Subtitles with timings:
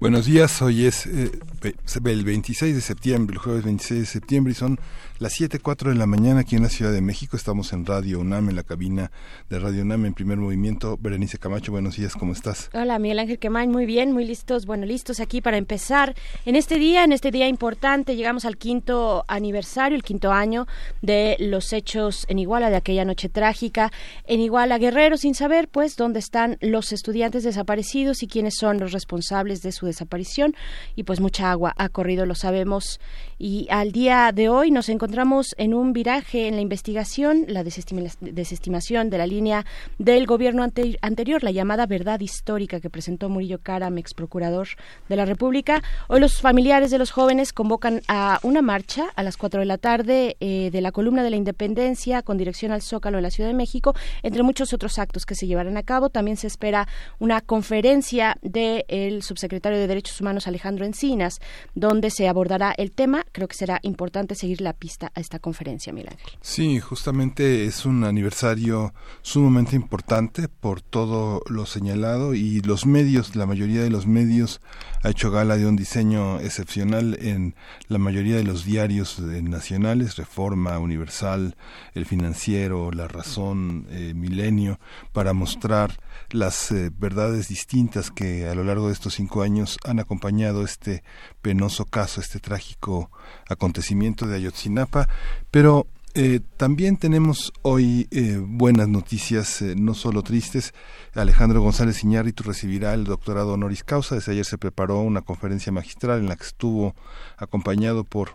[0.00, 1.30] Buenos días, hoy es eh,
[1.62, 4.78] el 26 de septiembre, el jueves 26 de septiembre y son
[5.18, 7.36] las 7.04 de la mañana aquí en la Ciudad de México.
[7.36, 9.10] Estamos en Radio UNAM, en la cabina
[9.50, 10.96] de Radio UNAM en primer movimiento.
[10.98, 12.70] Berenice Camacho, buenos días, ¿cómo estás?
[12.72, 16.14] Hola, Miguel Ángel Quemain, muy bien, muy listos, bueno, listos aquí para empezar
[16.46, 18.16] en este día, en este día importante.
[18.16, 20.66] Llegamos al quinto aniversario, el quinto año
[21.02, 23.92] de los hechos en Iguala, de aquella noche trágica.
[24.26, 28.92] En Iguala, Guerrero, sin saber, pues, dónde están los estudiantes desaparecidos y quiénes son los
[28.92, 30.54] responsables de su desaparición.
[30.96, 33.00] Y pues mucha agua ha corrido, lo sabemos.
[33.42, 39.08] Y al día de hoy nos encontramos en un viraje en la investigación, la desestimación
[39.08, 39.64] de la línea
[39.98, 44.68] del gobierno anterior, la llamada verdad histórica que presentó Murillo Karam, ex procurador
[45.08, 45.82] de la República.
[46.08, 49.78] Hoy los familiares de los jóvenes convocan a una marcha a las 4 de la
[49.78, 53.48] tarde eh, de la columna de la Independencia con dirección al Zócalo en la Ciudad
[53.48, 56.10] de México, entre muchos otros actos que se llevarán a cabo.
[56.10, 61.38] También se espera una conferencia del subsecretario de Derechos Humanos Alejandro Encinas,
[61.74, 63.24] donde se abordará el tema.
[63.32, 68.04] Creo que será importante seguir la pista a esta conferencia, Miguel Sí, justamente es un
[68.04, 68.92] aniversario
[69.22, 74.60] sumamente importante por todo lo señalado y los medios, la mayoría de los medios
[75.02, 77.54] ha hecho gala de un diseño excepcional en
[77.88, 81.56] la mayoría de los diarios eh, nacionales, Reforma, Universal,
[81.94, 84.78] El Financiero, La Razón, eh, Milenio,
[85.12, 86.00] para mostrar
[86.30, 91.02] las eh, verdades distintas que a lo largo de estos cinco años han acompañado este
[91.42, 93.10] penoso caso, este trágico
[93.48, 95.08] acontecimiento de Ayotzinapa,
[95.50, 100.74] pero eh, también tenemos hoy eh, buenas noticias, no solo tristes.
[101.14, 104.16] Alejandro González Iñárritu recibirá el doctorado honoris causa.
[104.16, 106.96] Desde ayer se preparó una conferencia magistral en la que estuvo
[107.36, 108.32] acompañado por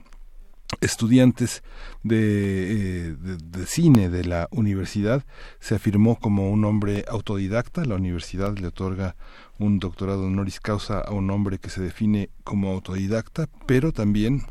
[0.81, 1.64] estudiantes
[2.03, 5.24] de, de, cine de la universidad.
[5.59, 7.86] Se afirmó como un hombre autodidacta.
[7.86, 9.16] La universidad le otorga
[9.59, 14.44] un doctorado honoris causa a un hombre que se define como autodidacta, pero también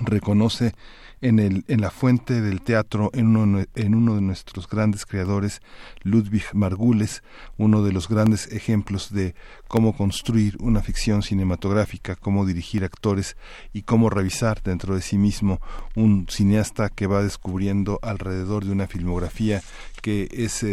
[0.00, 0.74] reconoce
[1.20, 5.60] en, el, en la fuente del teatro, en uno, en uno de nuestros grandes creadores,
[6.02, 7.22] Ludwig Margules,
[7.58, 9.34] uno de los grandes ejemplos de
[9.68, 13.36] cómo construir una ficción cinematográfica, cómo dirigir actores
[13.72, 15.60] y cómo revisar dentro de sí mismo
[15.94, 19.62] un cineasta que va descubriendo alrededor de una filmografía
[20.00, 20.64] que es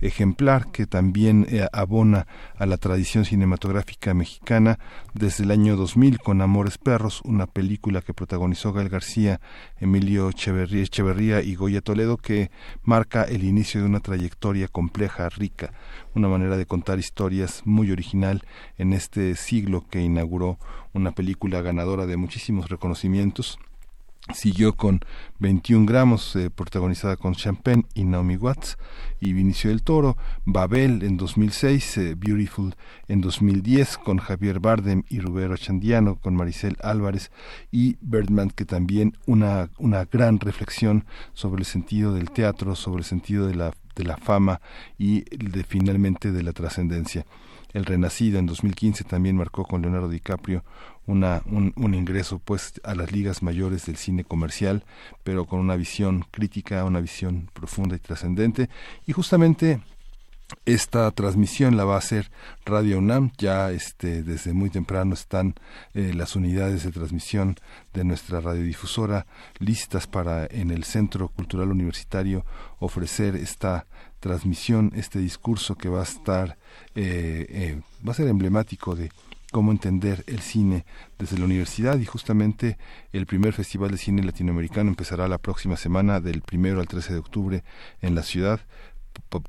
[0.00, 4.78] ejemplar, que también eh, abona a la tradición cinematográfica mexicana
[5.14, 9.40] desde el año 2000 con Amores Perros, una película que protagonizó Gal García
[9.80, 12.50] Emilio Echeverría, y Goya Toledo, que
[12.82, 15.72] marca el inicio de una trayectoria compleja, rica,
[16.14, 18.42] una manera de contar historias muy original
[18.78, 20.58] en este siglo que inauguró
[20.92, 23.58] una película ganadora de muchísimos reconocimientos
[24.32, 25.00] siguió con
[25.38, 28.78] 21 gramos, eh, protagonizada con Champagne y Naomi Watts,
[29.20, 32.74] y Vinicio del Toro, Babel en 2006, eh, Beautiful
[33.08, 37.30] en 2010, con Javier Bardem y Rubero Chandiano, con Maricel Álvarez,
[37.70, 41.04] y Birdman, que también una, una gran reflexión
[41.34, 44.60] sobre el sentido del teatro, sobre el sentido de la, de la fama
[44.98, 47.26] y de, finalmente de la trascendencia.
[47.74, 50.64] El Renacido en 2015 también marcó con Leonardo DiCaprio
[51.06, 54.84] una, un, ingreso pues a las ligas mayores del cine comercial,
[55.22, 58.70] pero con una visión crítica, una visión profunda y trascendente.
[59.06, 59.82] Y justamente
[60.66, 62.30] esta transmisión la va a hacer
[62.64, 63.32] Radio UNAM.
[63.38, 65.54] Ya este, desde muy temprano están
[65.94, 67.56] eh, las unidades de transmisión
[67.92, 69.26] de nuestra radiodifusora
[69.58, 72.44] listas para en el Centro Cultural Universitario
[72.78, 73.86] ofrecer esta
[74.20, 76.56] transmisión, este discurso que va a estar,
[76.94, 79.10] eh, eh, va a ser emblemático de
[79.50, 80.84] cómo entender el cine
[81.18, 82.76] desde la universidad y justamente
[83.12, 87.18] el primer Festival de Cine Latinoamericano empezará la próxima semana del primero al 13 de
[87.20, 87.64] octubre
[88.00, 88.60] en la ciudad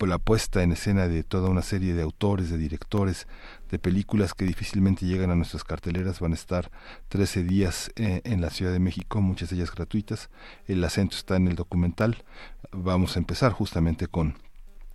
[0.01, 3.27] la puesta en escena de toda una serie de autores, de directores,
[3.69, 6.19] de películas que difícilmente llegan a nuestras carteleras.
[6.19, 6.71] Van a estar
[7.09, 10.29] 13 días eh, en la Ciudad de México, muchas de ellas gratuitas.
[10.67, 12.23] El acento está en el documental.
[12.71, 14.35] Vamos a empezar justamente con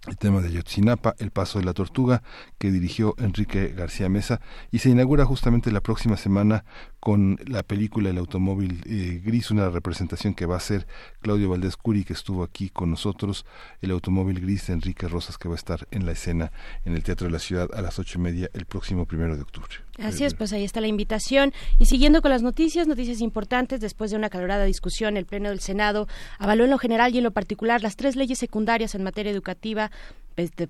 [0.06, 2.22] el tema de Ayotzinapa, El Paso de la Tortuga,
[2.58, 6.64] que dirigió Enrique García Mesa, y se inaugura justamente la próxima semana
[7.00, 10.86] con la película El Automóvil eh, Gris, una representación que va a hacer
[11.22, 13.46] Claudio Valdés Curi, que estuvo aquí con nosotros,
[13.80, 16.52] El Automóvil Gris de Enrique Rosas, que va a estar en la escena
[16.84, 19.42] en el Teatro de la Ciudad a las ocho y media el próximo primero de
[19.42, 19.70] octubre.
[20.02, 21.52] Así es, pues ahí está la invitación.
[21.78, 25.60] Y siguiendo con las noticias, noticias importantes, después de una calorada discusión, el Pleno del
[25.60, 26.06] Senado
[26.38, 29.90] avaló en lo general y en lo particular las tres leyes secundarias en materia educativa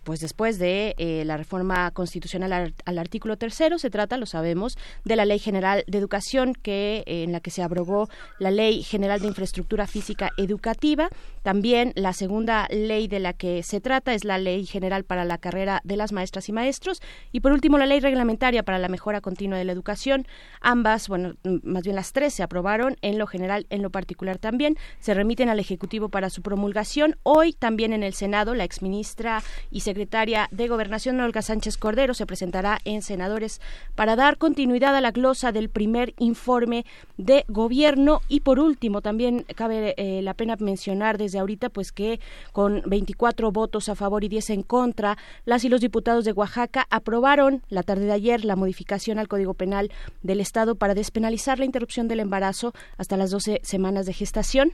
[0.03, 5.17] pues después de eh, la reforma constitucional al, artículo tercero, se trata, lo sabemos, de
[5.17, 8.09] la Ley General de Educación, que eh, en la que se abrogó
[8.39, 11.09] la Ley General de Infraestructura Física Educativa.
[11.43, 15.39] También la segunda ley de la que se trata es la Ley General para la
[15.39, 17.01] Carrera de las Maestras y Maestros.
[17.33, 20.27] Y por último, la Ley Reglamentaria para la Mejora Continua de la Educación.
[20.61, 24.77] Ambas, bueno, más bien las tres se aprobaron en lo general, en lo particular también.
[24.99, 27.17] Se remiten al Ejecutivo para su promulgación.
[27.23, 32.27] Hoy también en el Senado, la exministra y secretaria de Gobernación, Olga Sánchez Cordero, se
[32.27, 33.61] presentará en senadores
[33.95, 36.85] para dar continuidad a la glosa del primer informe
[37.17, 38.21] de gobierno.
[38.29, 42.21] Y por último, también cabe eh, la pena mencionar desde ahorita, pues que
[42.53, 46.87] con 24 votos a favor y 10 en contra, las y los diputados de Oaxaca
[46.91, 49.91] aprobaron la tarde de ayer la modificación al Código Penal
[50.23, 54.73] del Estado para despenalizar la interrupción del embarazo hasta las 12 semanas de gestación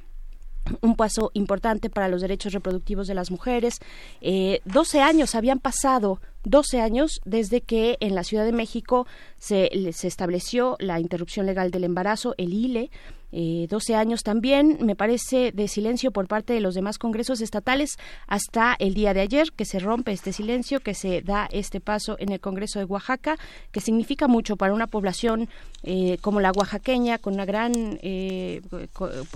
[0.81, 3.79] un paso importante para los derechos reproductivos de las mujeres.
[4.20, 9.06] Eh, 12 años habían pasado 12 años desde que en la Ciudad de México
[9.38, 12.91] se, se, estableció la interrupción legal del embarazo, el ILE,
[13.32, 17.99] eh, 12 años también, me parece, de silencio por parte de los demás congresos estatales
[18.26, 22.17] hasta el día de ayer, que se rompe este silencio, que se da este paso
[22.19, 23.38] en el Congreso de Oaxaca,
[23.73, 25.49] que significa mucho para una población
[25.82, 28.62] eh, como la oaxaqueña, con una gran, eh,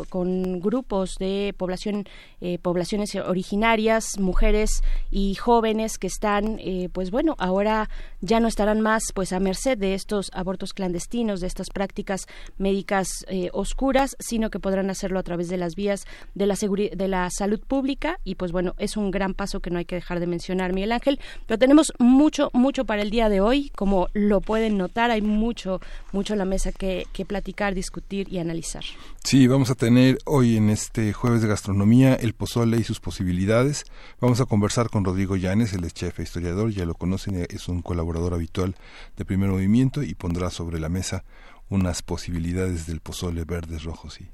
[0.09, 2.07] con, grupos de población,
[2.41, 6.59] eh, poblaciones originarias, mujeres y jóvenes que están,
[6.93, 7.89] pues bueno, ahora
[8.21, 12.27] ya no estarán más pues a merced de estos abortos clandestinos, de estas prácticas
[12.59, 17.29] médicas oscuras sino que podrán hacerlo a través de las vías de la, de la
[17.31, 20.27] salud pública y pues bueno, es un gran paso que no hay que dejar de
[20.27, 24.79] mencionar, Miguel Ángel, pero tenemos mucho, mucho para el día de hoy, como lo pueden
[24.79, 25.81] notar, hay mucho,
[26.13, 28.83] mucho en la mesa que, platicar, discutir y analizar.
[29.23, 33.85] Sí, vamos a tener hoy en este jueves de gastronomía el pozole y sus posibilidades.
[34.21, 37.83] Vamos a conversar con Rodrigo Llanes, el chef e historiador, ya lo conocen, es un
[37.83, 38.75] colaborador habitual
[39.17, 41.25] de Primer Movimiento y pondrá sobre la mesa
[41.71, 44.29] unas posibilidades del pozole verdes, rojos y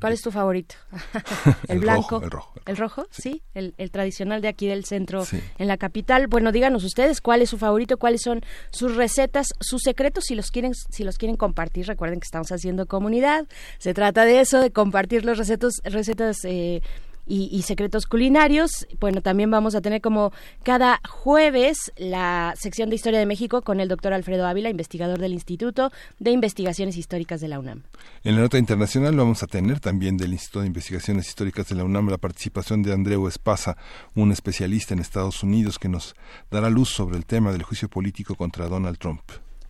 [0.00, 0.74] ¿Cuál es tu favorito?
[1.68, 2.20] el, blanco.
[2.20, 2.54] el rojo.
[2.66, 3.06] ¿El rojo?
[3.10, 5.24] Sí, el, tradicional de aquí del centro,
[5.58, 6.26] en la capital.
[6.26, 8.40] Bueno, díganos ustedes cuál es su favorito, cuáles son
[8.72, 11.86] sus recetas, sus secretos, si los quieren, si los quieren compartir.
[11.86, 13.46] Recuerden que estamos haciendo comunidad.
[13.78, 16.82] Se trata de eso, de compartir los recetas, recetas eh,
[17.26, 18.86] y, secretos culinarios.
[19.00, 20.32] Bueno, también vamos a tener como
[20.62, 25.32] cada jueves la sección de Historia de México con el doctor Alfredo Ávila, investigador del
[25.32, 27.82] Instituto de Investigaciones Históricas de la UNAM.
[28.24, 31.84] En la nota internacional vamos a tener también del Instituto de Investigaciones Históricas de la
[31.84, 33.76] UNAM la participación de Andreu Espasa,
[34.14, 36.16] un especialista en Estados Unidos que nos
[36.50, 39.22] dará luz sobre el tema del juicio político contra Donald Trump.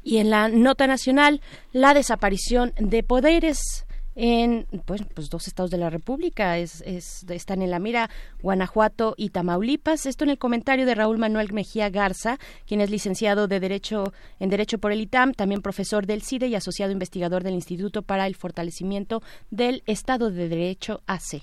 [0.02, 1.40] Y en la nota nacional,
[1.72, 7.70] la desaparición de poderes en pues, pues, dos estados de la República, es, están en
[7.70, 8.10] la mira
[8.42, 10.06] Guanajuato y Tamaulipas.
[10.06, 14.50] Esto en el comentario de Raúl Manuel Mejía Garza, quien es licenciado de Derecho en
[14.50, 18.34] Derecho por el ITAM, también profesor del CIDE y asociado investigador del Instituto para el
[18.34, 21.42] Fortalecimiento del Estado de Derecho AC.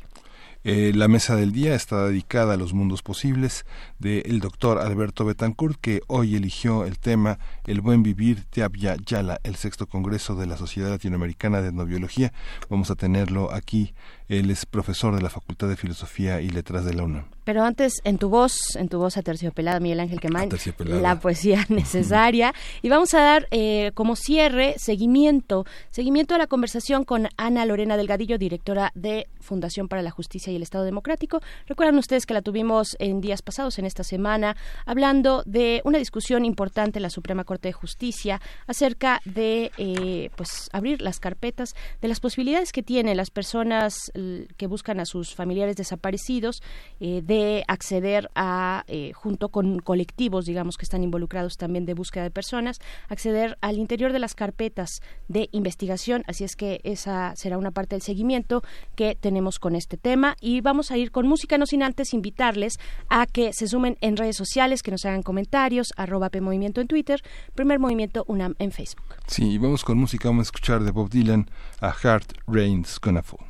[0.65, 3.65] Eh, la mesa del día está dedicada a los mundos posibles
[3.97, 9.39] del doctor Alberto Betancourt, que hoy eligió el tema El buen vivir de Abya Yala,
[9.43, 12.33] el sexto congreso de la Sociedad Latinoamericana de Etnobiología.
[12.69, 13.93] Vamos a tenerlo aquí.
[14.29, 17.25] Él es profesor de la Facultad de Filosofía y Letras de la UNAM.
[17.43, 20.49] Pero antes, en tu voz, en tu voz aterciopelada, Miguel Ángel Quemán,
[20.85, 22.53] la poesía necesaria.
[22.83, 27.97] y vamos a dar eh, como cierre, seguimiento, seguimiento a la conversación con Ana Lorena
[27.97, 31.41] Delgadillo, directora de Fundación para la Justicia y el Estado Democrático.
[31.65, 34.55] Recuerdan ustedes que la tuvimos en días pasados, en esta semana,
[34.85, 40.69] hablando de una discusión importante en la Suprema Corte de Justicia acerca de eh, pues
[40.71, 44.11] abrir las carpetas de las posibilidades que tienen las personas
[44.57, 46.61] que buscan a sus familiares desaparecidos
[46.99, 52.23] eh, de acceder a, eh, junto con colectivos, digamos, que están involucrados también de búsqueda
[52.23, 56.23] de personas, acceder al interior de las carpetas de investigación.
[56.27, 58.63] Así es que esa será una parte del seguimiento
[58.95, 60.35] que tenemos con este tema.
[60.41, 64.17] Y vamos a ir con música, no sin antes invitarles a que se sumen en
[64.17, 67.21] redes sociales, que nos hagan comentarios, arroba Movimiento en Twitter,
[67.55, 69.05] Primer Movimiento UNAM en Facebook.
[69.27, 71.49] Sí, vamos con música, vamos a escuchar de Bob Dylan
[71.81, 73.48] a Heart Rain's Gonna Fall.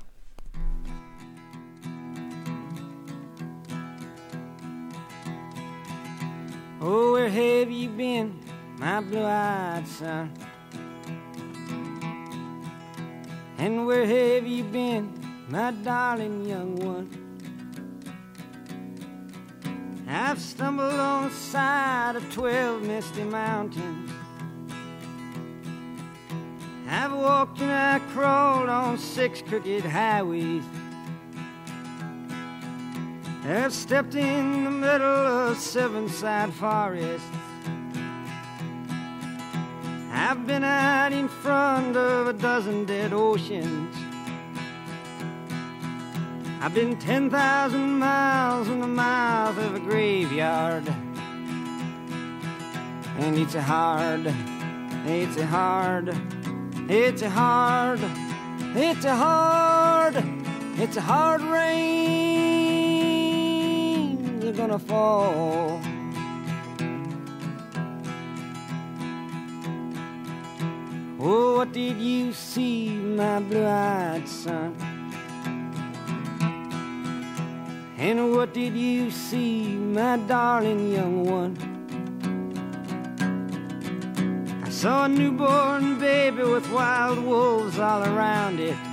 [6.82, 8.40] Oh, where have you been,
[8.78, 10.32] my blue-eyed son?
[13.58, 15.12] And where have you been,
[15.50, 17.10] my darling young one?
[20.08, 24.12] I've stumbled on the side of twelve misty mountains.
[26.88, 30.64] I've walked and I crawled on six crooked highways.
[33.46, 37.26] I've stepped in the middle of seven sad forests.
[40.12, 43.96] I've been out in front of a dozen dead oceans.
[46.62, 50.94] I've been 10,000 miles in the mouth of a graveyard.
[53.20, 54.34] And it's a hard,
[55.06, 56.10] it's a hard,
[56.90, 58.00] it's a hard,
[58.76, 60.24] it's a hard,
[60.78, 62.79] it's a hard rain.
[64.50, 65.80] You're gonna fall.
[71.20, 74.74] Oh, what did you see, my blue eyed son?
[78.00, 81.56] And what did you see, my darling young one?
[84.66, 88.89] I saw a newborn baby with wild wolves all around it.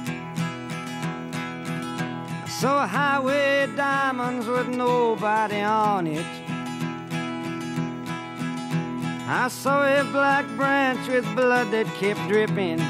[2.62, 6.26] A highway diamonds with nobody on it.
[9.28, 12.80] I saw a black branch with blood that kept dripping.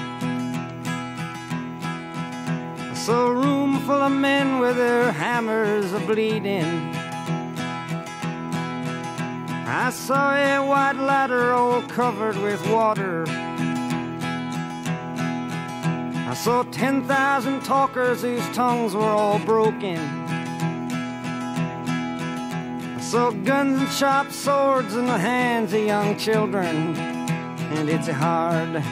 [2.80, 6.94] I saw a room full of men with their hammers a bleeding.
[9.66, 13.24] I saw a white ladder all covered with water.
[16.36, 19.96] I saw 10,000 talkers whose tongues were all broken.
[22.94, 26.94] I saw guns and sharp swords in the hands of young children.
[26.94, 28.82] And it's hard,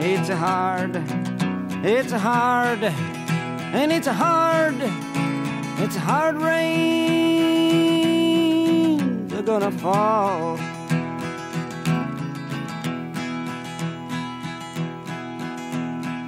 [0.00, 0.96] it's hard,
[1.84, 4.74] it's hard, and it's hard,
[5.78, 6.98] it's hard rain.
[9.28, 10.58] They're gonna fall.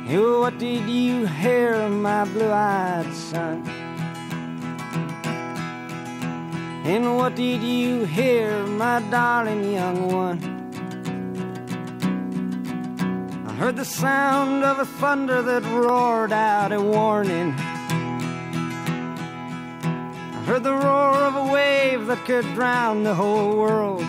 [0.09, 3.67] Oh, what did you hear, my blue-eyed son?
[6.85, 10.39] And what did you hear, my darling young one?
[13.49, 17.53] I heard the sound of a thunder that roared out a warning.
[20.37, 24.07] I heard the roar of a wave that could drown the whole world.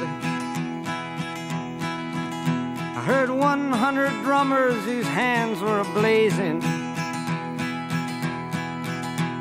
[3.07, 6.61] I heard 100 drummers whose hands were ablazing.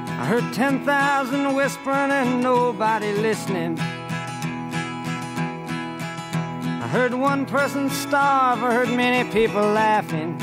[0.09, 3.77] I heard 10,000 whispering and nobody listening.
[6.81, 10.41] I heard one person starve, I heard many people laughing.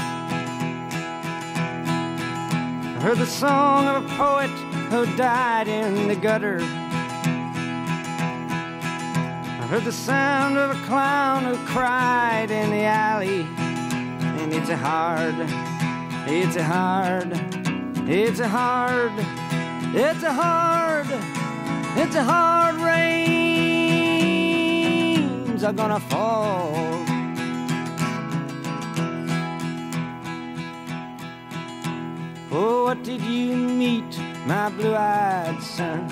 [2.97, 4.49] I heard the song of a poet
[4.89, 6.59] who died in the gutter.
[9.73, 13.41] Heard the sound of a clown who cried in the alley.
[13.41, 15.33] And it's a hard,
[16.27, 17.33] it's a hard,
[18.07, 19.13] it's a hard,
[19.95, 21.07] it's a hard,
[21.97, 23.23] it's a hard rains
[25.63, 26.75] are gonna fall.
[32.51, 36.11] Oh, what did you meet, my blue-eyed son?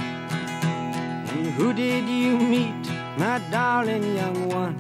[1.30, 2.81] And who did you meet,
[3.18, 4.76] my darling young one?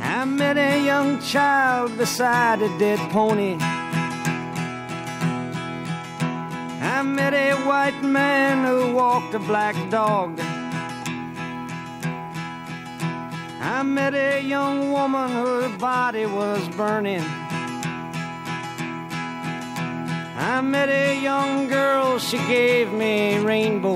[0.00, 3.56] I met a young child beside a dead pony.
[6.80, 10.38] I met a white man who walked a black dog.
[13.60, 17.41] I met a young woman whose body was burning.
[20.44, 23.94] I met a young girl, she gave me rainbow.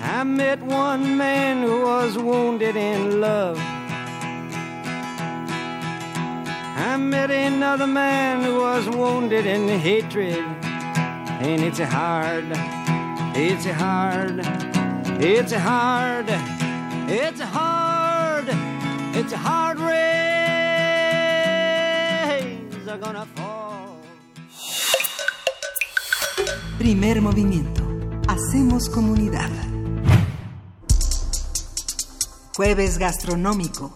[0.00, 3.58] I met one man who was wounded in love.
[6.78, 10.46] I met another man who was wounded in hatred.
[11.44, 12.46] And it's hard,
[13.36, 14.40] it's hard,
[15.20, 16.30] it's hard,
[17.10, 18.48] it's hard,
[19.14, 19.78] it's a hard
[22.98, 24.00] are gonna fall.
[26.78, 27.82] Primer movimiento.
[28.28, 29.50] Hacemos comunidad.
[32.56, 33.92] Jueves gastronómico.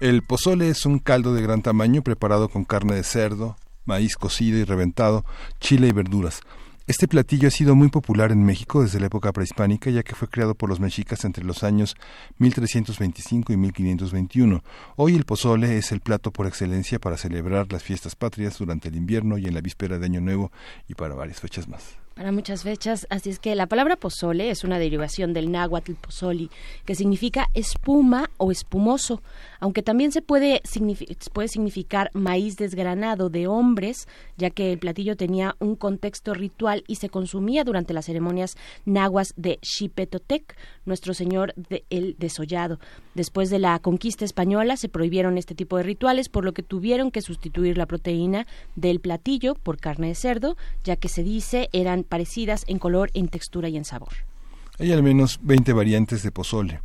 [0.00, 4.58] El pozole es un caldo de gran tamaño preparado con carne de cerdo, maíz cocido
[4.58, 5.24] y reventado,
[5.60, 6.40] chile y verduras.
[6.88, 10.26] Este platillo ha sido muy popular en México desde la época prehispánica, ya que fue
[10.26, 11.94] creado por los mexicas entre los años
[12.38, 14.64] 1325 y 1521.
[14.96, 18.96] Hoy el pozole es el plato por excelencia para celebrar las fiestas patrias durante el
[18.96, 20.50] invierno y en la víspera de Año Nuevo
[20.88, 23.06] y para varias fechas más para muchas fechas.
[23.10, 26.50] Así es que la palabra pozole es una derivación del náhuatl pozoli,
[26.84, 29.22] que significa espuma o espumoso,
[29.62, 30.60] aunque también se puede,
[31.32, 36.96] puede significar maíz desgranado de hombres, ya que el platillo tenía un contexto ritual y
[36.96, 42.80] se consumía durante las ceremonias nahuas de Xipetotec, nuestro señor de el desollado.
[43.14, 47.12] Después de la conquista española se prohibieron este tipo de rituales, por lo que tuvieron
[47.12, 52.02] que sustituir la proteína del platillo por carne de cerdo, ya que se dice eran
[52.02, 54.12] parecidas en color, en textura y en sabor.
[54.80, 56.80] Hay al menos 20 variantes de pozole.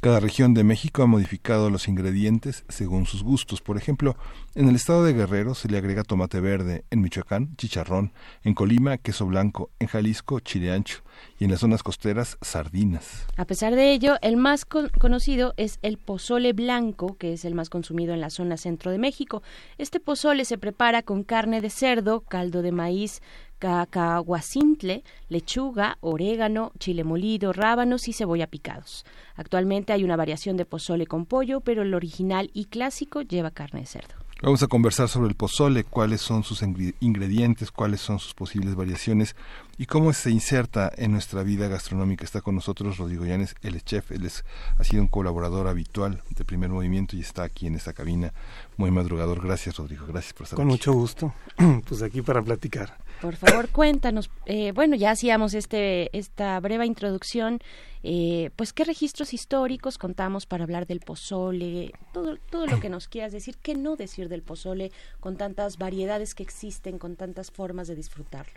[0.00, 3.60] Cada región de México ha modificado los ingredientes según sus gustos.
[3.60, 4.16] Por ejemplo,
[4.54, 8.12] en el estado de Guerrero se le agrega tomate verde, en Michoacán chicharrón,
[8.44, 11.02] en Colima queso blanco, en Jalisco chile ancho
[11.40, 13.26] y en las zonas costeras sardinas.
[13.36, 17.68] A pesar de ello, el más conocido es el pozole blanco, que es el más
[17.68, 19.42] consumido en la zona centro de México.
[19.78, 23.20] Este pozole se prepara con carne de cerdo, caldo de maíz,
[23.58, 29.04] cacahuacintle, lechuga, orégano, chile molido, rábanos y cebolla picados.
[29.36, 33.80] Actualmente hay una variación de pozole con pollo, pero el original y clásico lleva carne
[33.80, 34.14] de cerdo.
[34.40, 39.34] Vamos a conversar sobre el pozole, cuáles son sus ingredientes, cuáles son sus posibles variaciones
[39.78, 42.24] y cómo se inserta en nuestra vida gastronómica.
[42.24, 44.44] Está con nosotros Rodrigo Llanes, el chef, él es,
[44.76, 48.32] ha sido un colaborador habitual de Primer Movimiento y está aquí en esta cabina
[48.76, 49.42] muy madrugador.
[49.42, 50.84] Gracias Rodrigo, gracias por estar con aquí.
[50.84, 51.34] Con mucho gusto,
[51.88, 52.96] pues aquí para platicar.
[53.20, 54.30] Por favor, cuéntanos.
[54.46, 57.58] Eh, bueno, ya hacíamos este, esta breve introducción.
[58.02, 61.92] Eh, pues, ¿qué registros históricos contamos para hablar del pozole?
[62.12, 63.56] Todo, todo lo que nos quieras decir.
[63.60, 68.52] ¿Qué no decir del pozole con tantas variedades que existen, con tantas formas de disfrutarlo?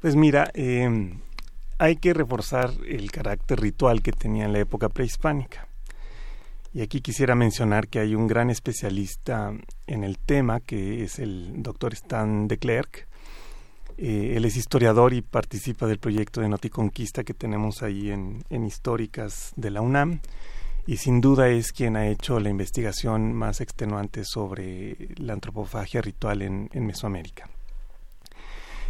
[0.00, 1.20] Pues mira, em,
[1.78, 5.66] hay que reforzar el carácter ritual que tenía en la época prehispánica.
[6.72, 9.52] Y aquí quisiera mencionar que hay un gran especialista
[9.86, 13.08] en el tema, que es el doctor Stan de Klerk,
[14.02, 19.52] eh, él es historiador y participa del proyecto de Noticonquista que tenemos ahí en, Históricas
[19.56, 20.20] de la UNAM
[20.86, 26.40] y sin duda es quien ha hecho la investigación más extenuante sobre la antropofagia ritual
[26.40, 27.50] en, Mesoamérica.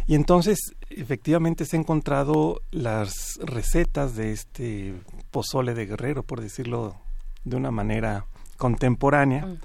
[0.07, 4.93] Y entonces, efectivamente, se han encontrado las recetas de este
[5.29, 6.95] pozole de guerrero, por decirlo
[7.43, 9.57] de una manera contemporánea,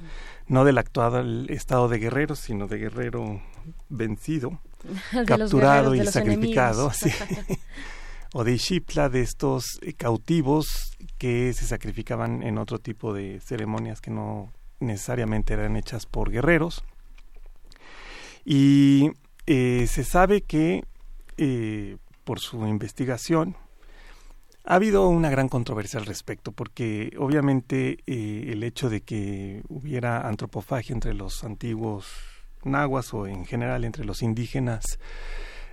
[0.49, 3.41] no del actual estado de guerrero, sino de guerrero
[3.89, 4.59] vencido,
[5.27, 6.91] capturado y sacrificado,
[8.33, 14.01] o de Ishipla, de estos eh, cautivos que se sacrificaban en otro tipo de ceremonias
[14.01, 16.85] que no necesariamente eran hechas por guerreros.
[18.45, 19.11] Y
[19.47, 20.85] eh, se sabe que
[21.39, 23.57] eh, por su investigación
[24.65, 30.93] ha habido una gran controversia al respecto, porque obviamente el hecho de que hubiera antropofagia
[30.93, 32.07] entre los antiguos
[32.67, 34.99] nahuas o en general entre los indígenas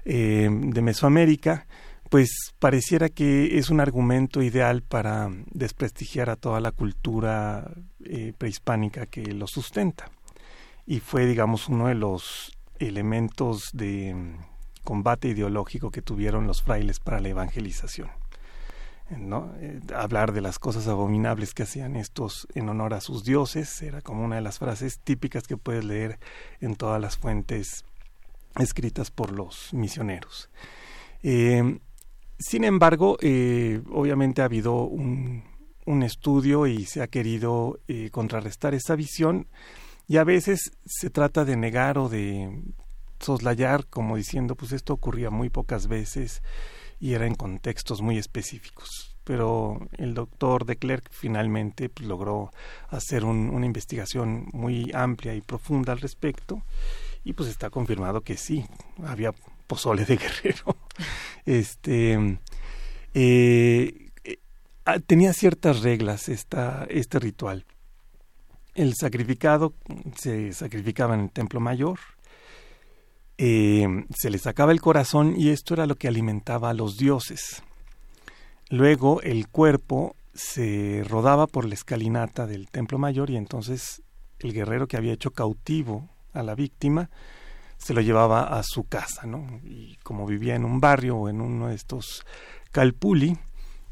[0.05, 1.65] eh, de Mesoamérica,
[2.09, 7.71] pues pareciera que es un argumento ideal para desprestigiar a toda la cultura
[8.05, 10.11] eh, prehispánica que lo sustenta.
[10.85, 14.35] Y fue, digamos, uno de los elementos de mm,
[14.83, 18.09] combate ideológico que tuvieron los frailes para la evangelización.
[19.09, 24.01] Eh, hablar de las cosas abominables que hacían estos en honor a sus dioses era
[24.01, 26.19] como una de las frases típicas que puedes leer
[26.61, 27.85] en todas las fuentes
[28.57, 30.49] escritas por los misioneros.
[31.21, 31.79] Eh,
[32.39, 35.43] sin embargo, eh, obviamente ha habido un,
[35.85, 37.79] un, estudio y se ha querido
[38.11, 39.47] contrarrestar esa visión
[40.07, 42.63] y a veces se trata de negar o de
[43.19, 46.41] soslayar como diciendo pues esto ocurría muy pocas veces
[47.03, 49.13] y era en contextos muy específicos.
[49.25, 52.53] Pero el doctor de Klerk finalmente pues, logró
[52.87, 56.63] hacer una investigación muy amplia y profunda al respecto
[57.25, 58.65] y pues está confirmado que sí,
[59.05, 59.33] había
[59.67, 60.77] pozole de guerrero.
[61.45, 62.37] este
[63.13, 64.39] eh, eh,
[64.85, 67.65] ah, tenía ciertas reglas esta, este ritual.
[68.75, 69.73] El sacrificado
[70.15, 71.99] se sacrificaba en el templo mayor,
[73.45, 77.61] eh, se le sacaba el corazón y esto era lo que alimentaba a los dioses.
[78.69, 84.01] Luego el cuerpo se rodaba por la escalinata del templo mayor y entonces
[84.39, 87.09] el guerrero que había hecho cautivo a la víctima
[87.77, 89.45] se lo llevaba a su casa, ¿no?
[89.65, 92.25] Y como vivía en un barrio o en uno de estos
[92.71, 93.37] calpuli,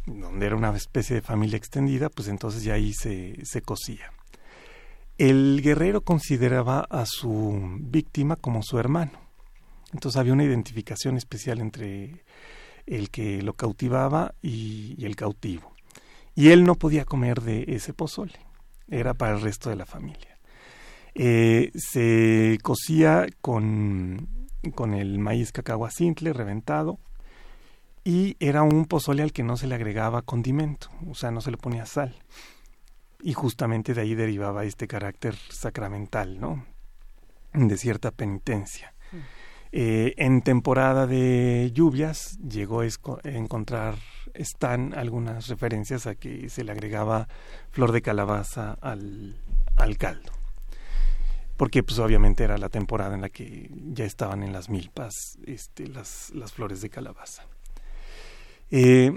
[0.06, 4.14] donde era una especie de familia extendida, pues entonces ya ahí se, se cosía.
[5.18, 9.31] el guerrero consideraba a su víctima como su hermano.
[9.94, 12.24] Entonces había una identificación especial entre
[12.86, 15.74] el que lo cautivaba y, el cautivo.
[16.36, 18.40] Y él no podía comer de ese pozole,
[18.88, 20.38] era para el resto de la familia.
[21.14, 27.00] Eh, se cocía con, con el maíz cacahuacintle reventado
[28.04, 31.52] y era un pozole al que no se le agregaba condimento, o sea, no se
[31.52, 32.16] le ponía sal.
[33.22, 36.66] Y justamente de ahí derivaba este carácter sacramental, ¿no?
[37.54, 38.94] De cierta penitencia.
[39.72, 42.88] Eh, en temporada de lluvias llegó a
[43.24, 43.96] encontrar
[44.34, 47.28] están algunas referencias a que se le agregaba
[47.72, 49.36] flor de calabaza al,
[49.78, 50.32] al caldo
[51.62, 55.88] porque pues obviamente era la temporada en la que ya estaban en las milpas este,
[55.88, 57.44] las, las flores de calabaza.
[58.72, 59.16] Eh,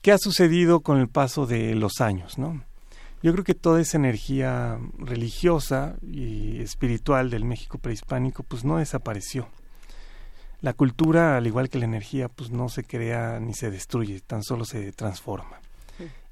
[0.00, 2.38] ¿Qué ha sucedido con el paso de los años?
[2.38, 2.62] ¿no?
[3.22, 9.46] Yo creo que toda esa energía religiosa y espiritual del México prehispánico pues no desapareció.
[10.60, 14.42] La cultura, al igual que la energía, pues no se crea ni se destruye, tan
[14.42, 15.60] solo se transforma.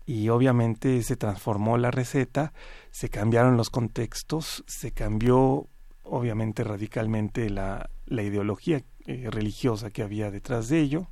[0.07, 2.53] Y obviamente se transformó la receta,
[2.91, 5.67] se cambiaron los contextos, se cambió
[6.03, 11.09] obviamente radicalmente la, la ideología eh, religiosa que había detrás de ello,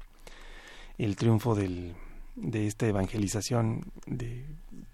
[0.98, 1.94] el triunfo del,
[2.36, 4.46] de esta evangelización de,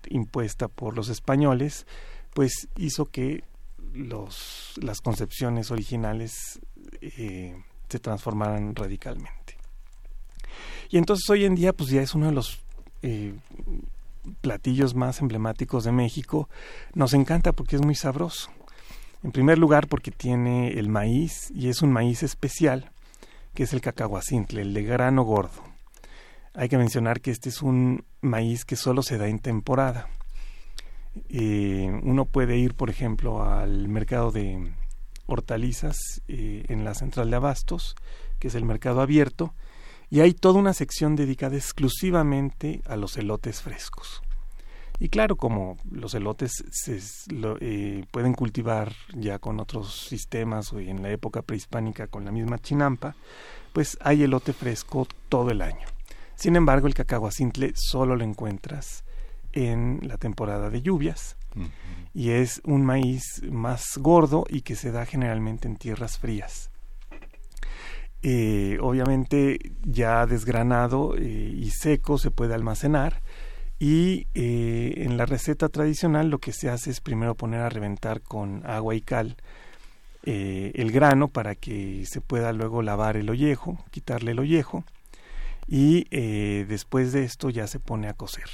[0.08, 1.86] impuesta por los españoles,
[2.34, 3.44] pues hizo que
[3.92, 6.60] los, las concepciones originales
[7.00, 7.56] eh,
[7.88, 9.56] se transformaran radicalmente.
[10.90, 12.60] Y entonces hoy en día pues ya es uno de los
[13.02, 13.34] eh,
[14.40, 16.48] platillos más emblemáticos de México.
[16.94, 18.50] Nos encanta porque es muy sabroso.
[19.22, 22.90] En primer lugar porque tiene el maíz y es un maíz especial
[23.54, 25.64] que es el cacahuacintle, el de grano gordo.
[26.54, 30.08] Hay que mencionar que este es un maíz que solo se da en temporada.
[31.28, 34.72] Eh, uno puede ir, por ejemplo, al mercado de
[35.28, 37.94] hortalizas eh, en la central de abastos,
[38.40, 39.54] que es el mercado abierto,
[40.10, 44.22] y hay toda una sección dedicada exclusivamente a los elotes frescos.
[44.98, 46.98] Y claro, como los elotes se
[47.60, 52.58] eh, pueden cultivar ya con otros sistemas o en la época prehispánica con la misma
[52.58, 53.14] chinampa,
[53.72, 55.86] pues hay elote fresco todo el año.
[56.34, 59.04] Sin embargo, el cacahuacintle solo lo encuentras
[59.52, 61.36] en la temporada de lluvias
[62.14, 66.70] y es un maíz más gordo y que se da generalmente en tierras frías.
[68.22, 73.22] Eh, obviamente ya desgranado eh, y seco se puede almacenar
[73.78, 78.20] y eh, en la receta tradicional lo que se hace es primero poner a reventar
[78.20, 79.36] con agua y cal
[80.24, 84.84] el grano para que se pueda luego lavar el ollejo, quitarle el ollejo
[85.66, 86.04] y
[86.66, 88.44] después de esto ya se pone a cocer.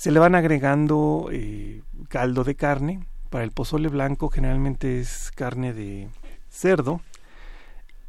[0.00, 3.04] Se le van agregando eh, caldo de carne.
[3.28, 6.08] Para el pozole blanco generalmente es carne de
[6.48, 7.02] cerdo,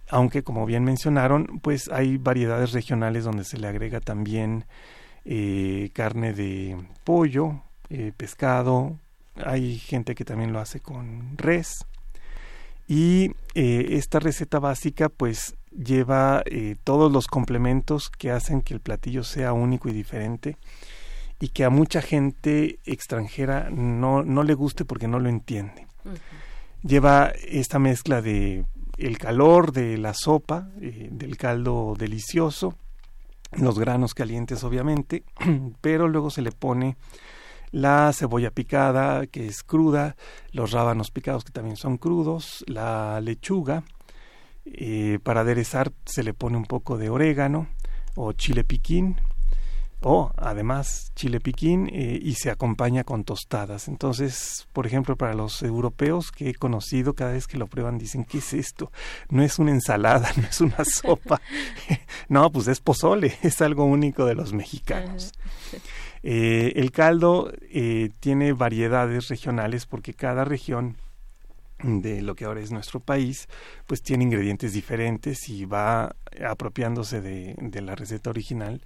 [0.08, 4.64] aunque como bien mencionaron, pues hay variedades regionales donde se le agrega también
[5.26, 8.98] eh, carne de pollo, eh, pescado,
[9.36, 11.86] hay gente que también lo hace con res.
[12.88, 16.42] Y esta receta básica pues lleva
[16.86, 20.58] todos los complementos que hacen que el platillo sea único y diferente
[21.42, 25.88] y que a mucha gente extranjera no, no le guste porque no lo entiende.
[26.84, 28.64] Lleva esta mezcla de
[28.98, 32.76] el calor de la sopa, eh, del caldo delicioso,
[33.54, 35.24] los granos calientes obviamente,
[35.82, 36.96] pero luego se le pone
[37.72, 40.16] la cebolla picada que es cruda,
[40.52, 43.84] los rábanos picados que también son crudos, la lechuga,
[44.66, 47.68] eh, para aderezar se le pone un poco de orégano
[48.16, 49.16] o chile piquín,
[50.02, 53.88] o además chile piquín eh, y se acompaña con tostadas.
[53.88, 58.26] Entonces, por ejemplo, para los europeos que he conocido, cada vez que lo prueban dicen,
[58.26, 58.92] ¿qué es esto?
[59.30, 61.40] No es una ensalada, no es una sopa.
[62.30, 65.34] no, pues es pozole, es algo único de los mexicanos.
[66.24, 70.98] Eh, el caldo eh, tiene variedades regionales porque cada región
[71.84, 73.48] de lo que ahora es nuestro país,
[73.88, 76.16] pues tiene ingredientes diferentes y va
[76.48, 78.82] apropiándose de, de la receta original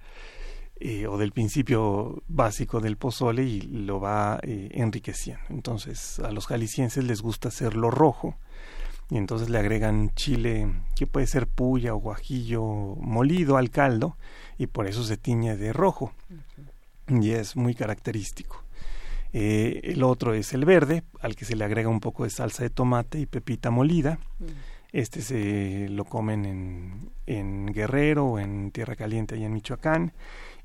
[0.78, 5.42] eh, o del principio básico del pozole y lo va eh, enriqueciendo.
[5.48, 8.36] Entonces a los jaliscienses les gusta hacerlo rojo
[9.10, 14.16] y entonces le agregan chile que puede ser puya o guajillo molido al caldo
[14.58, 16.12] y por eso se tiñe de rojo
[17.08, 18.62] y es muy característico.
[19.32, 22.62] Eh, el otro es el verde, al que se le agrega un poco de salsa
[22.62, 24.18] de tomate y pepita molida.
[24.92, 30.12] Este se lo comen en, en Guerrero en Tierra Caliente y en Michoacán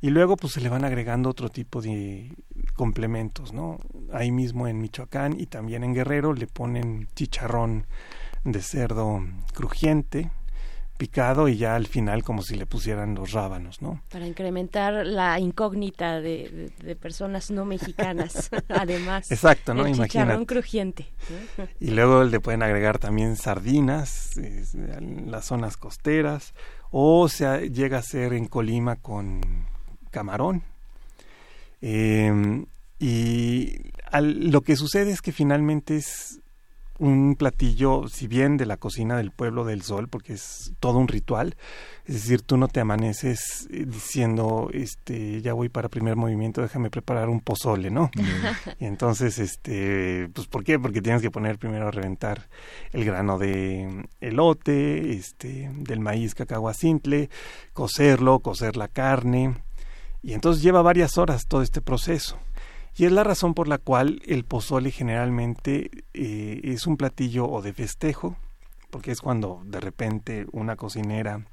[0.01, 2.35] y luego pues se le van agregando otro tipo de
[2.75, 3.77] complementos, ¿no?
[4.11, 7.85] Ahí mismo en Michoacán y también en Guerrero le ponen chicharrón
[8.43, 10.31] de cerdo crujiente,
[11.01, 14.03] picado y ya al final como si le pusieran los rábanos, ¿no?
[14.11, 19.31] Para incrementar la incógnita de, personas no mexicanas, además.
[19.31, 19.87] Exacto, ¿no?
[19.87, 21.07] El crujiente.
[21.79, 26.53] Y luego le pueden agregar también sardinas en las zonas costeras
[26.91, 29.41] o se llega a ser en Colima con
[30.11, 30.61] camarón.
[31.81, 32.67] Em,
[32.99, 36.40] y lo que sucede es que finalmente es
[37.01, 41.07] un platillo, si bien de la cocina del pueblo del sol, porque es todo un
[41.07, 41.55] ritual,
[42.05, 46.91] es decir, tú no te amaneces eh, diciendo, este, ya voy para primer movimiento, déjame
[46.91, 48.11] preparar un pozole, ¿no?
[48.79, 50.77] y entonces, este, pues, ¿por qué?
[50.77, 52.47] Porque tienes que poner primero a reventar
[52.91, 57.31] el grano de elote, este, del maíz cacahuacintle,
[57.73, 59.55] cocerlo, cocer la carne,
[60.21, 62.37] y entonces lleva varias horas todo este proceso.
[62.97, 67.61] Y es la razón por la cual el pozole generalmente eh, es un platillo o
[67.61, 68.35] de festejo,
[68.89, 71.45] porque es cuando de repente una cocinera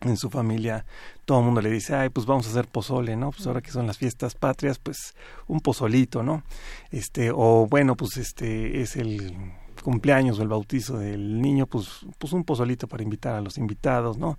[0.00, 0.84] en su familia
[1.24, 3.30] todo el mundo le dice, ay, pues vamos a hacer pozole, ¿no?
[3.30, 5.14] Pues ahora que son las fiestas patrias, pues
[5.46, 6.42] un pozolito, ¿no?
[6.90, 9.34] Este, o bueno, pues este es el
[9.82, 14.18] cumpleaños o el bautizo del niño, pues, pues un pozolito para invitar a los invitados,
[14.18, 14.38] ¿no?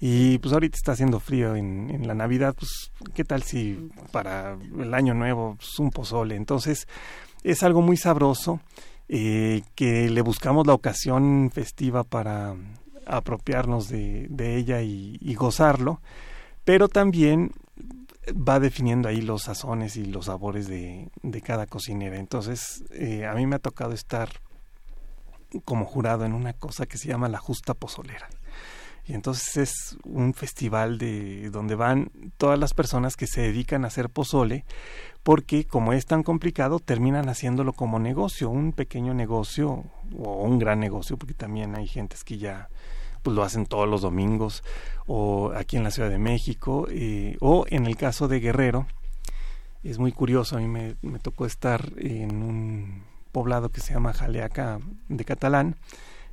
[0.00, 4.94] Y pues ahorita está haciendo frío en, la Navidad, pues qué tal si para el
[4.94, 6.36] año nuevo pues, un pozole.
[6.36, 6.88] Entonces
[7.42, 8.60] es algo muy sabroso
[9.08, 12.54] eh, que le buscamos la ocasión festiva para
[13.06, 16.00] apropiarnos de, ella y, gozarlo,
[16.64, 17.52] pero también
[18.32, 22.18] va definiendo ahí los sazones y los sabores de, de cada cocinera.
[22.18, 24.28] Entonces, eh, a mí me ha tocado estar
[25.64, 28.28] como jurado en una cosa que se llama la Justa Pozolera.
[29.06, 33.88] Y entonces es un festival de donde van todas las personas que se dedican a
[33.88, 34.64] hacer pozole,
[35.24, 39.84] porque como es tan complicado, terminan haciéndolo como negocio, un pequeño negocio
[40.16, 42.68] o un gran negocio, porque también hay gentes que ya
[43.22, 44.62] pues lo hacen todos los domingos,
[45.06, 48.86] o aquí en la Ciudad de México, eh, o en el caso de Guerrero,
[49.82, 54.12] es muy curioso, a mí me, me tocó estar en un poblado que se llama
[54.12, 55.76] Jaleaca de Catalán.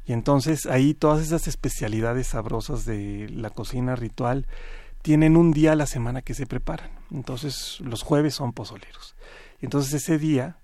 [0.06, 4.48] Y entonces ahí todas esas especialidades sabrosas de la cocina ritual
[5.02, 6.92] tienen un día a la semana que se preparan.
[7.12, 9.16] Entonces los jueves son pozoleros.
[9.60, 10.58] Entonces ese día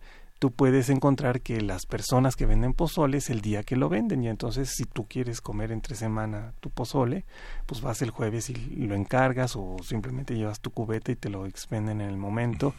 [0.44, 4.24] tú puedes encontrar que las personas que venden pozole es el día que lo venden
[4.24, 7.24] y entonces si tú quieres comer entre semana tu pozole,
[7.66, 11.46] pues vas el jueves y lo encargas o simplemente llevas tu cubeta y te lo
[11.46, 12.74] expenden en el momento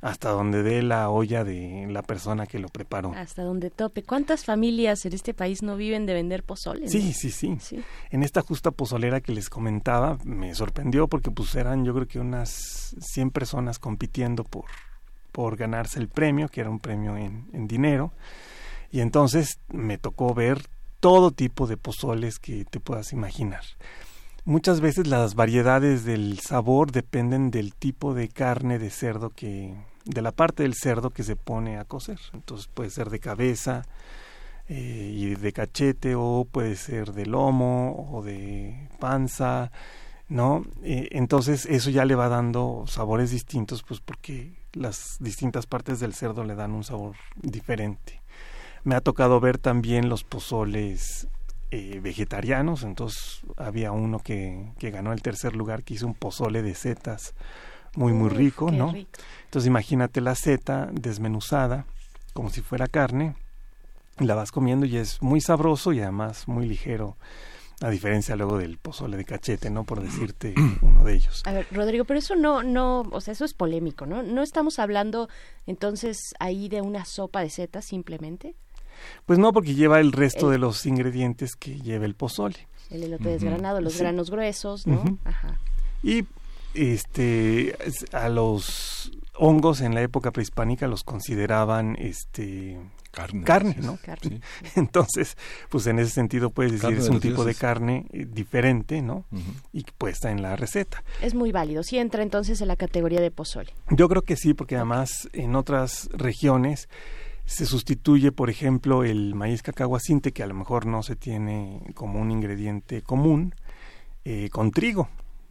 [0.00, 3.12] hasta donde dé la olla de la persona que lo preparó.
[3.16, 4.04] Hasta donde tope.
[4.04, 6.86] ¿Cuántas familias en este país no viven de vender pozole?
[6.86, 7.82] Sí, sí, sí, sí.
[8.10, 12.20] En esta justa pozolera que les comentaba me sorprendió porque pues eran yo creo que
[12.20, 14.66] unas 100 personas compitiendo por
[15.38, 18.12] por ganarse el premio, que era un premio en, en dinero.
[18.90, 20.66] Y entonces me tocó ver
[20.98, 23.62] todo tipo de pozoles que te puedas imaginar.
[24.44, 30.22] Muchas veces las variedades del sabor dependen del tipo de carne de cerdo que, de
[30.22, 32.18] la parte del cerdo que se pone a cocer.
[32.34, 33.84] Entonces puede ser de cabeza
[34.66, 39.70] eh, y de cachete o puede ser de lomo o de panza,
[40.28, 40.64] ¿no?
[40.82, 46.14] Eh, entonces eso ya le va dando sabores distintos, pues porque las distintas partes del
[46.14, 48.20] cerdo le dan un sabor diferente.
[48.84, 51.28] Me ha tocado ver también los pozoles
[51.70, 56.62] eh, vegetarianos, entonces había uno que, que, ganó el tercer lugar que hizo un pozole
[56.62, 57.34] de setas
[57.94, 58.94] muy muy rico, ¿no?
[58.94, 61.84] Entonces imagínate la seta desmenuzada
[62.32, 63.34] como si fuera carne,
[64.18, 67.16] la vas comiendo y es muy sabroso y además muy ligero
[67.80, 69.84] a diferencia luego del pozole de cachete, ¿no?
[69.84, 71.42] Por decirte uno de ellos.
[71.46, 74.22] A ver, Rodrigo, pero eso no, no, o sea, eso es polémico, ¿no?
[74.22, 75.28] ¿No estamos hablando
[75.66, 78.56] entonces ahí de una sopa de setas simplemente?
[79.26, 82.66] Pues no, porque lleva el resto de los ingredientes que lleva el pozole.
[82.90, 85.18] El elote desgranado, los granos gruesos, ¿no?
[85.24, 85.58] Ajá.
[86.02, 86.24] Y
[86.74, 87.76] este
[88.12, 92.78] a los hongos en la época prehispánica los consideraban este
[93.44, 93.98] carne, ¿no?
[94.76, 95.36] Entonces,
[95.68, 99.24] pues en ese sentido puedes decir es un tipo de carne eh, diferente, ¿no?
[99.72, 101.02] Y puesta en la receta.
[101.20, 101.82] Es muy válido.
[101.82, 103.72] Sí entra entonces en la categoría de pozole.
[103.90, 106.88] Yo creo que sí, porque además en otras regiones
[107.44, 112.20] se sustituye, por ejemplo, el maíz cacahuacinte, que a lo mejor no se tiene como
[112.20, 113.54] un ingrediente común,
[114.24, 115.08] eh, con trigo,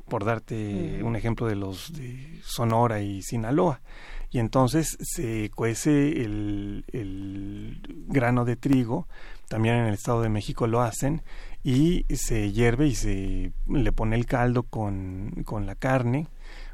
[0.08, 1.06] por darte mm.
[1.06, 3.82] un ejemplo de los de Sonora y Sinaloa
[4.30, 9.08] y entonces se cuece el, el, grano de trigo,
[9.48, 11.22] también en el Estado de México lo hacen,
[11.64, 16.28] y se hierve y se le pone el caldo con, con la carne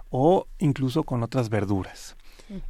[0.10, 2.16] o incluso con otras verduras.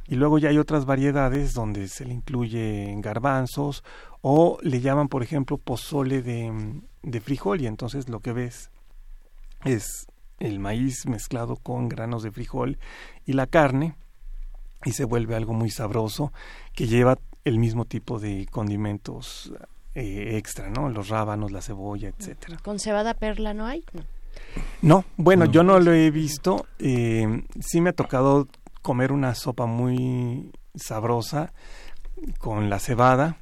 [0.08, 3.84] Y luego ya hay otras variedades donde se le incluye garbanzos
[4.22, 8.70] o le llaman, por ejemplo, pozole de, de frijol y entonces lo que ves
[9.64, 10.06] es
[10.38, 12.78] el maíz mezclado con granos de frijol
[13.26, 13.96] y la carne
[14.84, 16.32] y se vuelve algo muy sabroso
[16.72, 19.52] que lleva el mismo tipo de condimentos
[19.94, 20.88] eh, extra, ¿no?
[20.88, 22.58] Los rábanos, la cebolla, etcétera.
[22.62, 23.84] ¿Con cebada perla no hay?
[24.82, 26.66] No, bueno, yo no lo he visto.
[26.78, 28.48] Eh, sí me ha tocado
[28.82, 31.52] comer una sopa muy sabrosa
[32.38, 33.38] con la cebada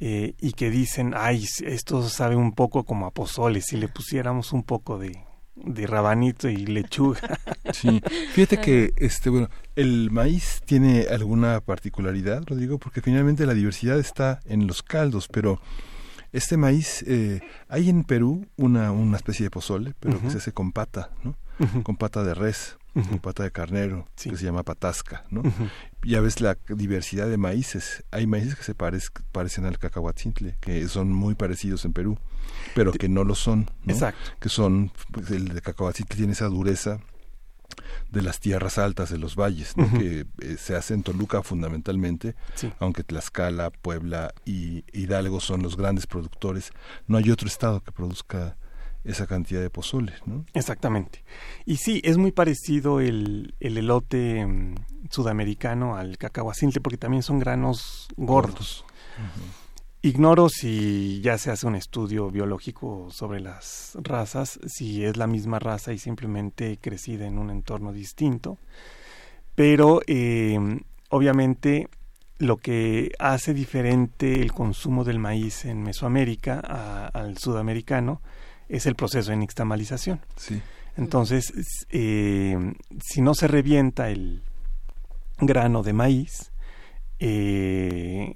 [0.00, 4.52] eh, y que dicen, ay, esto sabe un poco como a pozole, si le pusiéramos
[4.52, 5.18] un poco de,
[5.64, 7.20] de rabanito y lechuga.
[7.70, 8.00] Sí,
[8.32, 14.40] fíjate que este bueno, el maíz tiene alguna particularidad, Rodrigo, porque finalmente la diversidad está
[14.46, 15.60] en los caldos, pero
[16.32, 20.52] este maíz eh, hay en Perú una una especie de pozole, pero que se hace
[20.52, 21.36] con pata, ¿no?
[21.82, 25.42] Con pata de res, con pata de carnero, que se llama patasca, ¿no?
[26.02, 28.04] Ya ves la diversidad de maíces.
[28.10, 32.18] Hay maíces que se parecen al cacahuatzintle, que son muy parecidos en Perú,
[32.78, 33.92] pero que no lo son, ¿no?
[33.92, 34.30] Exacto.
[34.40, 37.00] Que son, pues, el de cacahuatzintle tiene esa dureza
[38.10, 39.90] de las tierras altas de los valles, ¿no?
[39.98, 42.72] que eh, se hace en Toluca fundamentalmente, Sí.
[42.80, 46.72] aunque Tlaxcala, Puebla y Hidalgo son los grandes productores,
[47.06, 48.56] no hay otro estado que produzca
[49.04, 50.44] esa cantidad de pozole, ¿no?
[50.54, 51.24] Exactamente.
[51.66, 54.74] Y sí, es muy parecido el, el elote mm,
[55.10, 58.84] sudamericano al cacahuacintle porque también son granos gordos.
[60.00, 65.58] Ignoro si ya se hace un estudio biológico sobre las razas, si es la misma
[65.58, 68.58] raza y simplemente crecida en un entorno distinto,
[69.56, 70.56] pero eh,
[71.10, 71.88] obviamente
[72.38, 78.22] lo que hace diferente el consumo del maíz en Mesoamérica a- al sudamericano
[78.68, 80.20] es el proceso de nixtamalización.
[80.36, 80.62] Sí.
[80.96, 81.52] Entonces,
[81.90, 82.56] eh,
[83.02, 84.42] si no se revienta el
[85.40, 86.52] grano de maíz
[87.18, 88.32] eh,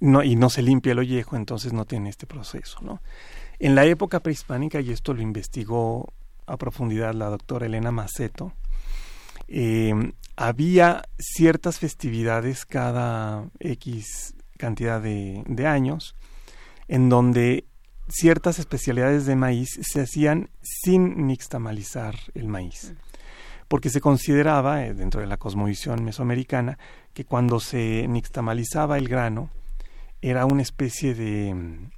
[0.00, 2.78] no, y no se limpia el ollejo, entonces no tiene este proceso.
[2.82, 3.00] ¿no?
[3.58, 6.12] En la época prehispánica, y esto lo investigó
[6.46, 8.52] a profundidad la doctora Elena Maceto,
[9.48, 9.94] eh,
[10.36, 16.14] había ciertas festividades cada X cantidad de, de años
[16.88, 17.66] en donde
[18.08, 22.94] ciertas especialidades de maíz se hacían sin nixtamalizar el maíz.
[23.68, 26.78] Porque se consideraba, eh, dentro de la cosmovisión mesoamericana,
[27.14, 29.50] que cuando se nixtamalizaba el grano,
[30.30, 31.90] era una especie de mm,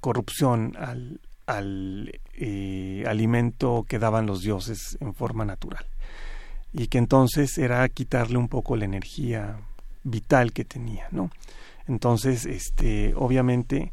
[0.00, 5.86] corrupción al, al eh, alimento que daban los dioses en forma natural.
[6.74, 9.60] Y que entonces era quitarle un poco la energía
[10.04, 11.30] vital que tenía, ¿no?
[11.86, 13.92] Entonces, este, obviamente,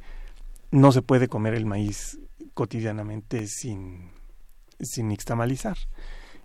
[0.71, 2.19] no se puede comer el maíz
[2.53, 4.11] cotidianamente sin,
[4.81, 5.15] sin.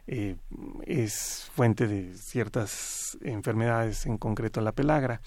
[0.07, 0.37] Eh,
[0.87, 5.20] es fuente de ciertas enfermedades, en concreto la pelagra.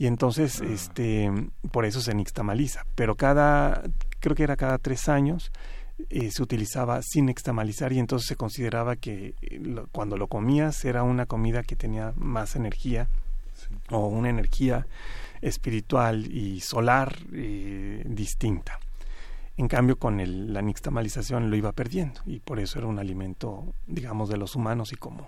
[0.00, 1.30] Y entonces, este,
[1.72, 2.86] por eso se nixtamaliza.
[2.94, 3.82] Pero cada,
[4.18, 5.52] creo que era cada tres años,
[6.08, 10.82] eh, se utilizaba sin nixtamalizar y entonces se consideraba que eh, lo- cuando lo comías
[10.86, 13.08] era una comida que tenía más energía
[13.90, 14.86] o una energía
[15.42, 18.80] espiritual y solar eh, distinta.
[19.58, 23.74] En cambio, con el- la nixtamalización lo iba perdiendo y por eso era un alimento,
[23.86, 25.26] digamos, de los humanos y común.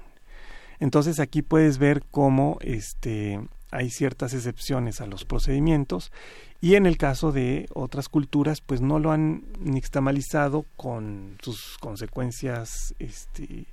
[0.80, 3.38] Entonces aquí puedes ver cómo este,
[3.72, 6.12] hay ciertas excepciones a los procedimientos
[6.60, 12.94] y en el caso de otras culturas, pues no lo han nixtamalizado con sus consecuencias
[13.00, 13.66] este,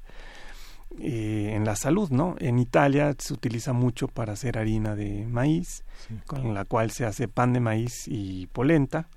[0.98, 2.36] eh, en la salud, ¿no?
[2.40, 5.84] En Italia se utiliza mucho para hacer harina de maíz,
[6.26, 9.08] con la cual se hace pan de maíz y polenta.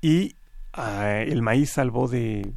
[0.00, 0.36] Y
[0.72, 2.52] ah, el maíz salvó de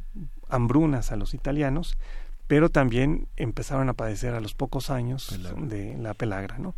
[0.48, 1.98] hambrunas a los italianos,
[2.46, 5.66] pero también empezaron a padecer a los pocos años Pelagra.
[5.66, 6.76] de la pelagra, ¿no?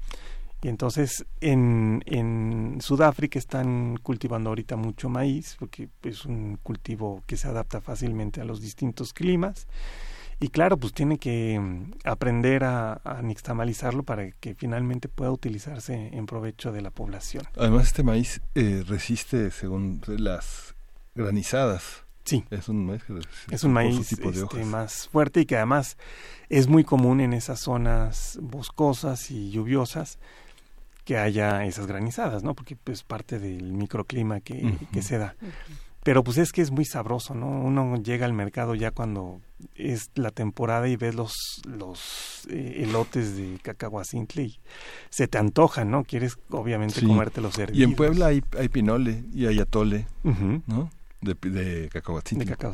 [0.63, 7.37] Y entonces en, en Sudáfrica están cultivando ahorita mucho maíz, porque es un cultivo que
[7.37, 9.67] se adapta fácilmente a los distintos climas.
[10.43, 16.11] Y claro, pues tiene que mm, aprender a, a nixtamalizarlo para que finalmente pueda utilizarse
[16.13, 17.45] en provecho de la población.
[17.57, 20.75] Además, este maíz eh, resiste, según las
[21.15, 22.05] granizadas.
[22.25, 22.45] Sí.
[22.51, 25.57] Es un maíz que resiste Es un maíz tipo de este, más fuerte y que
[25.57, 25.97] además
[26.49, 30.19] es muy común en esas zonas boscosas y lluviosas
[31.11, 32.55] que haya esas granizadas, ¿no?
[32.55, 35.35] Porque es pues, parte del microclima que, que se da.
[36.05, 37.49] Pero pues es que es muy sabroso, ¿no?
[37.49, 39.41] Uno llega al mercado ya cuando
[39.75, 41.33] es la temporada y ves los,
[41.65, 44.61] los eh, elotes de cacahuacintle y
[45.09, 46.05] se te antojan, ¿no?
[46.05, 47.07] Quieres obviamente Sí.
[47.07, 47.97] comértelos Y en.
[47.97, 50.07] Puebla hay, hay pinole y hay atole.
[50.23, 50.91] ¿no?
[51.21, 51.91] De,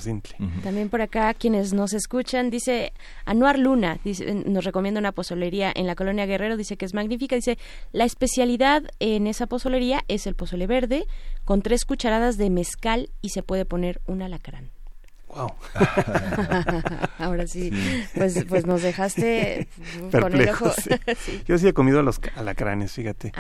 [0.01, 0.37] simple.
[0.63, 2.93] También por acá quienes nos escuchan dice
[3.25, 7.35] Anuar Luna dice, nos recomienda una pozolería en la colonia Guerrero dice que es magnífica
[7.35, 7.59] dice
[7.93, 11.07] la especialidad en esa pozolería es el pozole verde
[11.45, 14.76] con tres cucharadas de mezcal y se puede poner un alacrán.
[15.37, 15.53] Wow.
[17.19, 17.71] Ahora sí,
[18.15, 19.69] Pues, pues nos dejaste
[20.11, 20.71] con el ojo.
[21.47, 23.33] Yo sí he comido los alacranes, fíjate.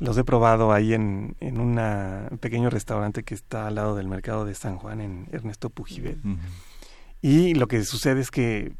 [0.00, 4.44] Los he probado ahí en, en un pequeño restaurante que está al lado del mercado
[4.44, 6.18] de San Juan, en Ernesto Pujibet.
[7.22, 8.72] Y lo que sucede es que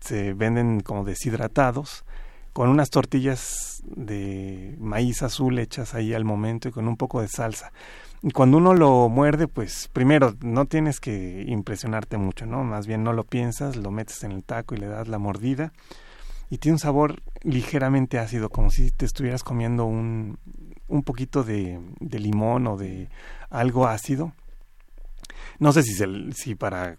[0.00, 2.04] se venden como deshidratados
[2.52, 7.28] con unas tortillas de maíz azul hechas ahí al momento y con un poco de
[7.28, 7.72] salsa
[8.34, 12.64] cuando uno lo muerde, pues primero no tienes que impresionarte mucho, ¿no?
[12.64, 15.72] Más bien no lo piensas, lo metes en el taco y le das la mordida
[16.50, 20.38] y tiene un sabor ligeramente ácido, como si te estuvieras comiendo un,
[20.88, 23.08] un poquito de, de limón o de
[23.48, 24.32] algo ácido.
[25.58, 26.98] No sé si, se, si para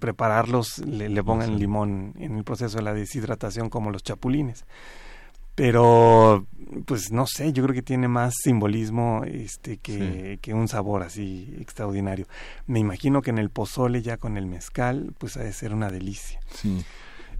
[0.00, 4.66] prepararlos le, le pongan limón en el proceso de la deshidratación como los chapulines
[5.58, 6.46] pero
[6.86, 11.52] pues no sé, yo creo que tiene más simbolismo este que, que, un sabor así
[11.60, 12.28] extraordinario.
[12.68, 15.90] Me imagino que en el pozole ya con el mezcal, pues ha de ser una
[15.90, 16.38] delicia.
[16.54, 16.84] Sí.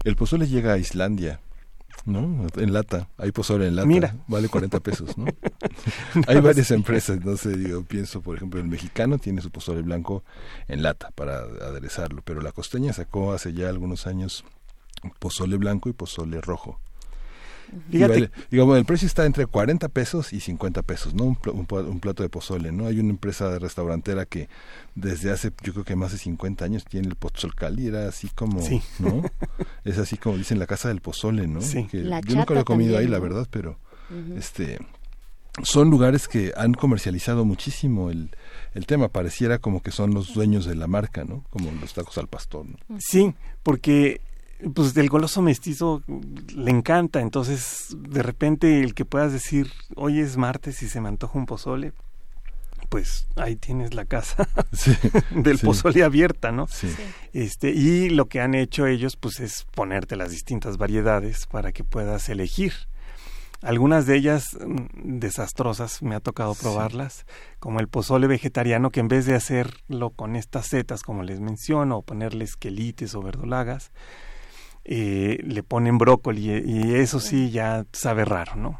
[0.03, 1.39] El pozole llega a Islandia,
[2.03, 2.45] ¿no?
[2.57, 4.15] En lata, hay pozole en lata, Mira.
[4.27, 5.25] vale 40 pesos, ¿no?
[6.27, 10.25] hay varias empresas, no sé, yo pienso, por ejemplo, el mexicano tiene su pozole blanco
[10.67, 14.43] en lata para aderezarlo, pero la costeña sacó hace ya algunos años
[15.19, 16.81] pozole blanco y pozole rojo
[17.89, 21.25] digamos, el precio está entre 40 pesos y 50 pesos, ¿no?
[21.25, 22.87] Un, plato de pozole, ¿no?
[22.87, 24.49] Hay una empresa de restaurantera que
[24.95, 28.29] desde hace, yo creo que más de 50 años tiene el pozolcal y era así
[28.29, 28.59] como,
[28.99, 29.23] ¿no?
[29.83, 31.59] es así como dicen la casa del pozole, ¿no?
[31.59, 33.77] Que yo nunca lo he comido ahí, la verdad, pero
[34.35, 34.79] este
[35.63, 38.29] son lugares que han comercializado muchísimo el,
[38.73, 39.09] el tema.
[39.09, 41.43] Pareciera como que son los dueños de la marca, ¿no?
[41.49, 42.65] Como los tacos al pastor.
[42.65, 42.97] ¿no?
[42.99, 44.21] Sí, porque
[44.73, 46.03] pues del goloso mestizo
[46.55, 51.07] le encanta, entonces de repente el que puedas decir, hoy es martes y se me
[51.07, 51.93] antoja un pozole,
[52.89, 54.49] pues ahí tienes la casa
[55.31, 56.67] del pozole abierta, ¿no?
[57.33, 61.83] Este, y lo que han hecho ellos, pues es ponerte las distintas variedades para que
[61.83, 62.73] puedas elegir.
[63.61, 67.25] Algunas de ellas mm, desastrosas, me ha tocado probarlas,
[67.59, 71.97] como el pozole vegetariano, que en vez de hacerlo con estas setas, como les menciono,
[71.97, 73.91] o ponerle esquelites o verdolagas,
[74.91, 77.51] eh, le ponen brócoli y eso sí.
[77.51, 78.79] ya sabe raro, ¿no?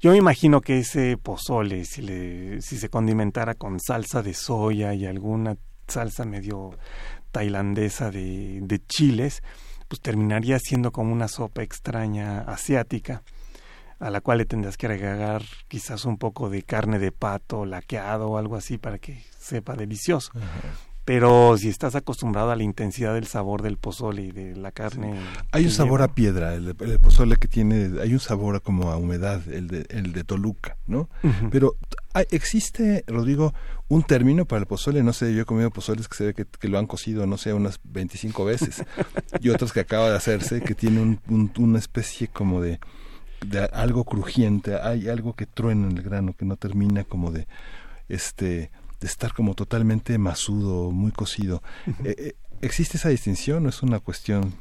[0.00, 4.94] Yo me imagino que ese pozole, si, le, si se condimentara con salsa de soya
[4.94, 5.56] y alguna
[5.88, 6.78] salsa medio
[7.32, 9.42] tailandesa de, de chiles,
[9.88, 13.24] pues terminaría siendo como una sopa extraña asiática
[13.98, 18.28] a la cual le tendrás que agregar quizás un poco de carne de pato laqueado
[18.28, 20.30] o algo así para que sepa delicioso
[21.06, 25.14] pero si estás acostumbrado a la intensidad del sabor del pozole y de la carne
[25.52, 29.40] hay un sabor a piedra el, pozole que tiene hay un sabor como a humedad
[29.48, 31.08] el de el de Toluca no
[31.50, 31.76] pero
[32.30, 33.54] existe Rodrigo
[33.86, 36.68] un término para el pozole no sé yo he comido pozoles que se ve que,
[36.68, 38.84] lo han cocido no sé unas 25 veces
[39.40, 42.80] y otros que acaba de hacerse que tiene un, una especie como de
[43.46, 47.46] de algo crujiente hay algo que truena en el grano que no termina como de
[48.08, 48.72] este
[49.06, 51.62] de estar como totalmente masudo, muy cocido.
[52.04, 54.52] Eh, eh, ¿Existe esa distinción o es una cuestión?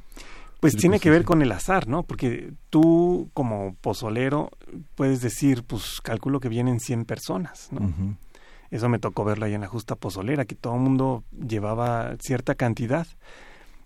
[0.59, 2.03] Pues tiene que ver con el azar, ¿no?
[2.03, 4.51] Porque tú como pozolero
[4.93, 8.17] puedes decir, pues calculo que vienen 100 personas, ¿no?
[8.69, 12.55] Eso me tocó verlo ahí en la justa pozolera, que todo el mundo llevaba cierta
[12.55, 13.07] cantidad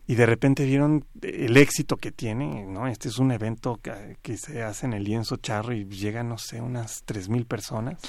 [0.09, 2.87] y de repente vieron el éxito que tiene, ¿no?
[2.87, 6.61] Este es un evento que, se hace en el lienzo charro y llegan, no sé,
[6.61, 7.99] unas tres mil personas.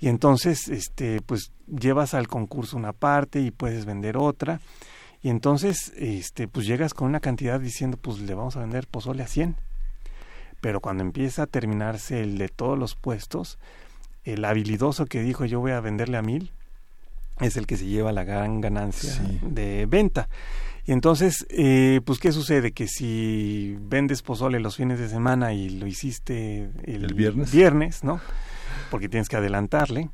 [0.00, 4.60] Y entonces, este, pues llevas al concurso una parte y puedes vender otra.
[5.22, 9.22] Y entonces, este, pues llegas con una cantidad diciendo, pues le vamos a vender pozole
[9.22, 9.54] a 100.
[10.60, 13.60] Pero cuando empieza a terminarse el de todos los puestos,
[14.24, 16.50] el habilidoso que dijo yo voy a venderle a mil,
[17.40, 20.28] es el que se lleva la gran ganancia de venta.
[20.84, 22.72] Y entonces, eh, pues, ¿qué sucede?
[22.72, 27.52] Que si vendes pozole los fines de semana y lo hiciste el, viernes?
[27.52, 28.20] viernes, ¿no?
[28.90, 30.10] Porque tienes que adelantarle,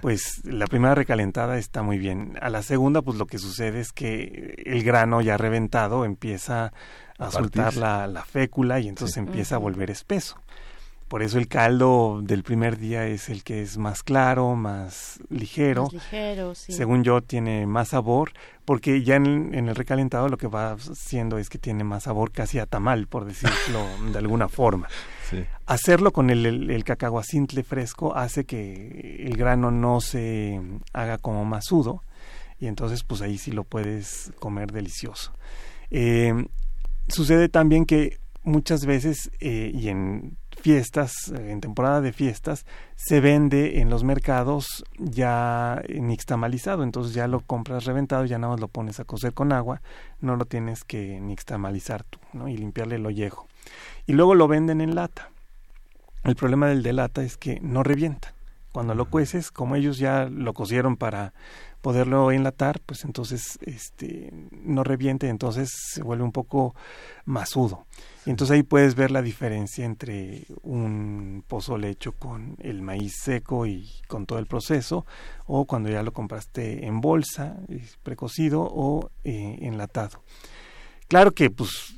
[0.00, 2.38] pues la primera recalentada está muy bien.
[2.40, 6.72] A la segunda, pues lo que sucede es que el grano ya reventado empieza
[7.18, 10.40] a, soltar la, la, fécula y entonces empieza a volver espeso.
[11.12, 15.82] Por eso el caldo del primer día es el que es más claro, más ligero.
[15.82, 16.72] Más ligero, sí.
[16.72, 18.32] Según yo, tiene más sabor,
[18.64, 22.60] porque ya en, el recalentado lo que va haciendo es que tiene más sabor casi
[22.60, 24.88] a tamal, por decirlo de alguna forma.
[25.28, 25.44] Sí.
[25.66, 30.60] Hacerlo con el, el, el, cacahuacintle fresco hace que el grano no se
[30.92, 32.02] haga como masudo
[32.58, 35.32] y entonces pues ahí sí lo puedes comer delicioso.
[35.90, 36.46] Eh,
[37.08, 43.80] sucede también que muchas veces eh, y en fiestas, en temporada de fiestas, se vende
[43.80, 49.00] en los mercados ya nixtamalizado, entonces ya lo compras reventado, ya nada más lo pones
[49.00, 49.80] a cocer con agua,
[50.20, 52.48] no lo tienes que nixtamalizar tú, ¿no?
[52.48, 53.46] Y limpiarle el ollejo.
[54.06, 55.30] Y luego lo venden en lata.
[56.24, 58.32] El problema del de lata es que no revienta.
[58.72, 61.32] Cuando lo cueces, como ellos ya lo cocieron para
[61.82, 66.74] poderlo enlatar, pues entonces este no reviente, entonces se vuelve un poco
[67.26, 67.86] masudo.
[68.24, 73.66] Y entonces ahí puedes ver la diferencia entre un pozole hecho con el maíz seco
[73.66, 75.04] y con todo el proceso,
[75.46, 77.56] o cuando ya lo compraste en bolsa,
[78.04, 80.22] precocido o eh, enlatado.
[81.08, 81.94] Claro que pues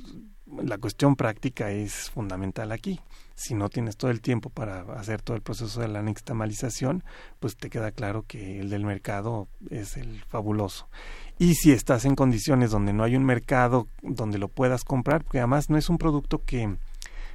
[0.62, 3.00] la cuestión práctica es fundamental aquí
[3.34, 7.02] si no tienes todo el tiempo para hacer todo el proceso de la nixtamalización,
[7.40, 10.88] pues te queda claro que el del mercado es el fabuloso.
[11.38, 15.38] Y si estás en condiciones donde no hay un mercado donde lo puedas comprar, porque
[15.38, 16.76] además no es un producto que,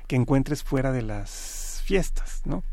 [0.07, 2.63] que encuentres fuera de las fiestas, ¿no?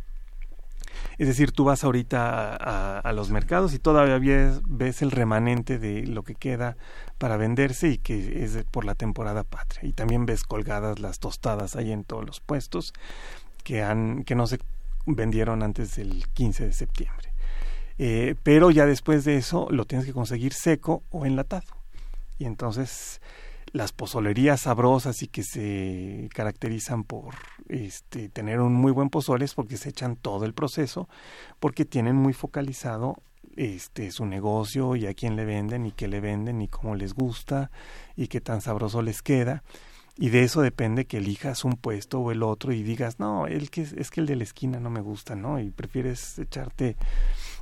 [1.18, 4.18] Es decir, tú vas ahorita a, los mercados y todavía
[4.66, 6.76] ves, el remanente de lo que queda
[7.16, 9.88] para venderse y que es por la temporada patria.
[9.88, 12.92] Y también ves colgadas las tostadas ahí en todos los puestos
[13.64, 14.58] que, han, que no se
[15.06, 17.32] vendieron antes del 15 de septiembre.
[17.98, 21.66] Eh, pero ya después de eso lo tienes que conseguir seco o enlatado.
[22.38, 23.22] Y entonces
[23.77, 27.35] las pozolerías sabrosas y que se caracterizan por
[27.68, 31.11] este, tener un muy buen pozole es porque se echan todo el proceso,
[31.61, 33.16] porque tienen muy focalizado
[33.57, 37.12] este su negocio y a quién le venden y qué le venden y cómo les
[37.12, 37.70] gusta
[38.16, 39.62] y qué tan sabroso les queda.
[40.18, 43.68] Y de eso depende que elijas un puesto o el otro y digas no el
[43.68, 46.97] que es que el de la esquina no me gusta no y prefieres echarte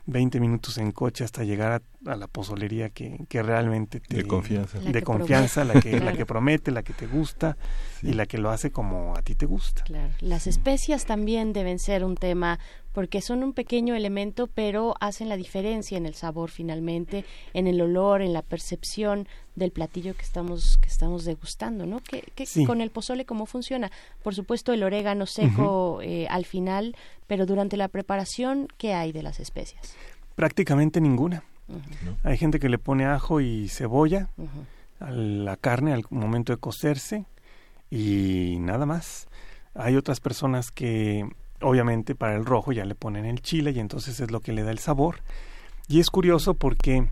[0.07, 4.17] 20 minutos en coche hasta llegar a, la pozolería que, que realmente te...
[4.19, 4.79] De confianza.
[4.79, 7.57] de confianza, la que, la que promete, la que te gusta
[8.03, 9.83] y la que lo hace como a ti te gusta.
[9.85, 10.13] Claro.
[10.21, 12.59] Las especias también deben ser un tema
[12.93, 17.81] porque son un pequeño elemento, pero hacen la diferencia en el sabor finalmente, en el
[17.81, 19.27] olor, en la percepción
[19.57, 22.01] del platillo que estamos que estamos degustando, ¿no?
[22.01, 22.23] ¿Qué,
[22.67, 23.91] con el pozole cómo funciona?
[24.23, 26.95] Por supuesto el orégano seco eh, al final,
[27.27, 29.97] pero durante la preparación, ¿qué hay de las especias?
[30.37, 31.43] Prácticamente ninguna.
[32.23, 34.29] Hay gente que le pone ajo y cebolla
[35.01, 37.27] a la carne al momento de cocerse
[37.91, 39.29] y nada más.
[39.75, 41.29] Hay otras personas que
[41.61, 44.63] obviamente para el rojo ya le ponen el chile y entonces es lo que le
[44.63, 45.17] da el sabor.
[45.89, 47.09] Y es curioso porque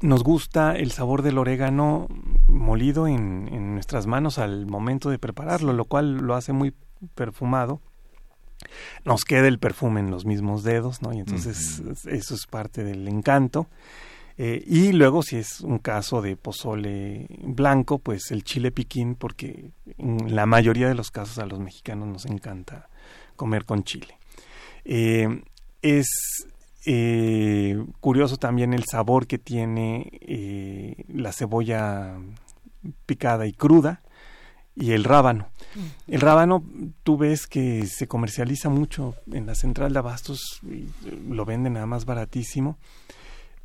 [0.00, 2.08] nos gusta el sabor del orégano
[2.48, 6.74] molido en, en, nuestras manos al momento de prepararlo, lo cual lo hace muy
[7.14, 7.80] perfumado.
[9.04, 11.12] Nos queda el perfume en los mismos dedos, ¿no?
[11.12, 13.68] Y entonces eso es parte del encanto.
[14.42, 19.72] Eh, y luego, si es un caso de pozole blanco, pues el chile piquín, porque
[19.98, 22.88] en la mayoría de los casos a los mexicanos nos encanta
[23.36, 24.18] comer con chile.
[24.86, 25.42] Eh,
[25.82, 26.08] es
[26.86, 32.18] eh, curioso también el sabor que tiene la cebolla
[33.04, 34.00] picada y cruda
[34.74, 35.48] y el rábano.
[35.74, 36.12] Mm.
[36.12, 36.64] El rábano
[37.02, 40.88] tú ves que se comercializa mucho en la central de abastos, y
[41.28, 42.78] lo venden nada más baratísimo.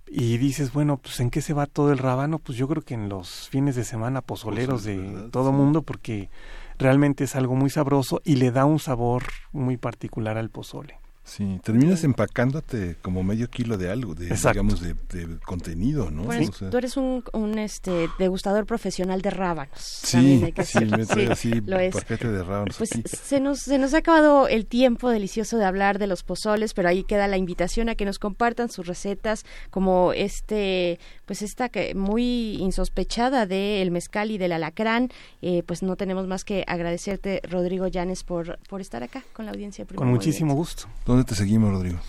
[0.08, 2.38] Y dices, bueno, pues ¿en qué se va todo el rábano?
[2.38, 6.30] Pues yo creo que en los fines de semana pozoleros de todo mundo, porque
[6.78, 11.00] realmente es algo muy sabroso y le da un sabor muy particular al pozole.
[11.26, 14.96] Sí, terminas empacándote como medio kilo de algo, de, digamos, de,
[15.44, 16.30] contenido, ¿no?
[16.70, 19.80] tú eres un, un, este, degustador profesional de rábanos.
[19.80, 22.78] Sí, sí, me trae así paquete de rábanos.
[22.78, 26.76] Pues se nos, se nos ha acabado el tiempo delicioso de hablar de los pozoles,
[26.76, 31.70] pero ahí queda la invitación a que nos compartan sus recetas, como este, pues esta
[31.70, 35.10] que muy insospechada de el mezcal y del alacrán.
[35.42, 39.52] Eh, pues no tenemos más que agradecerte, Rodrigo Llanes, por, por estar acá con la
[39.52, 39.86] audiencia.
[39.96, 40.88] Con muchísimo gusto.
[41.06, 42.00] ¿Dónde te seguimos, Rodrigo?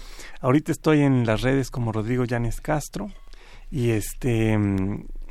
[0.41, 3.11] Ahorita estoy en las redes como Rodrigo Llanes Castro
[3.71, 4.57] y este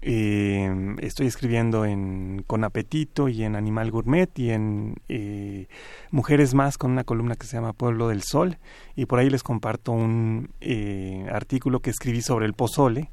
[0.07, 5.67] eh, estoy escribiendo en Con Apetito y en Animal Gourmet y en eh,
[6.11, 8.59] Mujeres Más con una columna que se llama Pueblo del Sol
[8.95, 13.09] y por ahí les comparto un eh, artículo que escribí sobre el pozole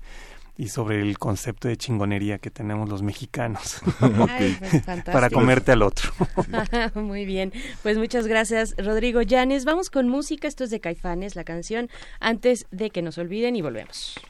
[0.62, 6.12] y sobre el concepto de chingonería que tenemos los mexicanos pues, para comerte al otro.
[6.94, 7.52] Muy bien,
[7.82, 9.64] pues muchas gracias Rodrigo Llanes.
[9.64, 11.90] Vamos con música, esto es de Caifanes, la canción
[12.20, 14.20] Antes de que nos olviden y volvemos.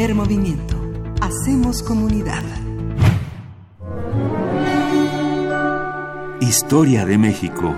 [0.00, 0.80] Primer movimiento.
[1.20, 2.42] Hacemos comunidad.
[6.40, 7.76] Historia de México.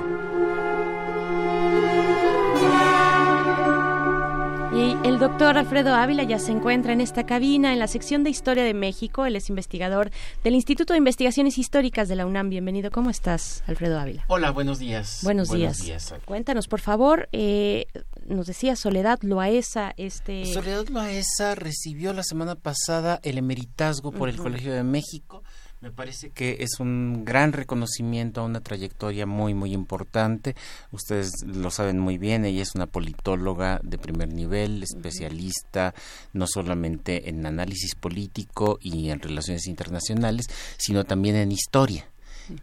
[4.72, 8.30] Y el doctor Alfredo Ávila ya se encuentra en esta cabina en la sección de
[8.30, 9.26] Historia de México.
[9.26, 10.10] Él es investigador
[10.44, 12.48] del Instituto de Investigaciones Históricas de la UNAM.
[12.48, 12.90] Bienvenido.
[12.90, 14.24] ¿Cómo estás, Alfredo Ávila?
[14.28, 15.20] Hola, buenos días.
[15.24, 16.14] Buenos, días.
[16.24, 17.86] Cuéntanos, por favor, eh,
[18.26, 20.46] nos decía Soledad Loaesa, este...
[20.46, 25.42] Soledad Loaesa recibió la semana pasada el emeritazgo por el Colegio de México
[25.82, 30.54] me parece que es un gran reconocimiento a una trayectoria muy, muy importante.
[30.92, 35.92] Ustedes lo saben muy bien, ella es una politóloga de primer nivel, especialista
[36.32, 40.46] no solamente en análisis político y en relaciones internacionales,
[40.78, 42.06] sino también en historia.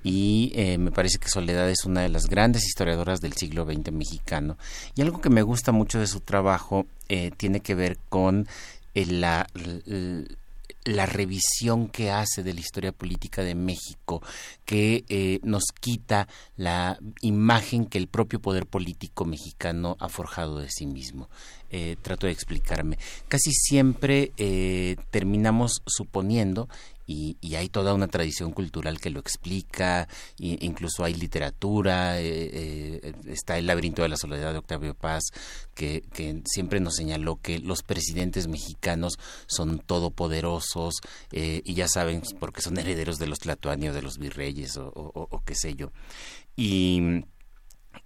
[0.03, 3.91] Y eh, me parece que Soledad es una de las grandes historiadoras del siglo XX
[3.91, 4.57] mexicano.
[4.95, 8.47] Y algo que me gusta mucho de su trabajo eh, tiene que ver con
[8.93, 9.47] eh, la,
[10.83, 14.21] la revisión que hace de la historia política de México,
[14.65, 16.27] que nos quita
[16.57, 21.29] la imagen que el propio poder político mexicano ha forjado de sí mismo.
[22.01, 22.97] Trato de explicarme.
[23.27, 24.31] Casi siempre
[25.11, 26.67] terminamos suponiendo
[27.09, 30.07] y, hay toda una tradición cultural que lo explica,
[30.37, 35.23] incluso hay literatura, eh, eh, está el laberinto de la soledad de Octavio Paz,
[35.73, 36.03] que,
[36.45, 40.95] siempre nos señaló que los presidentes mexicanos son todopoderosos
[41.31, 45.55] eh, y ya saben porque son herederos de los tlatoanios, de los virreyes o, qué
[45.55, 45.91] sé yo.
[46.55, 47.23] Y...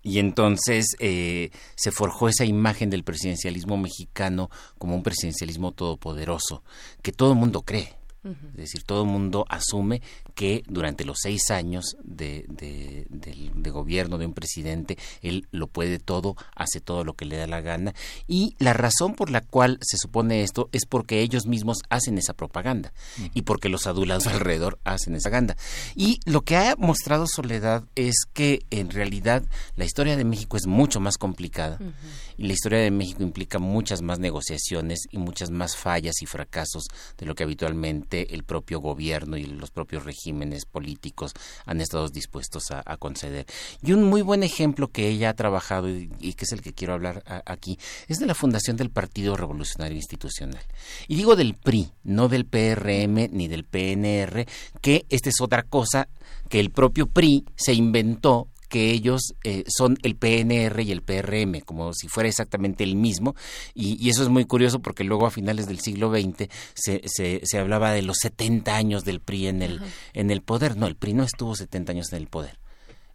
[0.01, 6.63] Y entonces se forjó esa imagen del presidencialismo mexicano como un presidencialismo todopoderoso,
[7.01, 7.93] que todo el mundo cree.
[8.23, 10.01] Es decir, todo el mundo asume
[10.33, 16.35] que durante los seis años de, de, gobierno de un presidente, él lo puede todo,
[16.55, 17.93] hace todo lo que le da la gana.
[18.27, 22.33] Y la razón por la cual se supone esto es porque ellos mismos hacen esa
[22.33, 22.93] propaganda
[23.33, 25.57] y porque los adulados alrededor hacen esa propaganda.
[25.95, 29.43] Y lo que ha mostrado Soledad es que en realidad
[29.75, 31.79] la historia de México es mucho más complicada
[32.37, 36.83] y la historia de México implica muchas más negociaciones y muchas más fallas y fracasos
[37.17, 40.22] de lo que habitualmente el propio gobierno y los propios regímenes
[40.71, 41.33] políticos
[41.65, 43.45] han estado dispuestos a, conceder.
[43.81, 46.93] Y un muy buen ejemplo que ella ha trabajado y, que es el que quiero
[46.93, 50.61] hablar aquí es de la fundación del Partido Revolucionario Institucional.
[51.07, 54.45] Y digo del PRI, no del PRM ni del PNR,
[54.81, 56.07] que esta es otra cosa
[56.49, 61.61] que el propio PRI se inventó que ellos eh, son el PNR y el PRM,
[61.63, 63.35] como si fuera exactamente el mismo,
[63.75, 67.59] y, eso es muy curioso porque luego a finales del siglo XX se, se, se
[67.59, 69.81] hablaba de los 70 años del PRI en el,
[70.13, 70.75] en el poder.
[70.75, 72.62] No, el PRI no estuvo 70 años en el poder.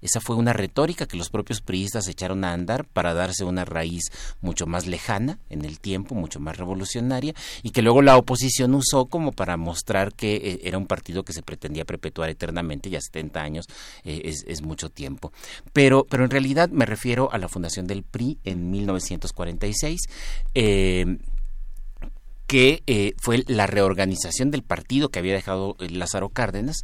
[0.00, 4.04] Esa fue una retórica que los propios priistas echaron a andar para darse una raíz
[4.40, 9.06] mucho más lejana en el tiempo, mucho más revolucionaria, y que luego la oposición usó
[9.06, 13.40] como para mostrar que eh, era un partido que se pretendía perpetuar eternamente, ya 70
[13.40, 13.66] años
[14.04, 15.32] eh, es, mucho tiempo.
[15.72, 20.00] Pero, pero en realidad me refiero a la fundación del PRI en 1946.
[20.54, 21.18] Eh,
[22.48, 26.78] que eh, fue la reorganización del partido que había dejado eh, Lázaro Cárdenas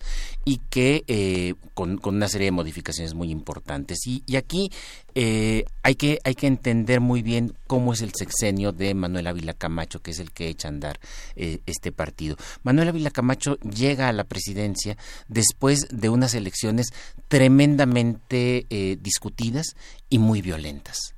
[0.45, 4.07] y que eh, con, una serie de modificaciones muy importantes.
[4.07, 4.71] Y, aquí
[5.15, 10.03] hay, que, hay que entender muy bien cómo es el sexenio de Manuel Ávila Camacho,
[10.03, 11.01] que es el que echa a andar
[11.37, 12.37] este partido.
[12.63, 14.99] Manuel Ávila Camacho llega a la presidencia
[15.29, 16.89] después de unas elecciones
[17.29, 18.67] tremendamente
[19.01, 19.77] discutidas
[20.11, 21.14] y muy violentas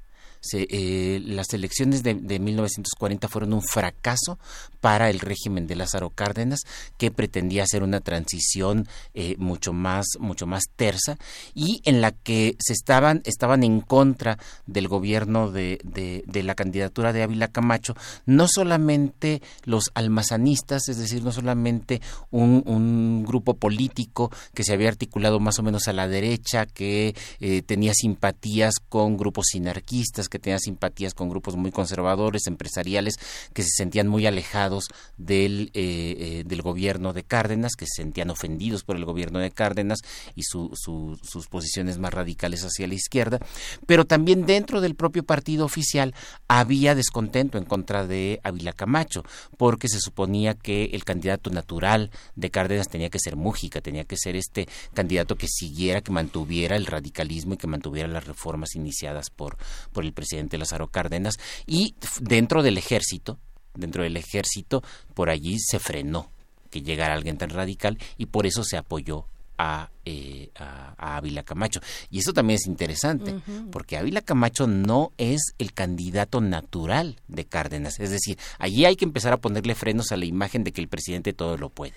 [0.53, 4.39] eh, las elecciones de, 1940 fueron un fracaso
[4.81, 6.61] para el régimen de Lázaro Cárdenas,
[6.99, 11.19] que pretendía hacer una transición eh, mucho más mucho más tersa
[11.55, 17.13] y en la que se estaban estaban en contra del gobierno de, de, la candidatura
[17.13, 17.95] de Ávila Camacho,
[18.27, 24.89] no solamente los almazanistas, es decir, no solamente un, un grupo político que se había
[24.89, 30.36] articulado más o menos a la derecha, que eh, tenía simpatías con grupos sinarquistas, que
[30.39, 33.17] tenía simpatías con grupos muy conservadores, empresariales,
[33.53, 38.31] que se sentían muy alejados del, eh, eh, del gobierno de Cárdenas, que se sentían
[38.31, 40.01] ofendidos por el gobierno de Cárdenas
[40.35, 43.39] y sus posiciones más radicales hacia la izquierda,
[43.87, 46.15] pero también dentro del propio partido oficial
[46.49, 49.25] había descontento en contra de Ávila Camacho,
[49.57, 54.17] porque se suponía que el candidato natural de Cárdenas tenía que ser Mújica, tenía que
[54.17, 59.31] ser este candidato que siguiera, que mantuviera el radicalismo y que mantuviera las reformas iniciadas
[59.31, 59.57] por,
[59.93, 60.26] por el presidente
[60.59, 63.39] Lázaro Cárdenas, y dentro del ejército,
[63.75, 64.83] dentro del ejército,
[65.15, 66.31] por allí se frenó
[66.71, 69.27] que llegara alguien tan radical y por eso se apoyó
[69.59, 71.81] a, eh, a, Ávila Camacho.
[72.11, 77.99] Y eso también es interesante, porque Ávila Camacho no es el candidato natural de Cárdenas.
[78.01, 80.89] Es decir, allí hay que empezar a ponerle frenos a la imagen de que el
[80.89, 81.95] presidente todo lo puede.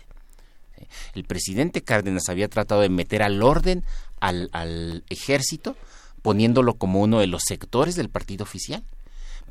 [1.14, 3.84] El presidente Cárdenas había tratado de meter al orden
[4.22, 5.76] al, al ejército,
[6.22, 8.84] poniéndolo como uno de los sectores del partido oficial.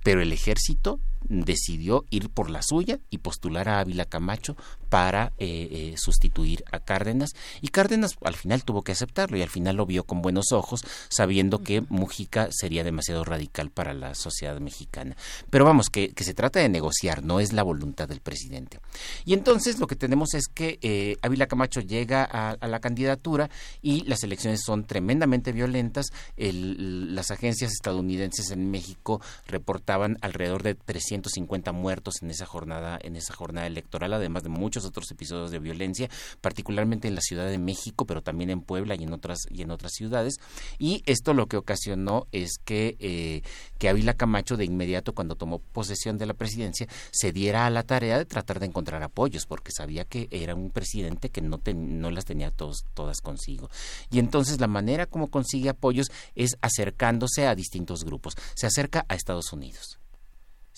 [0.03, 4.57] Pero el ejército decidió ir por la suya y postular a Ávila Camacho
[4.89, 7.31] para eh, eh, sustituir a Cárdenas.
[7.61, 10.83] Y Cárdenas al final tuvo que aceptarlo y al final lo vio con buenos ojos
[11.09, 15.17] sabiendo que Mujica sería demasiado radical para la sociedad mexicana.
[15.51, 18.81] Pero vamos que, se trata de negociar no es la voluntad del presidente.
[19.25, 23.51] Y entonces lo que tenemos es que eh, Ávila Camacho llega a, la candidatura
[23.83, 26.07] y las elecciones son tremendamente violentas.
[26.37, 30.75] Las agencias estadounidenses en México reportaban alrededor de
[31.23, 35.59] 350 muertos en esa jornada en esa jornada electoral además de muchos otros episodios de
[35.59, 36.09] violencia,
[36.41, 39.71] particularmente en la Ciudad de México, pero también en Puebla y en otras y en
[39.71, 40.37] otras ciudades.
[40.79, 43.43] Y esto lo que ocasionó es que eh,
[43.79, 47.83] que Ávila Camacho de inmediato cuando tomó posesión de la presidencia se diera a la
[47.83, 52.11] tarea de tratar de encontrar apoyos, porque sabía que era un presidente que no no
[52.11, 53.71] las tenía todos, todas consigo.
[54.11, 58.35] Y entonces la manera como consigue apoyos es acercándose a distintos grupos.
[58.55, 59.98] Se acerca a Estados Unidos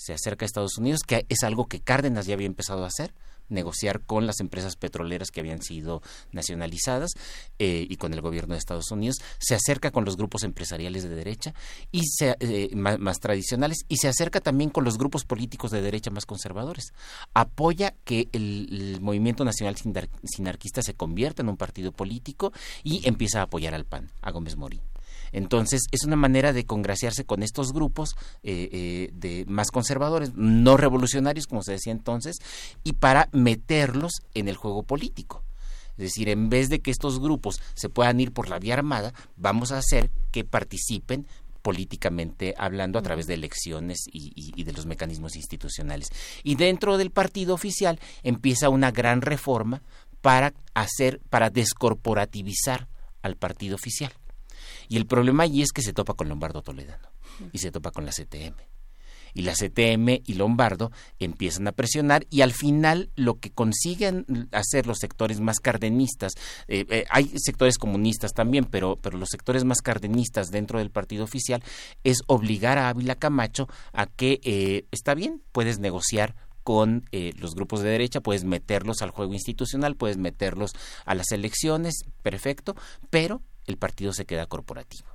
[0.01, 3.13] se acerca a Estados Unidos, que es algo que Cárdenas ya había empezado a hacer,
[3.51, 7.11] negociar con las empresas petroleras que habían sido nacionalizadas
[7.59, 11.11] eh, y con el gobierno de Estados Unidos, se acerca con los grupos empresariales de
[11.11, 11.53] derecha
[11.93, 16.25] y eh, más, tradicionales y se acerca también con los grupos políticos de derecha más
[16.25, 16.95] conservadores.
[17.35, 23.45] Apoya que el, movimiento nacional sinarquista se convierta en un partido político y empieza a
[23.45, 24.81] apoyar al PAN, a Gómez Morín.
[25.33, 30.77] Entonces, es una manera de congraciarse con estos grupos eh, eh, de más conservadores, no
[30.77, 32.39] revolucionarios, como se decía entonces,
[32.85, 35.45] y para meterlos en el juego político.
[35.93, 39.13] Es decir, en vez de que estos grupos se puedan ir por la vía armada,
[39.37, 41.27] vamos a hacer que participen
[41.61, 46.09] políticamente hablando a través de elecciones y, y, de los mecanismos institucionales.
[46.43, 49.83] Y dentro del partido oficial empieza una gran reforma
[50.23, 52.89] para hacer, para descorporativizar
[53.23, 54.13] al partido oficial.
[54.91, 57.13] Y el problema allí es que se topa con Lombardo Toledano
[57.53, 58.57] y se topa con la CTM.
[59.35, 64.89] Y la CTM y Lombardo empiezan a presionar y al final lo que consiguen hacer
[64.89, 66.33] los sectores más cardenistas,
[66.67, 71.23] eh, eh, hay sectores comunistas también, pero, pero los sectores más cardenistas dentro del partido
[71.23, 71.63] oficial
[72.03, 76.35] es obligar a Ávila Camacho a que eh, está bien, puedes negociar
[76.65, 77.05] con
[77.39, 80.73] los grupos de derecha, puedes meterlos al juego institucional, puedes meterlos
[81.05, 82.77] a las elecciones, perfecto,
[83.09, 83.41] pero
[83.71, 85.09] el partido se queda corporativo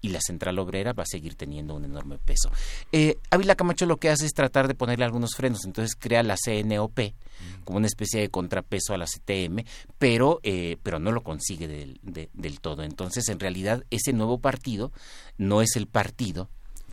[0.00, 2.50] y la central obrera va a seguir teniendo un enorme peso.
[2.92, 6.36] Eh, Ávila Camacho lo que hace es tratar de ponerle algunos frenos, entonces crea la
[6.36, 7.64] CNOP mm.
[7.64, 9.64] como una especie de contrapeso a la CTM,
[9.98, 12.82] pero, eh, pero no lo consigue del, del todo.
[12.82, 14.92] Entonces, en realidad, ese nuevo partido
[15.36, 16.48] no es el partido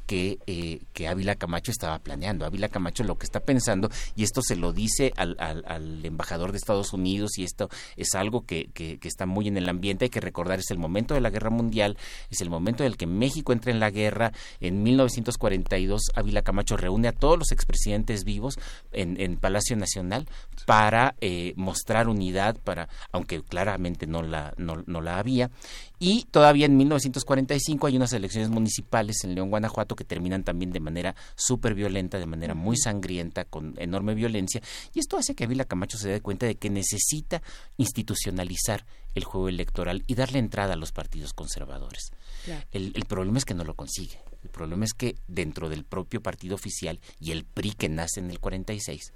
[0.06, 2.46] que, eh, que Ávila Camacho estaba planeando.
[2.46, 6.58] Ávila Camacho lo que está pensando, y esto se lo dice al, al, embajador de
[6.58, 8.70] Estados Unidos, y esto es algo que,
[9.04, 11.98] está muy en el ambiente, hay que recordar, es el momento de la guerra mundial,
[12.30, 14.32] es el momento en el que México entra en la guerra.
[14.60, 18.60] En 1942, Ávila Camacho reúne a todos los expresidentes vivos
[18.92, 20.28] en, Palacio Nacional
[20.66, 25.52] para eh, mostrar unidad, para, aunque claramente no la, no la había,
[26.00, 30.80] y todavía en 1945 hay unas elecciones municipales en León, Guanajuato, que terminan también de
[30.80, 34.62] manera súper violenta, de manera muy sangrienta, con enorme violencia.
[34.94, 37.42] Y esto hace que Ávila Camacho se dé cuenta de que necesita
[37.78, 42.12] institucionalizar el juego electoral y darle entrada a los partidos conservadores.
[42.72, 44.20] El, el problema es que no lo consigue.
[44.44, 48.30] El problema es que dentro del propio partido oficial y el PRI que nace en
[48.30, 49.14] el 46,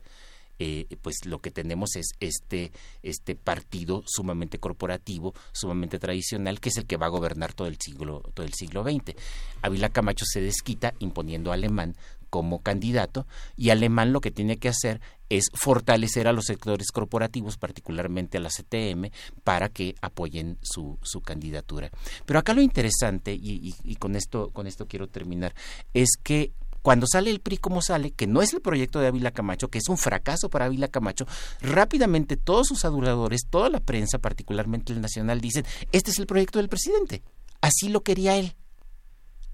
[0.60, 6.78] eh, pues lo que tenemos es este, este partido sumamente corporativo, sumamente tradicional, que es
[6.78, 9.16] el que va a gobernar todo el siglo, todo el siglo XX.
[9.62, 11.96] Ávila Camacho se desquita imponiendo a Alemán
[12.30, 17.58] como candidato y Alemán lo que tiene que hacer es fortalecer a los sectores corporativos,
[17.58, 19.12] particularmente a la CTM,
[19.44, 21.92] para que apoyen su, su candidatura.
[22.26, 25.54] Pero acá lo interesante, y, y, con, esto, con esto quiero terminar,
[25.94, 26.52] es que
[26.82, 29.80] cuando sale el PRI como sale, que no es el proyecto de Ávila Camacho, que
[29.80, 31.26] es un fracaso para Ávila Camacho,
[31.62, 36.60] rápidamente todos sus aduladores, toda la prensa, particularmente el nacional, dicen, este es el proyecto
[36.60, 37.24] del presidente.
[37.62, 38.56] Así lo quería él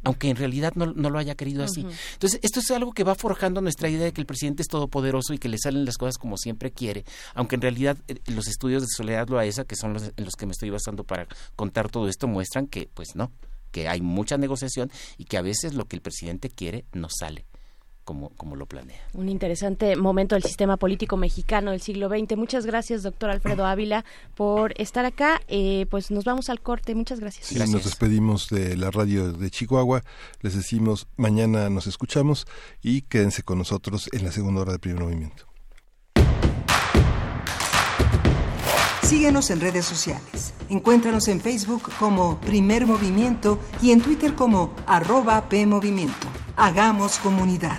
[0.06, 1.86] aunque en realidad no, lo haya querido así.
[2.14, 5.34] Entonces, esto es algo que va forjando nuestra idea de que el presidente es todopoderoso
[5.34, 7.04] y que le salen las cosas como siempre quiere,
[7.34, 10.46] aunque en realidad eh, los estudios de Soledad Loaesa, que son los en los que
[10.46, 13.32] me estoy basando para contar todo esto, muestran que, pues no,
[13.76, 17.46] que hay mucha negociación y que a veces lo que el presidente quiere no sale.
[18.06, 19.02] como, como lo planea.
[19.14, 22.38] Un interesante momento del sistema político mexicano del siglo XX.
[22.38, 24.06] Muchas gracias, doctor Alfredo Ávila,
[24.36, 25.42] por estar acá.
[25.48, 26.94] Eh, pues nos vamos al corte.
[26.94, 27.48] Muchas gracias.
[27.48, 30.04] Sí, nos despedimos de la radio de Chihuahua.
[30.42, 32.46] Les decimos mañana nos escuchamos
[32.82, 35.55] y quédense con nosotros en la segunda hora de primer movimiento.
[39.06, 40.56] Síguenos en redes sociales.
[40.68, 46.28] Encuéntranos en Facebook como Primer Movimiento y en Twitter como arroba PMovimiento.
[46.56, 47.78] Hagamos comunidad.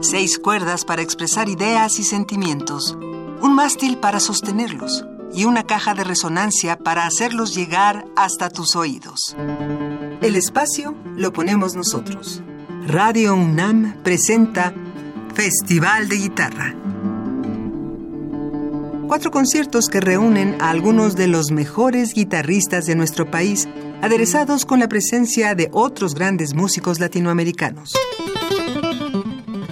[0.00, 2.96] Seis cuerdas para expresar ideas y sentimientos.
[3.42, 5.04] Un mástil para sostenerlos
[5.34, 9.34] y una caja de resonancia para hacerlos llegar hasta tus oídos.
[10.20, 12.44] El espacio lo ponemos nosotros.
[12.88, 14.72] Radio UNAM presenta
[15.34, 16.72] Festival de Guitarra.
[19.08, 23.68] Cuatro conciertos que reúnen a algunos de los mejores guitarristas de nuestro país,
[24.02, 27.92] aderezados con la presencia de otros grandes músicos latinoamericanos.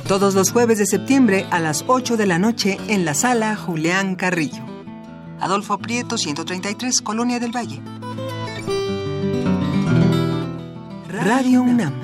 [0.08, 4.16] Todos los jueves de septiembre a las 8 de la noche en la sala Julián
[4.16, 4.64] Carrillo.
[5.38, 7.80] Adolfo Prieto, 133, Colonia del Valle.
[11.08, 12.03] Radio UNAM.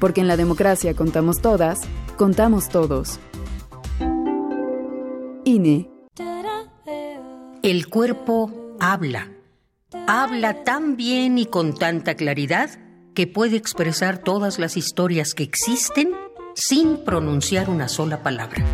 [0.00, 1.78] porque en la democracia contamos todas,
[2.16, 3.20] contamos todos.
[5.44, 5.88] INE.
[7.62, 9.30] El cuerpo habla.
[10.06, 12.70] Habla tan bien y con tanta claridad
[13.14, 16.12] que puede expresar todas las historias que existen
[16.54, 18.64] sin pronunciar una sola palabra.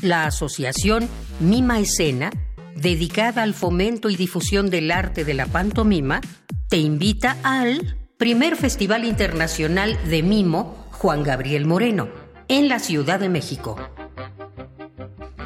[0.00, 1.08] La asociación
[1.40, 2.30] Mima Escena,
[2.74, 6.22] dedicada al fomento y difusión del arte de la pantomima,
[6.68, 12.10] te invita al primer Festival Internacional de Mimo Juan Gabriel Moreno,
[12.48, 13.78] en la Ciudad de México.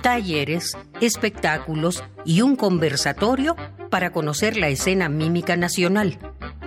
[0.02, 3.54] Talleres, espectáculos y un conversatorio
[3.90, 6.18] para conocer la escena mímica nacional.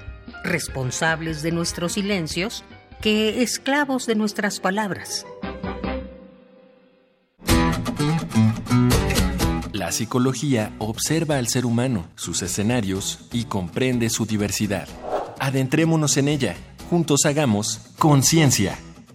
[0.44, 2.62] responsables de nuestros silencios
[3.00, 5.24] que esclavos de nuestras palabras.
[9.72, 14.86] La psicología observa al ser humano, sus escenarios y comprende su diversidad.
[15.40, 16.56] Adentrémonos en ella.
[16.90, 18.78] Juntos hagamos conciencia,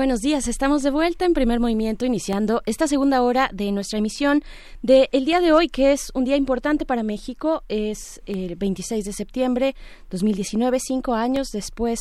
[0.00, 4.42] Buenos días, estamos de vuelta en primer movimiento iniciando esta segunda hora de nuestra emisión
[4.80, 9.04] del el día de hoy, que es un día importante para México, es el 26
[9.04, 9.74] de septiembre
[10.08, 12.00] 2019, cinco años después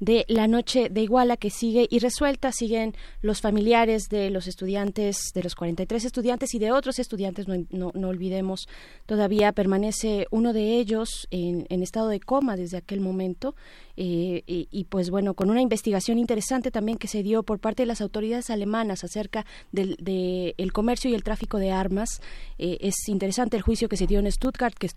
[0.00, 2.50] de la noche de Iguala que sigue y resuelta.
[2.52, 7.92] Siguen los familiares de los estudiantes, de los 43 estudiantes y de otros estudiantes, no,
[7.94, 8.68] no, olvidemos,
[9.06, 13.54] todavía permanece uno de ellos en, estado de coma desde aquel momento.
[13.96, 17.86] Eh, y, pues bueno, con una investigación interesante también que se dio por parte de
[17.86, 22.22] las autoridades alemanas acerca del de el comercio y el tráfico de armas.
[22.58, 24.88] Eh, es interesante el juicio que se dio en Stuttgart, que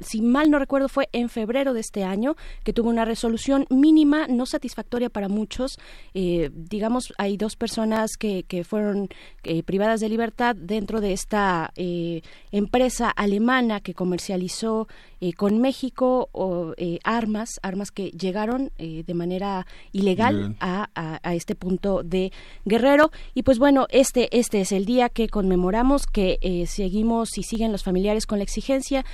[0.00, 4.26] si mal no recuerdo, fue en febrero de este año, que tuvo una resolución mínima,
[4.28, 5.78] no satisfactoria para muchos.
[6.14, 9.08] Eh, digamos, hay dos personas que, que fueron
[9.44, 12.22] eh, privadas de libertad dentro de esta eh,
[12.52, 14.88] empresa alemana que comercializó
[15.36, 22.30] con México o, armas, armas que llegaron de manera ilegal a, a, este punto de
[22.64, 23.10] Guerrero.
[23.34, 27.82] Y pues bueno, este, este es el día que conmemoramos, que seguimos y siguen los
[27.82, 29.04] familiares con la exigencia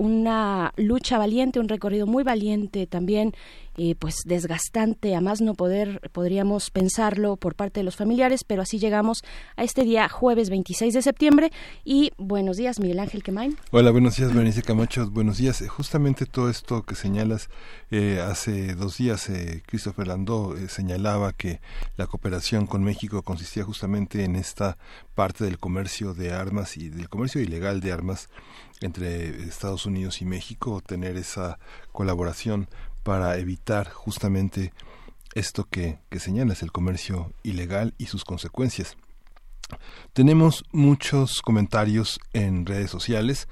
[0.00, 3.34] una lucha valiente, un recorrido muy valiente también
[3.76, 8.62] eh, pues desgastante, a más no poder, podríamos pensarlo por parte de los familiares, pero
[8.62, 9.22] así llegamos
[9.56, 11.52] a este día jueves 26 de septiembre
[11.84, 13.56] y buenos días Miguel Ángel Quemain.
[13.72, 15.60] Hola, buenos días Berenice Camacho, buenos días.
[15.60, 17.50] Eh, justamente todo esto que señalas,
[17.90, 21.60] eh, hace dos días eh, Christopher Landó señalaba que
[21.96, 24.78] la cooperación con México consistía justamente en esta
[25.14, 28.30] parte del comercio de armas y del comercio ilegal de armas
[28.80, 31.58] entre Estados Unidos y México, tener esa
[31.92, 32.68] colaboración
[33.02, 34.72] para evitar justamente
[35.34, 38.96] esto que, que señalas, el comercio ilegal y sus consecuencias.
[40.12, 43.48] Tenemos muchos comentarios en redes sociales.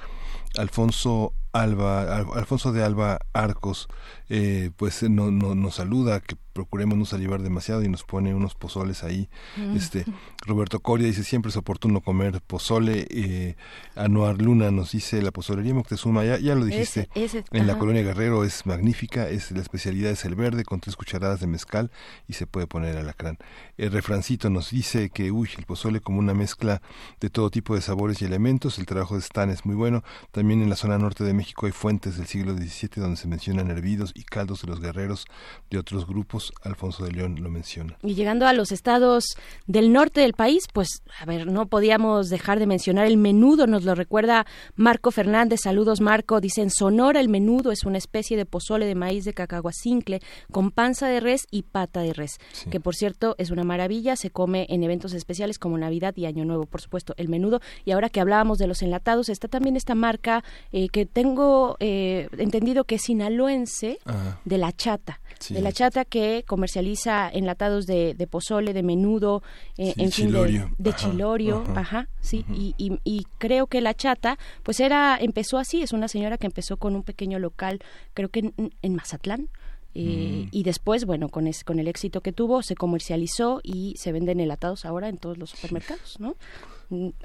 [0.57, 3.89] Alfonso Alba, Alfonso de Alba Arcos,
[4.29, 8.57] eh, pues no, no, nos saluda, que procuremos no salivar demasiado y nos pone unos
[8.57, 9.29] pozoles ahí.
[9.57, 9.77] Mm.
[9.77, 10.05] Este
[10.45, 13.07] Roberto Coria dice siempre es oportuno comer pozole.
[13.11, 13.55] Eh,
[13.95, 18.45] Anuar Luna nos dice la pozolería Moctezuma, ya, ya lo dijiste, en la colonia Guerrero
[18.45, 21.91] es magnífica, es la especialidad es el verde con tres cucharadas de mezcal
[22.27, 23.39] y se puede poner alacrán.
[23.77, 26.83] El refrancito nos dice que uy, el pozole como una mezcla
[27.21, 30.03] de todo tipo de sabores y elementos, el trabajo de Stan es muy bueno.
[30.33, 33.71] También en la zona norte de México hay fuentes del siglo XVII donde se mencionan
[33.71, 35.27] hervidos y caldos de los guerreros
[35.71, 37.97] de otros grupos Alfonso de León lo menciona.
[38.03, 42.59] Y llegando a los estados del norte del país, pues, a ver, no podíamos dejar
[42.59, 45.61] de mencionar el menudo, nos lo recuerda Marco Fernández.
[45.63, 46.41] Saludos, Marco.
[46.41, 51.09] Dicen, Sonora el menudo es una especie de pozole de maíz de cacahuacincle con panza
[51.09, 52.39] de res y pata de res,
[52.71, 56.45] que por cierto es una maravilla, se come en eventos especiales como Navidad y Año
[56.45, 57.61] Nuevo, por supuesto, el menudo.
[57.85, 60.43] Y ahora que hablábamos de los enlatados, está también esta marca
[60.73, 63.99] eh, que tengo eh, entendido que es sinaloense,
[64.45, 69.43] de la chata, de la chata que comercializa enlatados de, pozole, de menudo,
[69.77, 70.33] eh, en fin,
[70.79, 75.93] de, chilorio, ajá, sí, y, y, creo que la chata, pues era, empezó así, es
[75.93, 77.81] una señora que empezó con un pequeño local,
[78.15, 78.53] creo que
[78.83, 79.49] en, Mazatlán,
[79.95, 80.49] eh, mm.
[80.53, 84.85] Y después, bueno, con, con el éxito que tuvo, se comercializó y se venden enlatados
[84.85, 86.37] ahora en todos los supermercados, ¿no?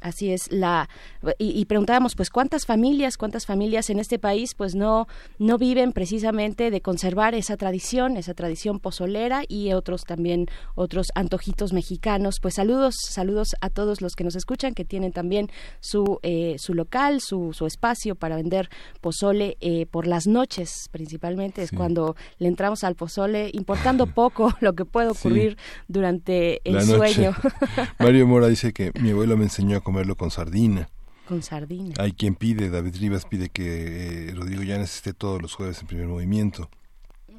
[0.01, 0.89] Así es la
[1.37, 5.07] y, preguntábamos pues cuántas familias cuántas familias en este país pues no
[5.39, 11.71] no viven precisamente de conservar esa tradición esa tradición pozolera y otros también otros antojitos
[11.71, 15.49] mexicanos pues saludos saludos a todos los que nos escuchan que tienen también
[15.79, 21.63] su eh, su local su, su espacio para vender pozole eh, por las noches principalmente
[21.63, 25.57] es cuando le entramos al pozole importando poco lo que puede ocurrir
[25.87, 27.33] durante el sueño.
[27.99, 30.89] Mario Mora dice que mi abuelo me enseñó a comerlo con sardina.
[31.27, 31.93] Con sardina.
[31.99, 35.87] Hay quien pide, David Rivas pide que eh, Rodrigo Llanes esté todos los jueves en
[35.87, 36.69] primer movimiento.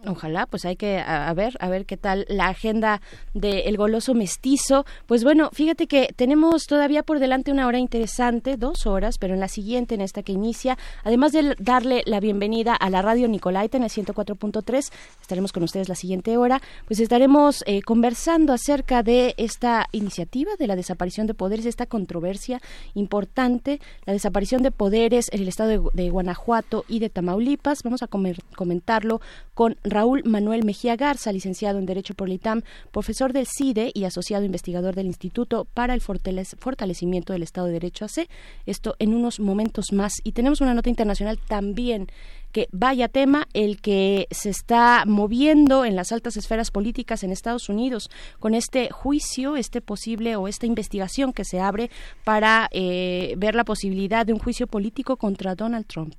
[0.07, 3.01] Ojalá, pues hay que a, ver, a ver qué tal la agenda
[3.33, 4.85] del goloso mestizo.
[5.07, 9.41] Pues bueno, fíjate que tenemos todavía por delante una hora interesante, dos horas, pero en
[9.41, 13.77] la siguiente, en esta que inicia, además de darle la bienvenida a la radio Nicolaita
[13.77, 14.91] en el 104.3,
[15.21, 20.67] estaremos con ustedes la siguiente hora, pues estaremos eh, conversando acerca de esta iniciativa de
[20.67, 22.61] la desaparición de poderes, esta controversia
[22.95, 27.83] importante, la desaparición de poderes en el estado de, Guanajuato y de Tamaulipas.
[27.83, 29.21] Vamos a comentarlo
[29.55, 34.05] con Raúl Manuel Mejía Garza, licenciado en Derecho por el ITAM, profesor del CIDE y
[34.05, 38.29] asociado investigador del Instituto para el Fortalecimiento del Estado de Derecho AC.
[38.67, 40.15] Esto en unos momentos más.
[40.25, 42.09] Y tenemos una nota internacional también
[42.51, 47.69] que vaya tema el que se está moviendo en las altas esferas políticas en Estados
[47.69, 51.91] Unidos con este juicio, este posible o esta investigación que se abre
[52.25, 56.15] para eh, ver la posibilidad de un juicio político contra Donald Trump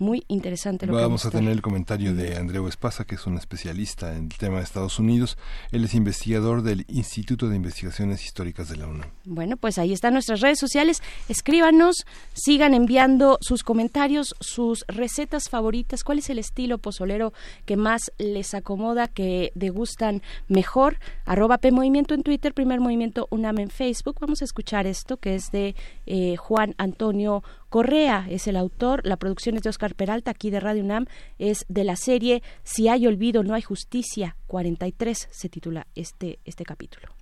[0.00, 4.16] muy interesante lo Vamos a tener el comentario de Andreu Espasa, que es un especialista
[4.16, 5.36] en el tema de Estados Unidos.
[5.72, 9.10] Él es investigador del Instituto de Investigaciones Históricas de la UNAM.
[9.24, 11.02] Bueno, pues ahí están nuestras redes sociales.
[11.28, 16.02] Escríbanos, sigan enviando sus comentarios, sus recetas favoritas.
[16.02, 17.32] ¿Cuál es el estilo pozolero
[17.66, 20.98] que más les acomoda, que degustan mejor?
[21.26, 24.16] Arroba P Movimiento en Twitter, Primer Movimiento UNAM en Facebook.
[24.20, 25.74] Vamos a escuchar esto que es de
[26.06, 30.58] eh, Juan Antonio Correa es el autor, la producción es de Oscar Peralta, aquí de
[30.58, 31.06] Radio UNAM,
[31.38, 36.64] es de la serie Si hay olvido, no hay justicia, 43 se titula este, este
[36.64, 37.14] capítulo.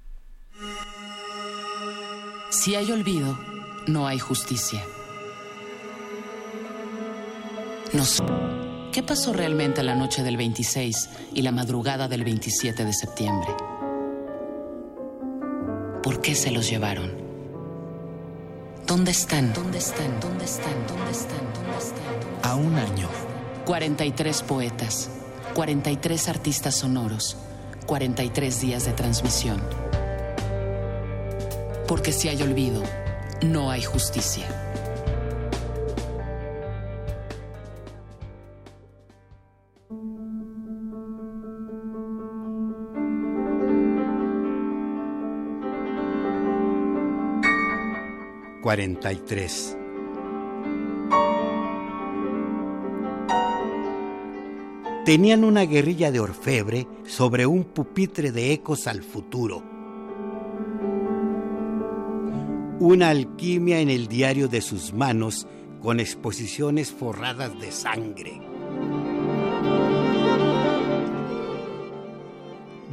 [2.49, 3.39] Si hay olvido,
[3.87, 4.83] no hay justicia.
[8.91, 13.55] ¿Qué pasó realmente la noche del 26 y la madrugada del 27 de septiembre?
[16.03, 17.28] ¿Por qué se los llevaron?
[18.89, 19.53] ¿Dónde están?
[19.53, 20.19] ¿Dónde están?
[20.19, 20.87] ¿Dónde están?
[20.87, 21.53] ¿Dónde están?
[21.53, 22.51] ¿Dónde están?
[22.51, 23.11] A un año.
[23.67, 25.11] 43 poetas,
[25.53, 27.37] 43 artistas sonoros,
[27.85, 29.61] 43 días de transmisión.
[31.87, 32.83] Porque si hay olvido,
[33.43, 34.47] no hay justicia.
[48.69, 49.75] Cuarenta y tres.
[55.07, 59.63] Tenían una guerrilla de orfebre sobre un pupitre de ecos al futuro
[62.79, 65.47] una alquimia en el diario de sus manos
[65.81, 68.39] con exposiciones forradas de sangre.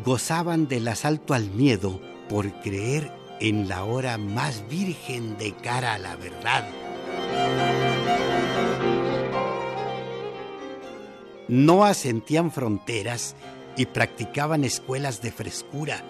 [0.06, 2.00] Gozaban del asalto al miedo
[2.30, 6.68] por creer en la hora más virgen de cara a la verdad.
[11.48, 13.36] No asentían fronteras
[13.78, 16.04] y practicaban escuelas de frescura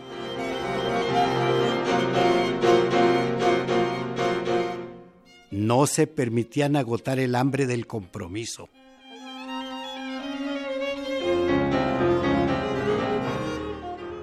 [5.65, 8.69] no se permitían agotar el hambre del compromiso.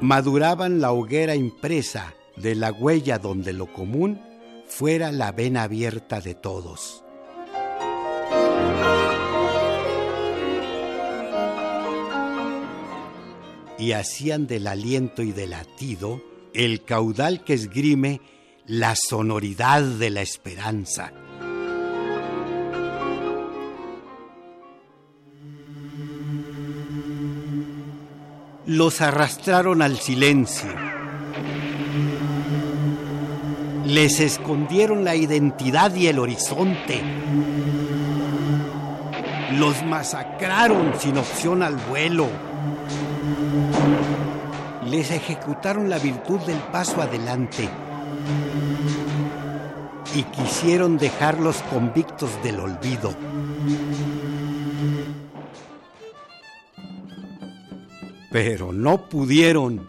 [0.01, 4.21] Maduraban la hoguera impresa de la huella donde lo común
[4.67, 7.05] fuera la vena abierta de todos.
[13.79, 16.23] Y hacían del aliento y del latido
[16.55, 18.21] el caudal que esgrime
[18.67, 21.13] la sonoridad de la esperanza.
[28.67, 30.71] los arrastraron al silencio.
[33.93, 37.03] Les escondieron la identidad y el horizonte.
[39.59, 42.27] Los masacraron sin opción al vuelo.
[44.87, 47.69] Les ejecutaron la virtud del paso adelante.
[50.15, 53.15] Y quisieron dejarlos convictos del olvido.
[58.33, 59.87] pero no pudieron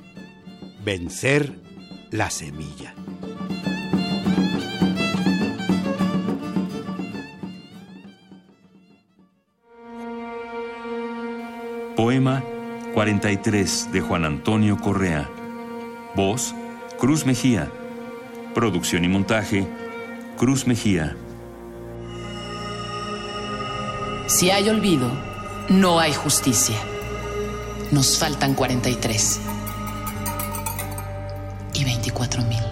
[0.83, 1.53] vencer
[2.11, 2.93] la semilla.
[11.95, 12.43] Poema
[12.95, 15.29] 43 de Juan Antonio Correa.
[16.15, 16.55] Voz,
[16.97, 17.71] Cruz Mejía.
[18.55, 19.67] Producción y montaje,
[20.37, 21.15] Cruz Mejía.
[24.25, 25.11] Si hay olvido,
[25.69, 26.77] no hay justicia.
[27.91, 29.39] Nos faltan 43
[31.73, 32.63] y 24 mil.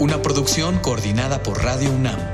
[0.00, 2.33] Una producción coordinada por Radio UNAM.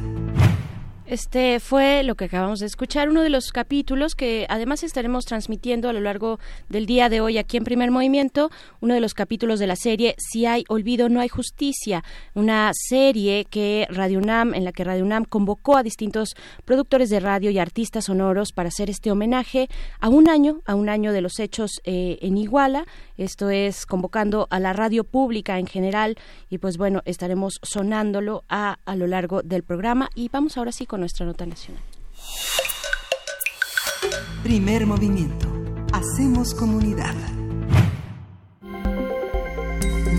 [1.11, 5.89] Este fue lo que acabamos de escuchar, uno de los capítulos que además estaremos transmitiendo
[5.89, 6.39] a lo largo
[6.69, 10.15] del día de hoy aquí en Primer Movimiento, uno de los capítulos de la serie
[10.17, 15.03] Si hay olvido, no hay justicia, una serie que Radio UNAM, en la que Radio
[15.03, 16.33] UNAM convocó a distintos
[16.63, 19.67] productores de radio y artistas sonoros para hacer este homenaje
[19.99, 22.85] a un año, a un año de los hechos eh, en Iguala,
[23.17, 26.15] esto es convocando a la radio pública en general
[26.49, 30.09] y pues bueno, estaremos sonándolo a, a lo largo del programa.
[30.15, 31.83] Y vamos ahora sí con nuestra nota nacional.
[34.43, 35.47] Primer movimiento.
[35.91, 37.15] Hacemos comunidad.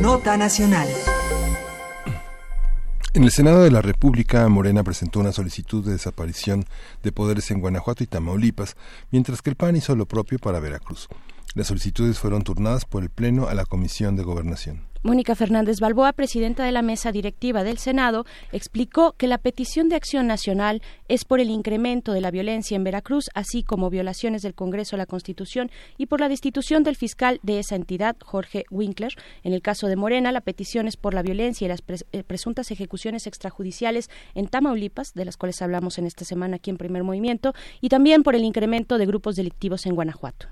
[0.01, 0.89] Nota nacional.
[3.15, 6.65] En el Senado de la República, Morena presentó una solicitud de desaparición
[7.03, 8.77] de poderes en Guanajuato y Tamaulipas,
[9.11, 11.09] mientras que el PAN hizo lo propio para Veracruz.
[11.55, 14.92] Las solicitudes fueron turnadas por el Pleno a la Comisión de Gobernación.
[15.05, 19.97] Mónica Fernández Balboa, presidenta de la mesa directiva del Senado, explicó que la petición de
[19.97, 24.55] acción nacional es por el incremento de la violencia en Veracruz, así como violaciones del
[24.55, 29.15] Congreso a la Constitución y por la destitución del fiscal de esa entidad, Jorge Winkler.
[29.43, 32.71] En el caso de Morena, la petición es por la violencia y las eh, presuntas
[32.71, 37.55] ejecuciones extrajudiciales en Tamaulipas, de las cuales hablamos en esta semana aquí en Primer Movimiento,
[37.81, 40.47] y también por el incremento de grupos delictivos en Guanajuato.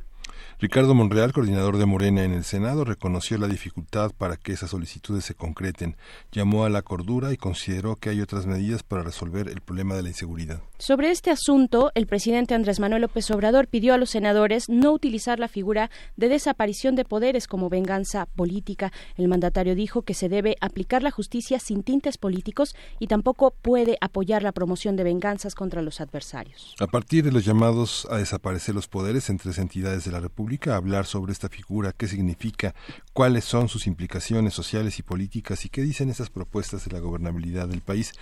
[0.61, 5.25] Ricardo Monreal, coordinador de Morena en el Senado, reconoció la dificultad para que esas solicitudes
[5.25, 5.97] se concreten,
[6.33, 10.03] llamó a la cordura y consideró que hay otras medidas para resolver el problema de
[10.03, 10.61] la inseguridad.
[10.81, 15.39] Sobre este asunto, el presidente Andrés Manuel López Obrador pidió a los senadores no utilizar
[15.39, 18.91] la figura de desaparición de poderes como venganza política.
[19.19, 23.99] El mandatario dijo que se debe aplicar la justicia sin tintes políticos y tampoco puede
[24.01, 26.75] apoyar la promoción de venganzas contra los adversarios.
[26.81, 30.77] A partir de los llamados a desaparecer los poderes en tres entidades de la República,
[30.77, 32.75] hablar sobre esta figura, qué significa,
[33.13, 37.69] cuáles son sus implicaciones sociales y políticas y qué dicen esas propuestas de la gobernabilidad
[37.69, 38.15] del país.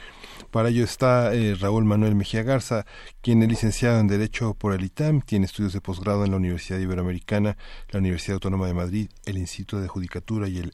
[0.50, 2.86] Para ello está eh, Raúl Manuel Mejía Garza,
[3.20, 6.80] quien es licenciado en Derecho por el ITAM, tiene estudios de posgrado en la Universidad
[6.80, 7.56] Iberoamericana,
[7.90, 10.72] la Universidad Autónoma de Madrid, el Instituto de Judicatura y el,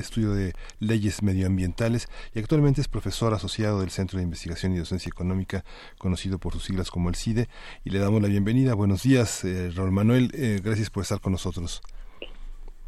[0.00, 5.10] Estudio de Leyes Medioambientales y actualmente es profesor asociado del Centro de Investigación y Docencia
[5.10, 5.64] Económica,
[5.98, 7.48] conocido por sus siglas como el CIDE,
[7.84, 8.74] y le damos la bienvenida.
[8.74, 11.82] Buenos días, eh, Raúl Manuel, eh, gracias por estar con nosotros.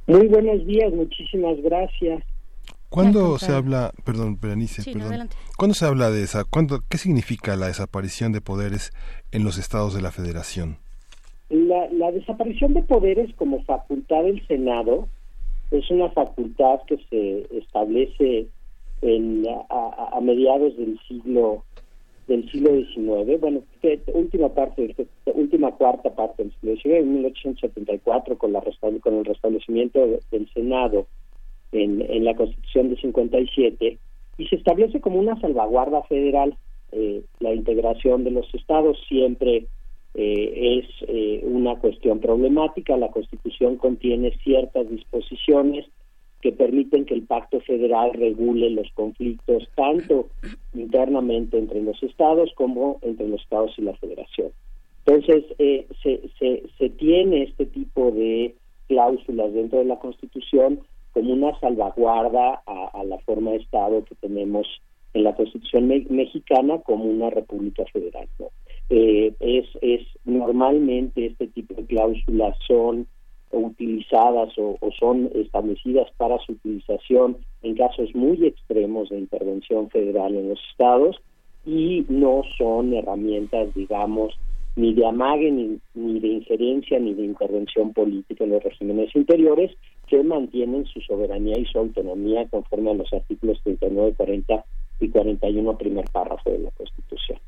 [0.06, 2.24] Muy buenos días, muchísimas gracias.
[2.94, 7.66] ¿Cuándo se habla, perdón, Berenice, perdón, ¿cuándo se habla de esa, cuándo, qué significa la
[7.66, 8.92] desaparición de poderes
[9.32, 10.76] en los estados de la federación?
[11.50, 15.08] La, la desaparición de poderes como facultad del Senado
[15.72, 18.46] es una facultad que se establece
[19.02, 21.64] en, a, a mediados del siglo
[22.28, 23.62] del siglo XIX, bueno,
[24.14, 24.94] última parte,
[25.26, 28.62] última cuarta parte del siglo XIX, en 1874, con, la
[29.02, 31.06] con el restablecimiento del Senado
[31.74, 33.98] en, la Constitución de 57,
[34.38, 36.56] y se establece como una salvaguarda federal
[36.92, 39.66] eh, la integración de los estados siempre
[40.14, 42.96] eh, es eh, una cuestión problemática.
[42.96, 45.86] La Constitución contiene ciertas disposiciones
[46.40, 50.28] que permiten que el pacto federal regule los conflictos tanto
[50.74, 54.52] internamente entre los estados como entre los estados y la federación.
[55.06, 58.54] Entonces, se, se tiene este tipo de
[58.88, 60.80] cláusulas dentro de la Constitución
[61.14, 64.66] como una salvaguarda a, la forma de Estado que tenemos
[65.14, 68.28] en la Constitución mexicana como una república federal.
[68.90, 73.06] Eh, es, es normalmente este tipo de cláusulas son
[73.52, 80.48] utilizadas o, son establecidas para su utilización en casos muy extremos de intervención federal en
[80.48, 81.16] los estados
[81.64, 84.34] y no son herramientas, digamos,
[84.76, 89.70] ni de amague, ni, ni de injerencia, ni de intervención política en los regímenes interiores
[90.14, 94.64] que mantienen su soberanía y su autonomía conforme a los artículos 39, 40
[95.00, 97.40] y 41 primer párrafo de la Constitución.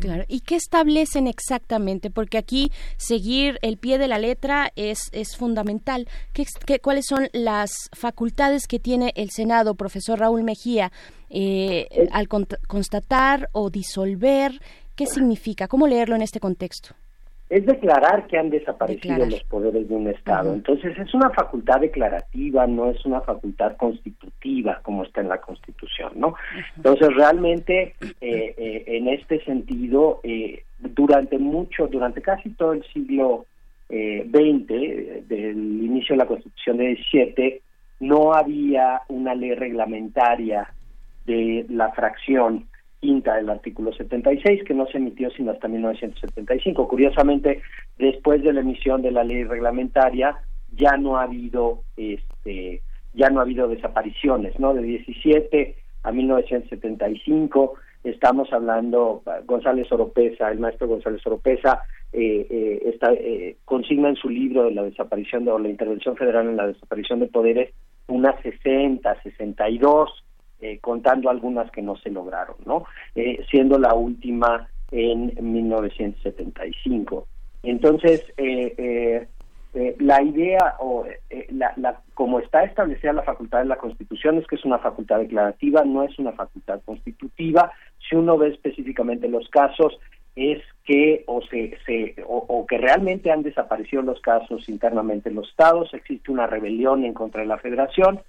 [0.00, 0.24] claro.
[0.26, 2.10] ¿Y qué establecen exactamente?
[2.10, 6.08] Porque aquí seguir el pie de la letra es, es fundamental.
[6.32, 10.90] ¿Qué, qué, cuáles son las facultades que tiene el Senado, profesor Raúl Mejía,
[11.30, 14.60] eh, al constatar o disolver?
[14.96, 15.68] ¿Qué significa?
[15.68, 16.96] ¿Cómo leerlo en este contexto?
[17.50, 20.52] Es declarar que han desaparecido los poderes de un Estado.
[20.52, 26.12] Entonces es una facultad declarativa, no es una facultad constitutiva como está en la Constitución,
[26.16, 26.34] ¿no?
[26.76, 33.46] Entonces realmente eh, eh, en este sentido, eh, durante mucho, durante casi todo el siglo
[33.88, 34.66] XX,
[35.26, 37.62] del inicio de la Constitución de 17,
[38.00, 40.70] no había una ley reglamentaria
[41.24, 42.67] de la fracción
[43.00, 46.88] quinta del artículo 76, que no se emitió sino hasta 1975.
[46.88, 47.62] Curiosamente,
[47.96, 50.36] después de la emisión de la ley reglamentaria,
[50.72, 52.82] ya no ha habido, este,
[53.14, 54.74] ya no ha habido desapariciones, ¿no?
[54.74, 63.12] De 17 a 1975, estamos hablando, González Oropesa, el maestro González Oropesa, eh, eh, está,
[63.12, 66.68] eh, consigna en su libro de la desaparición de, o la intervención federal en la
[66.68, 67.74] desaparición de poderes
[68.06, 70.24] unas 60, 62
[70.60, 72.84] eh, contando algunas que no se lograron, ¿no?
[73.14, 77.26] Eh, siendo la última en 1975.
[77.62, 79.28] Entonces, eh,
[79.98, 81.04] la idea o
[81.50, 85.84] la, como está establecida la facultad de la Constitución es que es una facultad declarativa,
[85.84, 87.70] no es una facultad constitutiva.
[88.08, 89.98] Si uno ve específicamente los casos,
[90.34, 95.48] es que o se, se o, que realmente han desaparecido los casos internamente en los
[95.48, 98.20] estados, existe una rebelión en contra de la Federación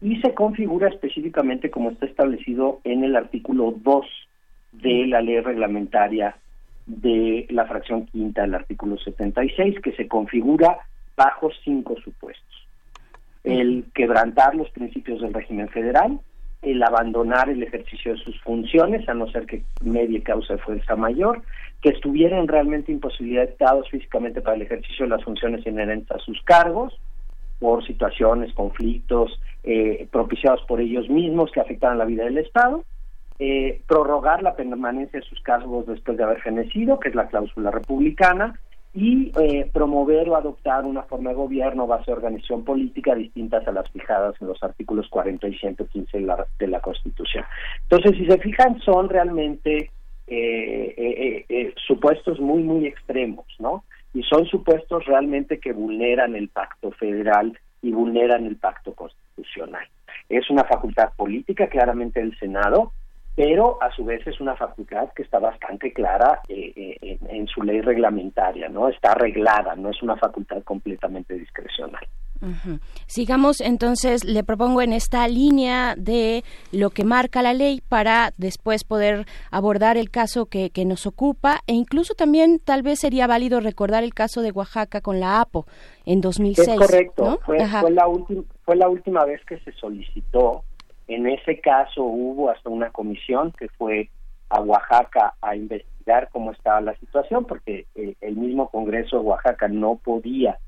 [0.00, 4.06] y se configura específicamente como está establecido en el artículo 2
[4.72, 6.36] de la ley reglamentaria
[6.86, 10.78] de la fracción quinta del artículo 76, que se configura
[11.16, 12.46] bajo cinco supuestos.
[13.42, 16.20] el quebrantar los principios del régimen federal,
[16.62, 20.94] el abandonar el ejercicio de sus funciones, a no ser que medie causa de fuerza
[20.94, 21.42] mayor,
[21.80, 26.98] que estuvieran realmente imposibilitados físicamente para el ejercicio de las funciones inherentes a sus cargos,
[27.60, 32.82] por situaciones, conflictos eh, propiciados por ellos mismos que afectaran la vida del Estado,
[33.38, 37.70] eh, prorrogar la permanencia de sus cargos después de haber fenecido, que es la cláusula
[37.70, 38.58] republicana,
[38.92, 43.72] y eh, promover o adoptar una forma de gobierno base de organización política distintas a
[43.72, 47.44] las fijadas en los artículos 40 y 115 de la, de la Constitución.
[47.82, 49.90] Entonces, si se fijan, son realmente
[51.86, 53.84] supuestos muy, muy extremos, ¿no?
[54.12, 59.86] Y son supuestos realmente que vulneran el pacto federal y vulneran el pacto constitucional.
[60.28, 62.92] Es una facultad política claramente del Senado,
[63.36, 67.62] pero a su vez es una facultad que está bastante clara eh, eh, en, su
[67.62, 68.88] ley reglamentaria, ¿no?
[68.88, 72.06] Está arreglada, no es una facultad completamente discrecional.
[73.06, 76.42] Sigamos entonces, le propongo en esta línea de
[76.72, 81.74] lo que marca la ley para después poder abordar el caso que, nos ocupa e
[81.74, 85.66] incluso también tal vez sería válido recordar el caso de Oaxaca con la APO
[86.06, 86.68] en 2006.
[86.68, 88.06] Es correcto, fue, la
[88.64, 90.64] fue la última vez que se solicitó.
[91.06, 94.08] En ese caso hubo hasta una comisión que fue
[94.48, 99.68] a Oaxaca a investigar cómo estaba la situación porque eh, el mismo Congreso de Oaxaca
[99.68, 100.58] no podía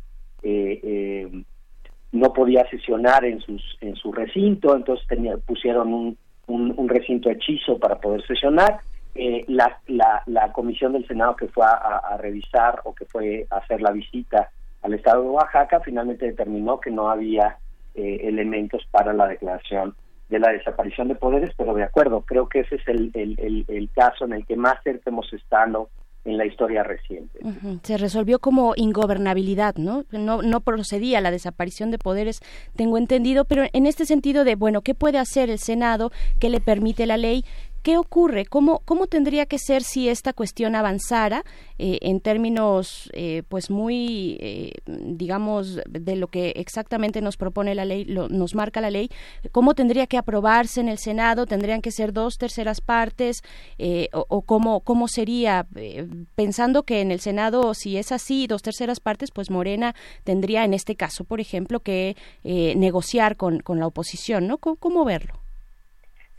[0.43, 1.45] eh, eh,
[2.13, 7.79] no podía sesionar en sus en su recinto, entonces tenía, pusieron un, un, recinto hechizo
[7.79, 8.81] para poder sesionar.
[9.15, 13.57] Eh, la, la, la, comisión del Senado que fue a, revisar o que fue a
[13.57, 17.59] hacer la visita al estado de Oaxaca finalmente determinó que no había
[17.95, 19.95] eh, elementos para la declaración
[20.31, 23.65] de la desaparición de poderes, pero de acuerdo, creo que ese es el, el, el,
[23.69, 25.91] el caso en el que más cerca hemos estado
[26.25, 27.41] en la historia reciente.
[27.83, 30.05] Se resolvió como ingobernabilidad, ¿no?
[30.13, 30.43] ¿no?
[30.43, 32.41] No procedía la desaparición de poderes,
[32.77, 36.13] tengo entendido, pero en este sentido de, bueno, ¿qué puede hacer el Senado?
[36.39, 37.45] ¿Qué le permite la ley?
[37.83, 38.47] ¿Qué ocurre?
[38.47, 41.45] ¿Cómo, cómo tendría que ser si esta cuestión avanzara
[41.79, 47.85] eh, en términos, eh, pues muy, eh, digamos, de lo que exactamente nos propone la
[47.85, 49.11] ley, nos marca la ley?
[49.51, 51.45] ¿Cómo tendría que aprobarse en el Senado?
[51.45, 53.43] ¿Tendrían que ser dos terceras partes?
[54.13, 55.67] o, o, cómo, cómo sería?
[56.37, 60.75] pensando que en el Senado, si es así, dos terceras partes, pues Morena tendría en
[60.75, 64.59] este caso, por ejemplo, que negociar con, con la oposición, ¿no?
[64.59, 65.43] cómo verlo?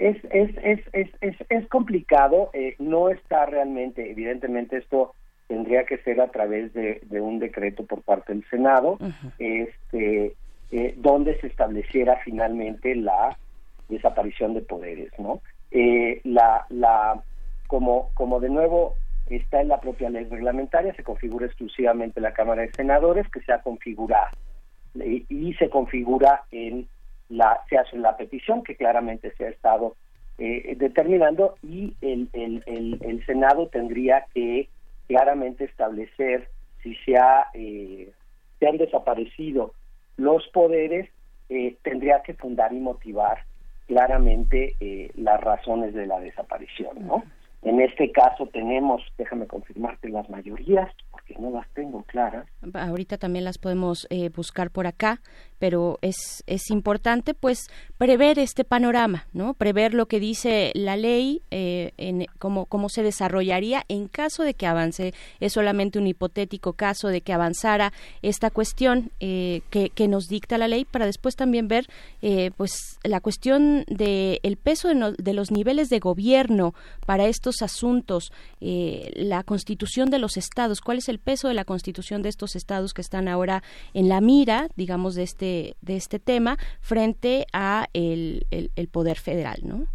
[0.04, 5.14] Es, es, es, es, es, es complicado, eh, no está realmente, evidentemente esto
[5.48, 8.98] tendría que ser a través de, de un decreto por parte del Senado,
[9.40, 10.34] este,
[10.72, 13.38] eh, donde se estableciera finalmente la
[13.88, 15.42] desaparición de poderes, ¿no?
[15.72, 17.22] Eh, la, la,
[17.68, 18.96] como, como de nuevo
[19.30, 23.54] está en la propia ley reglamentaria, se configura exclusivamente la Cámara de Senadores, que se
[23.54, 24.36] ha configurado
[24.96, 26.88] y se configura en
[27.70, 29.96] se hace la petición que claramente se ha estado
[30.38, 34.68] eh, determinando y el, el, Senado tendría que
[35.08, 36.50] claramente establecer
[36.82, 38.12] si se, ha, eh,
[38.60, 39.74] se han desaparecido
[40.18, 41.10] los poderes,
[41.50, 43.46] eh, tendría que fundar y motivar
[43.88, 44.76] claramente
[45.16, 47.24] las razones de la desaparición, ¿no?
[47.64, 52.46] En este caso tenemos, déjame confirmarte las mayorías, porque no las tengo claras.
[52.74, 55.22] Ahorita también las podemos eh, buscar por acá,
[55.64, 59.54] pero es, es importante pues prever este panorama, ¿no?
[59.54, 64.56] Prever lo que dice la ley, eh, en cómo, cómo se desarrollaría en caso de
[64.56, 65.14] que avance.
[65.40, 70.58] Es solamente un hipotético caso de que avanzara esta cuestión eh, que, que, nos dicta
[70.58, 71.88] la ley para después también ver
[72.58, 76.74] pues la cuestión de el peso de, de los niveles de gobierno
[77.06, 78.32] para estos asuntos,
[78.62, 82.56] eh, la constitución de los estados, cuál es el peso de la constitución de estos
[82.56, 83.64] estados que están ahora
[83.94, 89.60] en la mira, digamos, de este, de este tema frente a el, el, poder federal,
[89.64, 89.86] ¿no?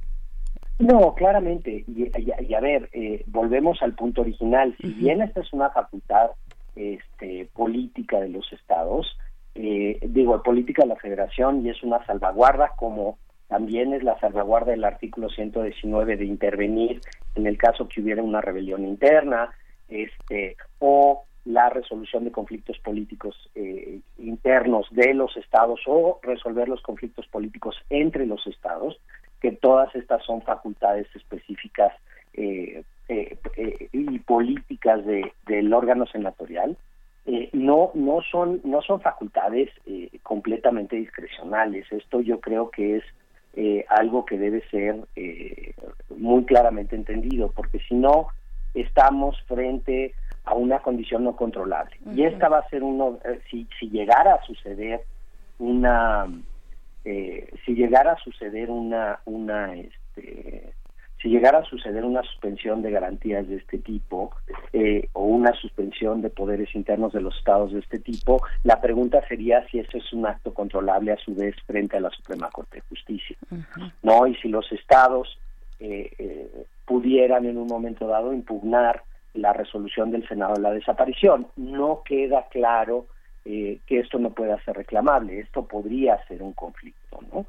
[0.79, 1.85] No, claramente.
[1.87, 4.77] Y, a ver, eh, volvemos al punto original.
[4.81, 6.31] Si bien esta es una facultad
[6.77, 9.19] este, política de los estados,
[9.55, 13.19] eh, digo, política de la federación y es una salvaguarda como
[13.49, 17.01] también es la salvaguarda del artículo 119 de intervenir
[17.35, 19.51] en el caso que hubiera una rebelión interna,
[19.89, 26.83] este, o la resolución de conflictos políticos eh, internos de los estados o resolver los
[26.83, 29.01] conflictos políticos entre los estados,
[29.41, 31.93] que todas estas son facultades específicas
[32.35, 33.39] eh, eh,
[33.93, 36.77] y políticas de, del órgano senatorial.
[37.53, 39.71] no no son no son facultades
[40.23, 41.91] completamente discrecionales.
[41.93, 43.05] Esto yo creo que es
[43.61, 45.75] eh, algo que debe ser eh,
[46.17, 48.29] muy claramente entendido, porque si no,
[48.73, 51.97] estamos frente a una condición no controlable.
[52.15, 55.03] Y esta va a ser uno, eh, si, si llegara a suceder
[55.59, 56.27] una
[57.05, 60.75] eh, si llegara a suceder una una este,
[61.21, 64.31] si llegara a suceder una suspensión de garantías de este tipo
[64.73, 69.27] eh, o una suspensión de poderes internos de los estados de este tipo, la pregunta
[69.27, 72.77] sería si eso es un acto controlable a su vez frente a la Suprema Corte
[72.77, 73.37] de Justicia,
[74.03, 74.27] ¿no?
[74.27, 75.39] Y si los estados
[75.81, 79.03] eh, eh, pudieran en un momento dado impugnar
[79.35, 83.07] la resolución del Senado de la desaparición, no queda claro
[83.45, 87.47] que esto no pueda ser reclamable, esto podría ser un conflicto, ¿no?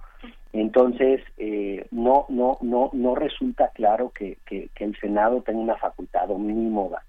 [0.54, 6.32] Entonces, eh, no, no, no, no resulta claro que, que, el Senado tenga una facultad
[6.32, 7.04] omnímoda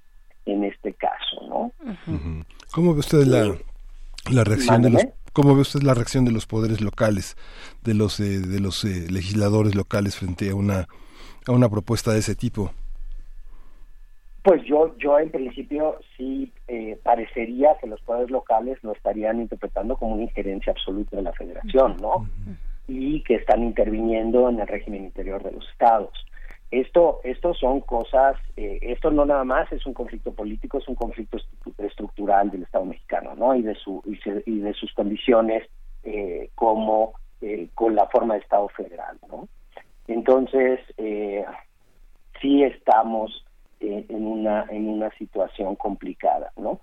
[0.45, 1.73] en este caso, ¿no?
[2.73, 3.55] ¿Cómo ve usted la,
[4.31, 7.37] la reacción de los ¿Cómo ve usted la reacción de los poderes locales,
[7.85, 10.89] de los eh, de los eh, legisladores locales frente a una
[11.47, 12.73] a una propuesta de ese tipo?
[14.43, 16.53] Pues yo yo en principio sí
[17.03, 21.97] parecería que los poderes locales lo estarían interpretando como una injerencia absoluta de la Federación,
[22.01, 22.27] ¿no?
[22.91, 26.11] y que están interviniendo en el régimen interior de los estados.
[26.73, 30.95] Esto, esto son cosas, eh, esto no nada más es un conflicto político, es un
[30.95, 31.39] conflicto
[31.79, 33.55] estructural del Estado mexicano, ¿no?
[33.55, 35.69] Y de su y, de sus condiciones
[36.05, 39.49] eh, como eh, con la forma de Estado federal, ¿no?
[40.07, 40.81] Entonces,
[42.41, 43.45] sí estamos
[43.81, 46.81] en una en una situación complicada, ¿no?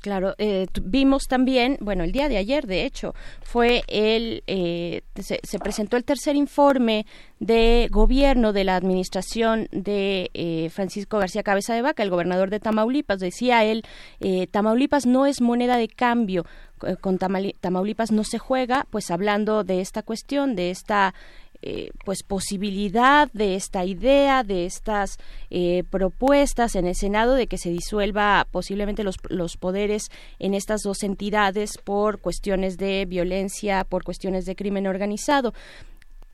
[0.00, 5.58] claro, eh, vimos también, bueno, el día de ayer, de hecho, fue el, eh, se,
[5.58, 7.04] presentó el tercer informe
[7.40, 12.60] de gobierno de la administración de eh, Francisco García Cabeza de Vaca, el gobernador de
[12.60, 13.20] Tamaulipas.
[13.20, 13.84] Decía él,
[14.50, 16.44] Tamaulipas no es moneda de cambio,
[17.00, 21.14] con Tamaulipas no se juega, pues hablando de esta cuestión, de esta
[21.62, 25.18] eh, pues posibilidad de esta idea, de estas
[25.50, 30.80] eh, propuestas en el Senado de que se disuelva posiblemente los, los poderes en estas
[30.82, 35.52] dos entidades por cuestiones de violencia, por cuestiones de crimen organizado.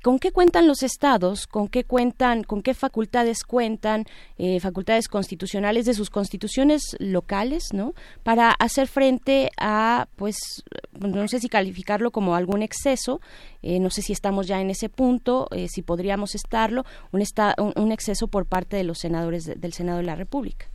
[0.06, 1.48] ¿Con qué cuentan los estados?
[1.48, 2.44] ¿Con qué cuentan?
[2.44, 4.04] ¿Con qué facultades cuentan?
[4.38, 7.92] Eh, facultades constitucionales de sus constituciones locales, ¿no?
[8.22, 10.62] Para hacer frente a, pues,
[10.92, 13.18] no sé si calificarlo como algún exceso,
[13.64, 18.28] eh, no sé si estamos ya en ese punto, eh, si podríamos estarlo, un, exceso
[18.28, 20.66] por parte de los senadores del Senado de la República.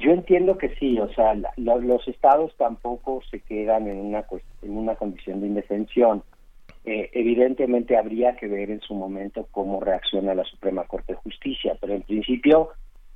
[0.00, 4.24] Yo entiendo que sí, o sea, los estados tampoco se quedan en una,
[4.62, 6.24] en una condición de indefensión
[6.84, 11.76] eh, evidentemente habría que ver en su momento cómo reacciona la Suprema Corte de Justicia,
[11.78, 12.70] pero en principio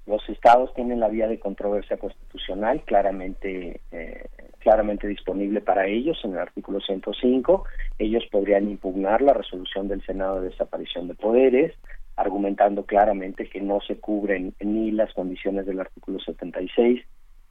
[0.06, 4.26] los estados tienen la vía de controversia constitucional claramente eh,
[4.58, 7.64] claramente disponible para ellos en el artículo 105.
[7.98, 11.74] Ellos podrían impugnar la resolución del Senado de desaparición de poderes,
[12.16, 17.02] argumentando claramente que no se cubren ni las condiciones del artículo 76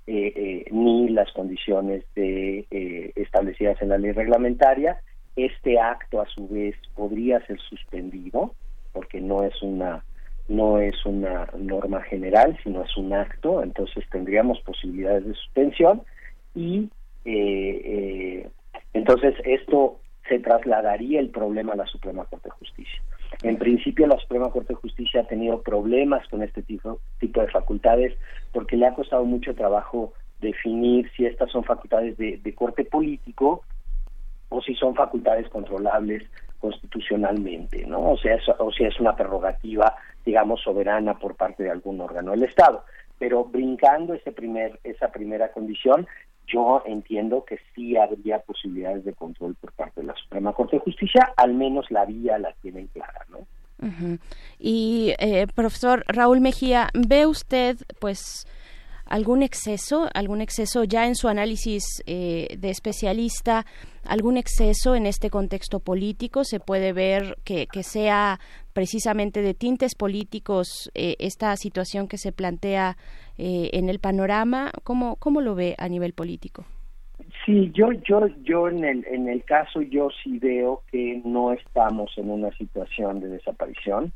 [0.06, 2.68] eh, ni las condiciones de,
[3.16, 4.98] establecidas en la ley reglamentaria
[5.36, 8.54] este acto a su vez podría ser suspendido
[8.92, 10.04] porque no es una
[10.50, 16.02] no es una norma general, sino es un acto, entonces tendríamos posibilidades de suspensión
[16.54, 16.90] y
[17.24, 18.50] eh, eh,
[18.94, 23.02] entonces esto se trasladaría el problema a la Suprema Corte de Justicia.
[23.42, 27.48] En principio la Suprema Corte de Justicia ha tenido problemas con este tipo, tipo de
[27.48, 28.14] facultades
[28.52, 33.64] porque le ha costado mucho trabajo definir si estas son facultades de corte político
[34.54, 36.24] o si son facultades controlables
[36.60, 38.12] constitucionalmente, ¿no?
[38.12, 42.44] O sea, o si es una prerrogativa, digamos, soberana por parte de algún órgano del
[42.44, 42.86] Estado.
[43.18, 46.08] Pero brincando ese primer, esa primera condición,
[46.48, 50.84] yo entiendo que sí habría posibilidades de control por parte de la Suprema Corte de
[50.84, 53.40] Justicia, al menos la vía la tienen clara, ¿no?
[54.60, 58.48] Y eh, profesor Raúl Mejía, ¿ve usted, pues,
[59.06, 63.66] algún exceso, algún exceso ya en su análisis eh, de especialista,
[64.06, 68.40] algún exceso en este contexto político, se puede ver que, que sea
[68.74, 72.98] precisamente de tintes políticos eh, esta situación que se plantea
[73.38, 76.66] eh, en el panorama, ¿cómo, ¿cómo lo ve a nivel político?
[77.46, 82.12] Sí, yo, yo, yo en el, en el caso yo sí veo que no estamos
[82.18, 84.14] en una situación de desaparición.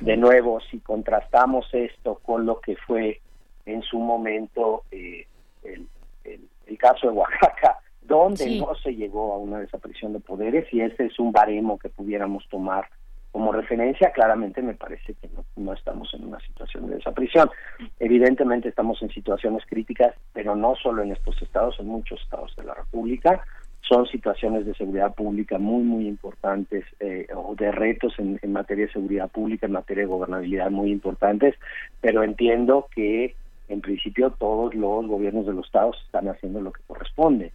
[0.00, 3.20] De nuevo, si contrastamos esto con lo que fue
[3.66, 5.26] en su momento eh,
[5.64, 5.86] el,
[6.24, 11.06] el, caso de Oaxaca, donde no se llegó a una desaparición de poderes y ese
[11.06, 12.88] es un baremo que pudiéramos tomar
[13.36, 17.50] como referencia, claramente me parece que no, no, estamos en una situación de desaparición.
[17.98, 22.64] Evidentemente estamos en situaciones críticas, pero no solo en estos estados, en muchos estados de
[22.64, 23.44] la República.
[23.82, 28.86] Son situaciones de seguridad pública muy, muy importantes eh, o de retos en, en materia
[28.86, 31.54] de seguridad pública, en materia de gobernabilidad muy importantes,
[32.00, 33.34] pero entiendo que
[33.68, 37.52] en principio todos los gobiernos de los estados están haciendo lo que corresponde.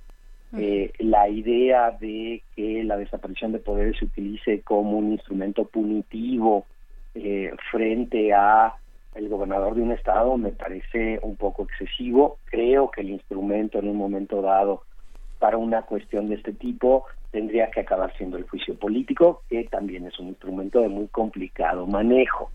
[0.58, 5.64] Eh, la, la idea de que la desaparición de poderes se utilice como un instrumento
[5.64, 6.66] punitivo
[7.16, 8.74] eh, frente a
[9.16, 12.38] el gobernador de un estado me parece un poco excesivo.
[12.46, 14.84] Creo que el instrumento en un momento dado
[15.40, 20.06] para una cuestión de este tipo tendría que acabar siendo el juicio político, que también
[20.06, 22.52] es un instrumento de muy complicado manejo.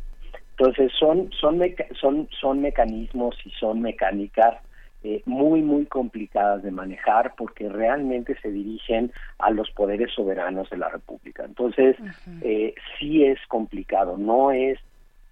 [0.59, 1.61] Entonces son son
[2.01, 4.57] son son mecanismos y son mecánicas
[5.05, 10.79] eh, muy muy complicadas de manejar porque realmente se dirigen a los poderes soberanos de
[10.79, 11.45] la República.
[11.45, 11.97] Entonces
[12.41, 14.79] eh, sí es complicado, no es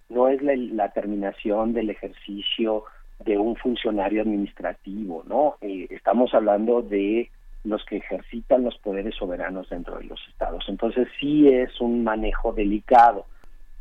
[0.09, 2.83] no es la, terminación del ejercicio
[3.25, 5.55] de un funcionario administrativo, ¿no?
[5.61, 7.31] Eh, estamos hablando de
[7.63, 10.65] los que ejercitan los poderes soberanos dentro de los estados.
[10.67, 13.25] Entonces sí es un manejo delicado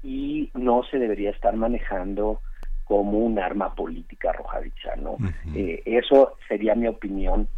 [0.04, 2.40] y no se debería estar manejando
[2.84, 5.16] como un arma política arrojadiza, ¿no?
[5.54, 7.48] Eh, eso sería mi opinión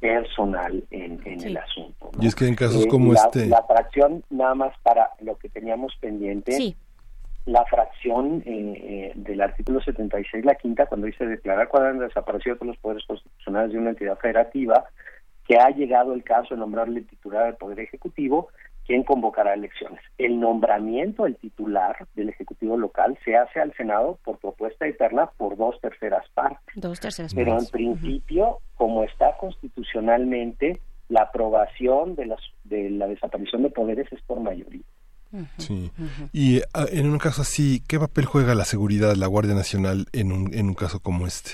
[0.00, 2.10] personal en, el asunto.
[2.20, 3.46] Y es que en casos eh, como este...
[3.46, 6.76] La fracción, nada más para lo que teníamos pendiente, sí
[7.44, 12.78] la fracción eh, del artículo 76, la quinta, cuando dice declarar han desaparecido todos los
[12.78, 14.84] poderes constitucionales de una entidad federativa,
[15.46, 18.48] que ha llegado el caso de nombrarle titular del Poder Ejecutivo,
[18.86, 20.00] quien convocará elecciones.
[20.18, 25.56] El nombramiento del titular del Ejecutivo local se hace al Senado por propuesta eterna por
[25.56, 26.74] dos terceras partes.
[26.74, 33.62] Dos terceras Pero en principio, como está constitucionalmente, la aprobación de, las, de la desaparición
[33.62, 34.82] de poderes es por mayoría.
[35.56, 35.90] Sí.
[36.32, 40.30] Y ah, en un caso así, ¿qué papel juega la seguridad, la Guardia Nacional en
[40.30, 41.52] un, en un caso como este?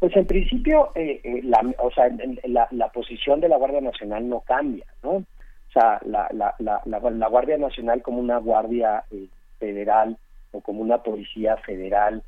[0.00, 2.08] Pues en principio, eh, eh, la, o sea,
[2.44, 5.24] la, la, posición de la Guardia Nacional no cambia, ¿no?
[5.72, 9.26] Sea, la, la, la, la Guardia Nacional como una guardia eh,
[9.58, 10.18] federal
[10.50, 12.22] o como una policía federal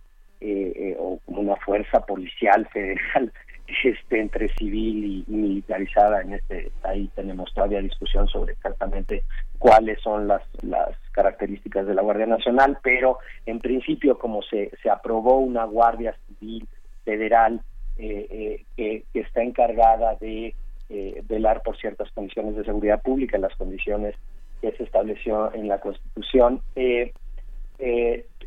[0.98, 3.32] o como una fuerza policial federal
[3.82, 6.20] este, entre civil y, militarizada.
[6.20, 9.24] En este ahí tenemos todavía discusión sobre exactamente
[9.58, 14.90] cuáles son las, las características de la Guardia Nacional, pero en principio como se, se
[14.90, 16.68] aprobó una Guardia Civil
[17.04, 17.60] federal
[17.96, 20.54] eh, eh, que, está encargada de
[20.94, 24.14] eh, velar por ciertas condiciones de seguridad pública, las condiciones
[24.60, 27.12] que se estableció en la Constitución, eh,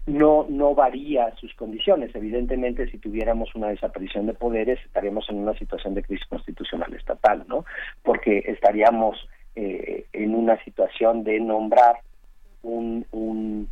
[0.05, 2.15] no, no varía sus condiciones.
[2.15, 7.43] Evidentemente, si tuviéramos una desaparición de poderes, estaríamos en una situación de crisis constitucional estatal,
[7.49, 7.65] ¿no?
[8.03, 9.17] Porque estaríamos
[9.55, 11.97] eh, en una situación de nombrar
[12.63, 13.67] un, un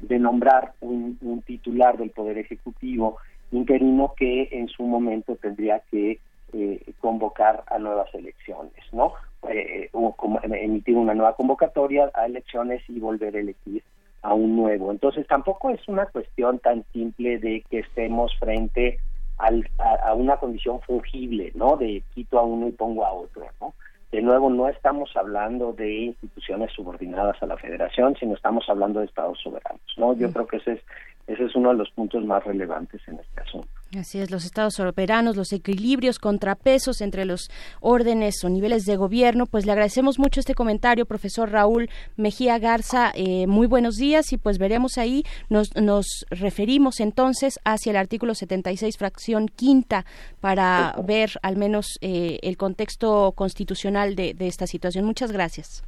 [0.00, 1.16] de nombrar un,
[1.46, 3.16] titular del poder ejecutivo
[3.52, 6.18] interino que en su momento tendría que
[6.52, 9.14] eh, convocar a nuevas elecciones, ¿no?
[9.48, 13.82] Eh, o emitir una nueva convocatoria a elecciones y volver a elegir
[14.22, 14.90] a un nuevo.
[14.90, 18.98] Entonces tampoco es una cuestión tan simple de que estemos frente
[19.38, 21.76] al, a, una condición fungible, ¿no?
[21.76, 23.74] De quito a uno y pongo a otro, ¿no?
[24.12, 29.06] De nuevo, no estamos hablando de instituciones subordinadas a la federación, sino estamos hablando de
[29.06, 30.14] estados soberanos, ¿no?
[30.14, 30.80] Yo creo que ese es,
[31.26, 33.81] ese es uno de los puntos más relevantes en este asunto.
[33.98, 37.50] Así es, los estados soberanos, los equilibrios, contrapesos entre los
[37.80, 39.44] órdenes o niveles de gobierno.
[39.44, 43.12] Pues le agradecemos mucho este comentario, profesor Raúl Mejía Garza.
[43.14, 45.24] Eh, muy buenos días y pues veremos ahí.
[45.50, 50.06] Nos, nos referimos entonces hacia el artículo 76, fracción quinta,
[50.40, 55.04] para ver al menos eh, el contexto constitucional de, de esta situación.
[55.04, 55.84] Muchas gracias.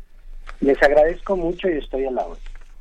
[0.61, 2.41] Les agradezco mucho y estoy a la hora.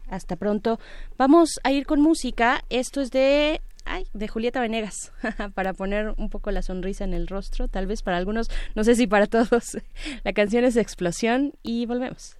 [0.10, 0.80] Hasta pronto.
[1.18, 2.62] Vamos a ir con música.
[2.70, 5.12] Esto es de ay, de Julieta Venegas,
[5.54, 8.96] para poner un poco la sonrisa en el rostro, tal vez para algunos, no sé
[8.96, 9.78] si para todos.
[10.24, 12.38] La canción es Explosión y volvemos.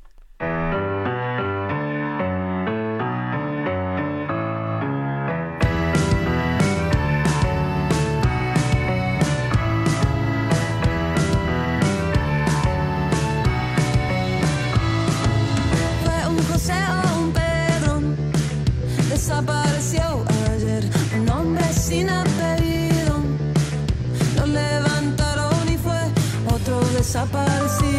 [27.06, 27.93] Otro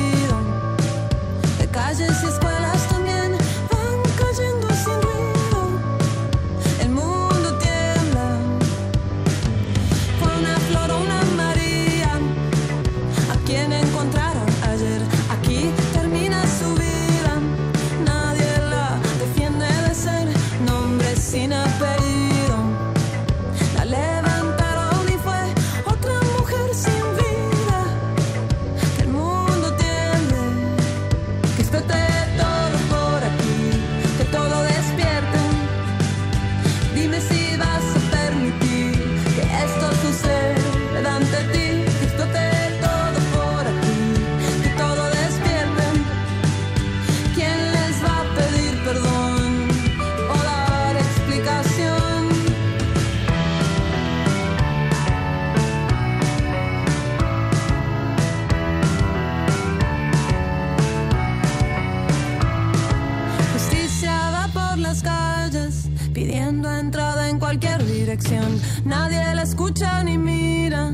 [66.37, 68.61] Entrada en cualquier dirección.
[68.85, 70.91] Nadie la escucha ni mira.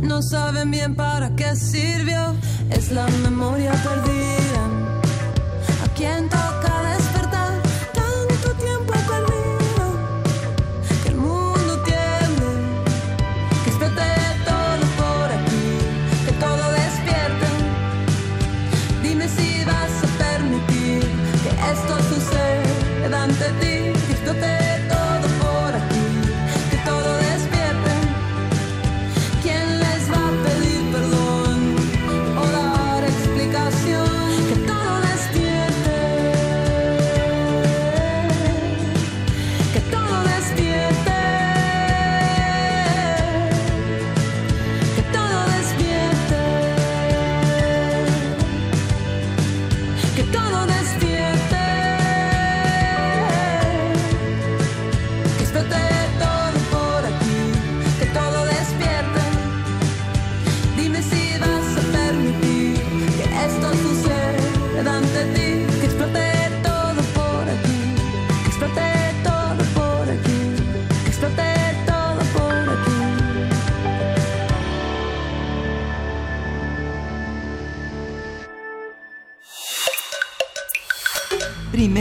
[0.00, 2.34] No saben bien para qué sirvió.
[2.70, 4.62] Es la memoria perdida.
[5.84, 7.03] ¿A quién toca decir?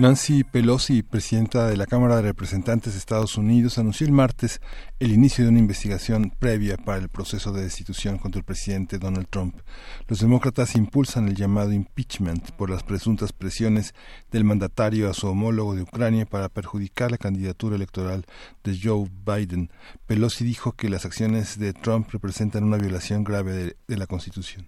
[0.00, 4.62] Nancy Pelosi, presidenta de la Cámara de Representantes de Estados Unidos, anunció el martes
[4.98, 9.26] el inicio de una investigación previa para el proceso de destitución contra el presidente Donald
[9.28, 9.56] Trump.
[10.08, 13.94] Los demócratas impulsan el llamado impeachment por las presuntas presiones
[14.30, 18.24] del mandatario a su homólogo de Ucrania para perjudicar la candidatura electoral
[18.64, 19.70] de Joe Biden.
[20.06, 24.66] Pelosi dijo que las acciones de Trump representan una violación grave de, de la Constitución.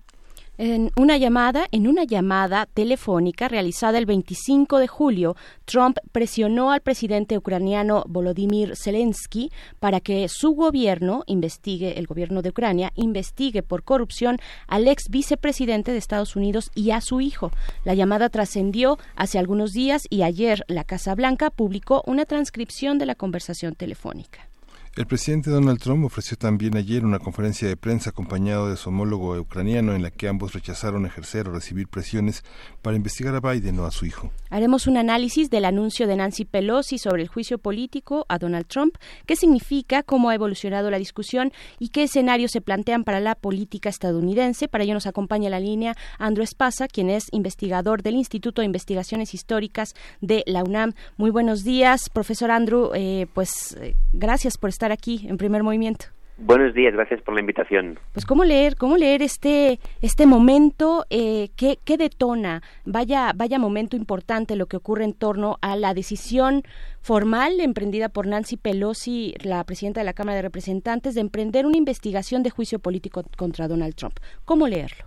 [0.59, 5.35] En una llamada, en una llamada telefónica realizada el 25 de julio,
[5.65, 9.51] Trump presionó al presidente ucraniano Volodymyr Zelensky
[9.81, 15.91] para que su gobierno investigue, el gobierno de Ucrania, investigue por corrupción al ex vicepresidente
[15.91, 17.51] de Estados Unidos y a su hijo.
[17.85, 23.07] La llamada trascendió hace algunos días y ayer la Casa Blanca publicó una transcripción de
[23.07, 24.52] la conversación telefónica.
[24.95, 29.41] El presidente Donald Trump ofreció también ayer una conferencia de prensa acompañado de su homólogo
[29.41, 32.45] ucraniano en la que ambos rechazaron ejercer o recibir presiones
[32.83, 34.31] para investigar a Biden o a su hijo.
[34.51, 38.97] Haremos un análisis del anuncio de Nancy Pelosi sobre el juicio político a Donald Trump,
[39.25, 43.89] qué significa, cómo ha evolucionado la discusión y qué escenarios se plantean para la política
[43.89, 44.69] estadounidense.
[44.69, 49.33] Para ello nos acompaña la línea Andrew Espasa, quien es investigador del Instituto de Investigaciones
[49.33, 50.93] Históricas de la UNAM.
[51.17, 52.91] Muy buenos días, profesor Andrew.
[52.95, 56.07] Eh, pues eh, gracias por estar estar aquí en primer movimiento.
[56.39, 58.01] Buenos días, gracias por la invitación.
[58.15, 63.97] Pues cómo leer, cómo leer este este momento, eh, ¿qué, ¿qué, detona, vaya vaya momento
[63.97, 66.63] importante lo que ocurre en torno a la decisión
[67.01, 71.77] formal emprendida por Nancy Pelosi, la presidenta de la Cámara de Representantes, de emprender una
[71.77, 74.17] investigación de juicio político contra Donald Trump.
[74.45, 75.05] ¿Cómo leerlo?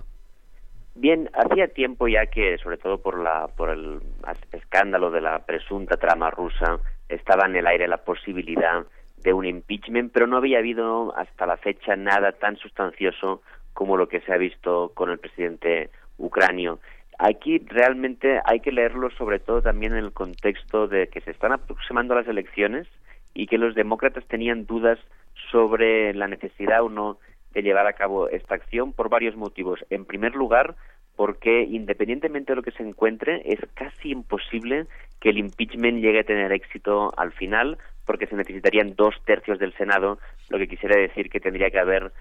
[0.93, 3.99] Bien, hacía tiempo ya que, sobre todo por la por el
[4.53, 6.79] escándalo de la presunta trama rusa,
[7.09, 8.85] estaba en el aire la posibilidad
[9.25, 13.41] de un impeachment, pero no había habido hasta la fecha nada tan sustancioso
[13.73, 16.79] como lo que se ha visto con el presidente ucranio.
[17.17, 21.53] Aquí realmente hay que leerlo sobre todo también en el contexto de que se están
[21.53, 22.87] aproximando las elecciones
[23.33, 24.99] y que los demócratas tenían dudas
[25.51, 27.17] sobre la necesidad o no
[27.53, 29.83] de llevar a cabo esta acción por varios motivos.
[29.89, 30.75] En primer lugar,
[31.15, 34.87] porque independientemente de lo que se encuentre, es casi imposible
[35.19, 39.73] que el impeachment llegue a tener éxito al final, porque se necesitarían dos tercios del
[39.73, 40.19] Senado,
[40.49, 42.11] lo que quisiera decir que tendría que haber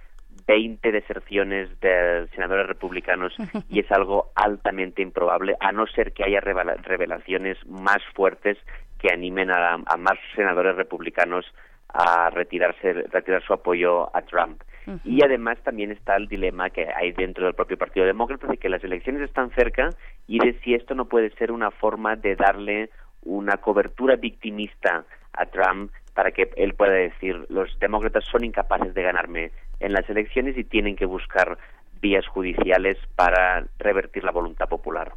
[0.46, 3.32] 20 deserciones de senadores republicanos
[3.68, 8.58] y es algo altamente improbable, a no ser que haya revelaciones más fuertes
[8.98, 11.44] que animen a, más senadores republicanos
[11.88, 14.62] a retirarse, retirar su apoyo a Trump.
[15.04, 18.68] Y además también está el dilema que hay dentro del propio Partido Demócrata de que
[18.68, 19.90] las elecciones están cerca
[20.26, 22.90] y de si esto no puede ser una forma de darle
[23.22, 29.02] una cobertura victimista a Trump para que él pueda decir los demócratas son incapaces de
[29.02, 29.50] ganarme
[29.80, 31.58] en las elecciones y tienen que buscar
[32.00, 35.12] vías judiciales para revertir la voluntad popular.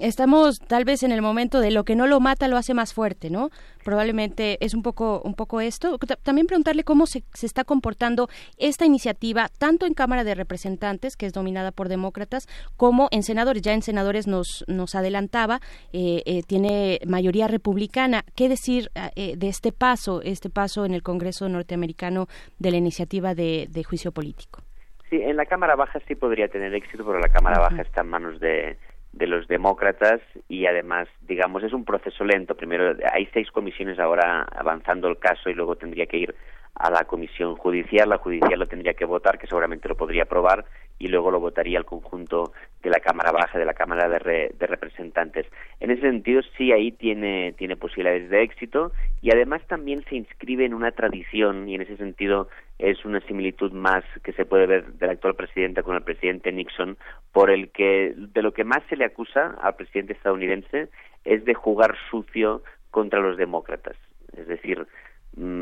[0.00, 2.94] Estamos tal vez en el momento de lo que no lo mata lo hace más
[2.94, 3.50] fuerte, ¿no?
[3.84, 5.98] Probablemente es un poco un poco esto.
[6.22, 11.26] También preguntarle cómo se, se está comportando esta iniciativa tanto en Cámara de Representantes, que
[11.26, 13.62] es dominada por demócratas, como en senadores.
[13.62, 15.60] Ya en senadores nos nos adelantaba,
[15.92, 18.24] eh, eh, tiene mayoría republicana.
[18.34, 22.28] ¿Qué decir eh, de este paso, este paso en el Congreso norteamericano
[22.58, 24.62] de la iniciativa de juicio político?
[25.10, 28.08] Sí, en la Cámara Baja sí podría tener éxito, pero la Cámara Baja está en
[28.08, 28.78] manos de,
[29.12, 32.54] de los demócratas y además, digamos, es un proceso lento.
[32.54, 36.34] Primero, hay seis comisiones ahora avanzando el caso y luego tendría que ir
[36.74, 38.08] a la comisión judicial.
[38.08, 40.64] La judicial lo tendría que votar, que seguramente lo podría aprobar,
[41.00, 42.52] y luego lo votaría el conjunto
[42.82, 45.46] de la Cámara Baja, de la Cámara de, de Representantes.
[45.80, 48.92] En ese sentido, sí, ahí tiene, tiene posibilidades de éxito
[49.22, 52.48] y además también se inscribe en una tradición y en ese sentido
[52.78, 56.98] es una similitud más que se puede ver del actual presidente con el presidente Nixon,
[57.32, 60.88] por el que de lo que más se le acusa al presidente estadounidense
[61.24, 63.96] es de jugar sucio contra los demócratas.
[64.36, 64.86] Es decir,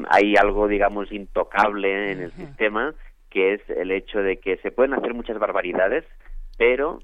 [0.08, 2.94] hay algo, digamos, intocable en el sistema,
[3.30, 6.04] que es el hecho de que se pueden hacer muchas barbaridades,
[6.56, 7.00] pero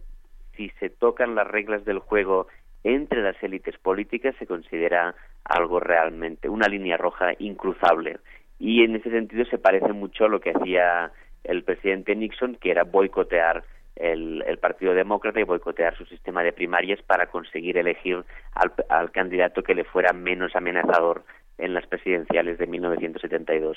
[0.56, 2.46] si se tocan las reglas del juego
[2.82, 5.14] entre las élites políticas se considera
[5.44, 8.18] algo realmente, una línea roja incruzable.
[8.58, 11.10] Y en ese sentido se parece mucho a lo que hacía
[11.44, 13.64] el presidente Nixon, que era boicotear
[13.96, 19.62] el, Partido Demócrata y boicotear su sistema de primarias para conseguir elegir al, al candidato
[19.62, 21.24] que le fuera menos amenazador
[21.59, 23.76] en las presidenciales de 1972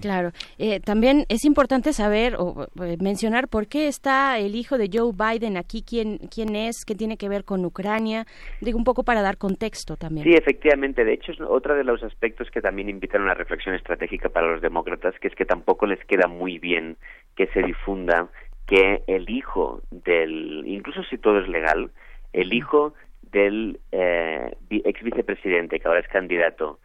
[0.00, 0.32] claro.
[0.58, 5.12] Eh, también es importante saber o eh, mencionar por qué está el hijo de Joe
[5.12, 8.26] Biden aquí, quién, quién es, qué tiene que ver con Ucrania,
[8.60, 10.26] digo un poco para dar contexto también.
[10.26, 11.04] Sí, efectivamente.
[11.04, 14.52] De hecho, es otro de los aspectos que también invitan a una reflexión estratégica para
[14.52, 16.96] los demócratas, que es que tampoco les queda muy bien
[17.36, 18.28] que se difunda
[18.66, 21.90] que el hijo del, incluso si todo es legal,
[22.32, 22.94] el hijo
[23.36, 26.78] del eh, ex vicepresidente, que ahora es candidato,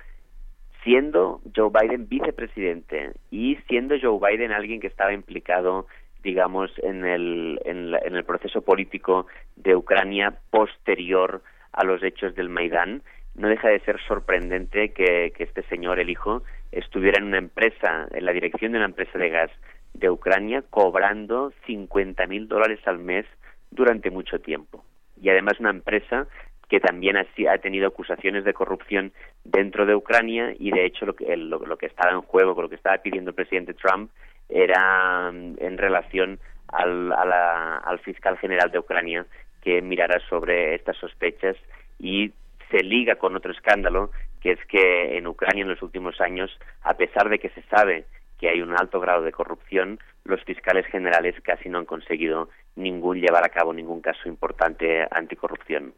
[0.84, 5.88] siendo Joe Biden vicepresidente y siendo Joe Biden alguien que estaba implicado
[6.24, 11.42] digamos en el, en, el proceso político de Ucrania posterior
[11.72, 13.02] a los hechos del Maidán
[13.34, 18.08] no deja de ser sorprendente que, que este señor el hijo estuviera en una empresa
[18.12, 19.52] en la dirección de una empresa de gas
[19.94, 23.26] de Ucrania cobrando 50 mil dólares al mes
[23.72, 24.84] durante mucho tiempo
[25.22, 26.28] y además una empresa
[26.68, 27.26] que también ha,
[27.58, 29.12] tenido acusaciones de corrupción
[29.44, 32.76] dentro de Ucrania y de hecho lo que, lo, que estaba en juego, lo que
[32.76, 34.10] estaba pidiendo el presidente Trump
[34.48, 36.40] era mm, en relación
[36.70, 39.26] al, al fiscal general de Ucrania
[39.62, 41.58] que mirara sobre estas sospechas
[42.00, 42.32] y
[42.70, 44.12] se liga con otro escándalo
[44.42, 48.06] que es que en Ucrania en los últimos años, a pesar de que se sabe
[48.42, 53.22] que hay un alto grado de corrupción, los fiscales generales casi no han conseguido ningún
[53.22, 55.94] llevar a cabo ningún caso importante anticorrupción.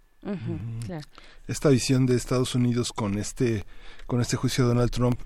[1.47, 3.63] Esta visión de Estados Unidos con este,
[4.07, 5.19] con este juicio de Donald Trump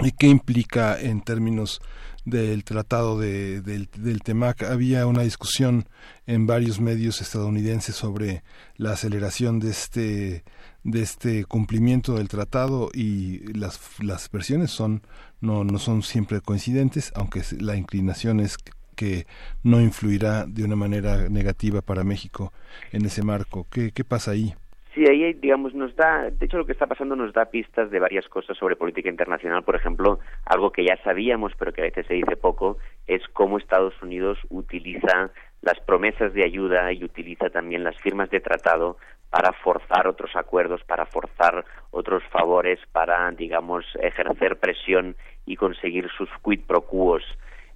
[0.00, 1.80] y qué implica en términos
[2.26, 4.64] del tratado de, del, del TEMAC.
[4.64, 5.84] Había una discusión
[6.26, 8.42] en varios medios estadounidenses sobre
[8.76, 10.44] la aceleración de este
[10.84, 15.02] de este cumplimiento del tratado y las, las versiones son
[15.44, 18.56] no, no son siempre coincidentes, aunque la inclinación es
[18.96, 19.26] que
[19.62, 22.52] no influirá de una manera negativa para México
[22.92, 23.66] en ese marco.
[23.70, 24.54] ¿Qué, qué pasa ahí?
[24.94, 27.98] Sí, ahí, digamos, nos da, de hecho lo que está pasando nos da pistas de
[27.98, 29.64] varias cosas sobre política internacional.
[29.64, 33.58] Por ejemplo, algo que ya sabíamos, pero que a veces se dice poco, es cómo
[33.58, 38.96] Estados Unidos utiliza las promesas de ayuda y utiliza también las firmas de tratado
[39.34, 46.28] para forzar otros acuerdos, para forzar otros favores, para, digamos, ejercer presión y conseguir sus
[46.44, 47.24] quid pro quos.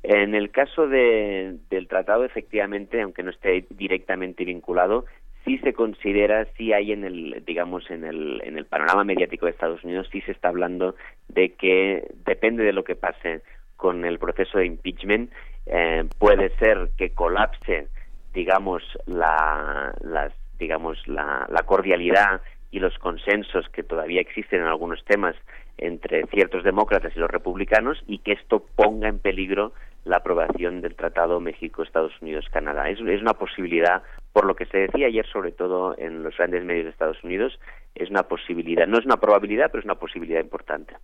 [0.04, 5.06] En el caso del tratado, efectivamente, aunque no esté directamente vinculado,
[5.44, 9.50] sí se considera, sí hay en el, digamos, en el, en el panorama mediático de
[9.50, 10.94] Estados Unidos, sí se está hablando
[11.26, 13.42] de que depende de lo que pase
[13.74, 15.32] con el proceso de impeachment,
[15.66, 17.88] eh, puede ser que colapse,
[18.32, 22.40] digamos, la, las, digamos, la, la cordialidad
[22.70, 25.34] y los consensos que todavía existen en algunos temas
[25.78, 29.72] entre ciertos demócratas y los republicanos y que esto ponga en peligro
[30.04, 32.88] la aprobación del Tratado México-Estados Unidos-Canadá.
[32.88, 34.02] Es, es, una posibilidad,
[34.32, 37.58] por lo que se decía ayer, sobre todo en los grandes medios de Estados Unidos,
[37.98, 38.86] es una posibilidad.
[38.86, 40.94] No es una probabilidad, pero es una posibilidad importante.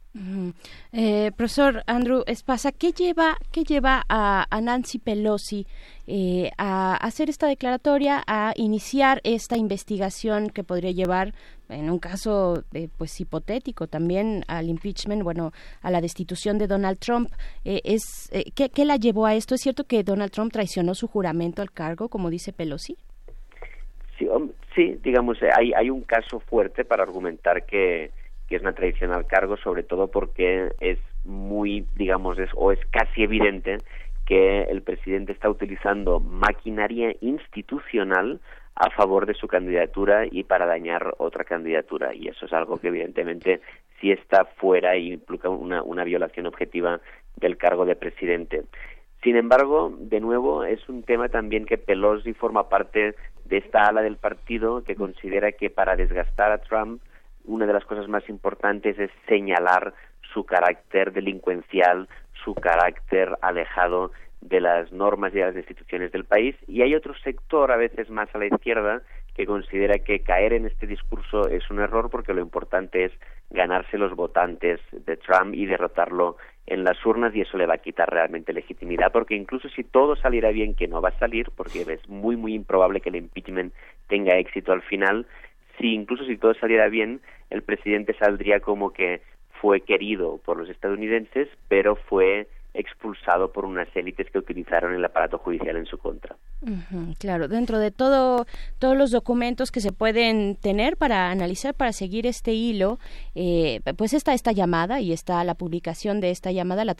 [0.92, 5.66] eh, profesor Andrew Espasa, ¿qué lleva, qué lleva a, a Nancy Pelosi
[6.06, 11.34] eh, a hacer esta declaratoria, a iniciar esta investigación que podría llevar,
[11.68, 15.52] en un caso eh, pues hipotético, también al impeachment, bueno,
[15.82, 17.30] a la destitución de Donald Trump?
[17.64, 19.54] Eh, es eh, ¿qué, ¿Qué la llevó a esto?
[19.54, 22.96] ¿Es cierto que Donald Trump traicionó su juramento al cargo, como dice Pelosi?
[24.18, 24.28] Sí,
[24.74, 28.10] sí digamos, hay, hay un caso fuerte para argumentar que,
[28.48, 32.80] que es una traición al cargo, sobre todo porque es muy, digamos, es, o es
[32.90, 33.78] casi evidente
[34.26, 38.40] que el presidente está utilizando maquinaria institucional
[38.74, 42.14] a favor de su candidatura y para dañar otra candidatura.
[42.14, 43.60] Y eso es algo que evidentemente
[44.00, 47.00] sí está fuera y implica una, una violación objetiva
[47.36, 48.64] del cargo de presidente.
[49.22, 53.14] Sin embargo, de nuevo, es un tema también que Pelosi forma parte
[53.44, 57.02] de esta ala del partido que considera que para desgastar a Trump
[57.44, 59.94] una de las cosas más importantes es señalar
[60.32, 62.08] su carácter delincuencial,
[62.42, 66.56] su carácter alejado de las normas y de las instituciones del país.
[66.66, 69.02] Y hay otro sector a veces más a la izquierda
[69.34, 73.12] que considera que caer en este discurso es un error porque lo importante es
[73.50, 76.36] ganarse los votantes de Trump y derrotarlo
[76.66, 80.16] en las urnas y eso le va a quitar realmente legitimidad porque incluso si todo
[80.16, 83.74] saliera bien que no va a salir porque es muy muy improbable que el impeachment
[84.08, 85.26] tenga éxito al final
[85.78, 87.20] si incluso si todo saliera bien
[87.50, 89.20] el presidente saldría como que
[89.60, 95.38] fue querido por los estadounidenses pero fue expulsado por unas élites que utilizaron el aparato
[95.38, 96.36] judicial en su contra.
[97.18, 98.46] claro, dentro de todo
[98.78, 102.98] todos los documentos que se pueden tener para analizar, para seguir este hilo,
[103.34, 106.94] eh, pues está esta llamada y está la publicación de esta llamada, la,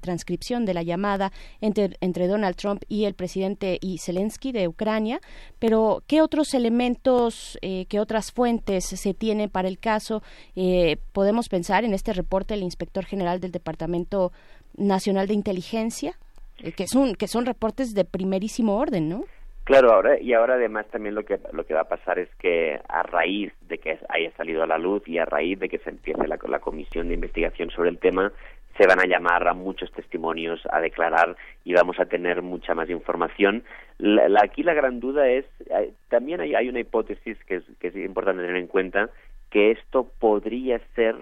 [0.00, 5.20] transcripción de la llamada entre, entre Donald Trump y el presidente y Zelensky de Ucrania.
[5.58, 10.22] Pero qué otros elementos, eh, qué otras fuentes se tienen para el caso?
[10.56, 14.32] Eh, podemos pensar en este reporte del inspector general del departamento
[14.78, 16.14] Nacional de Inteligencia,
[16.62, 19.24] eh, que, son, que son reportes de primerísimo orden, ¿no?
[19.68, 22.80] Claro, ahora y ahora además también lo que lo que va a pasar es que
[22.88, 25.90] a raíz de que haya salido a la luz y a raíz de que se
[25.90, 28.32] empiece la, comisión de investigación sobre el tema,
[28.78, 32.88] se van a llamar a muchos testimonios a declarar y vamos a tener mucha más
[32.88, 33.62] información.
[33.98, 37.88] La, aquí la gran duda es, eh, también hay, hay una hipótesis que es, que
[37.88, 39.10] es importante tener en cuenta,
[39.50, 41.14] que esto podría ser,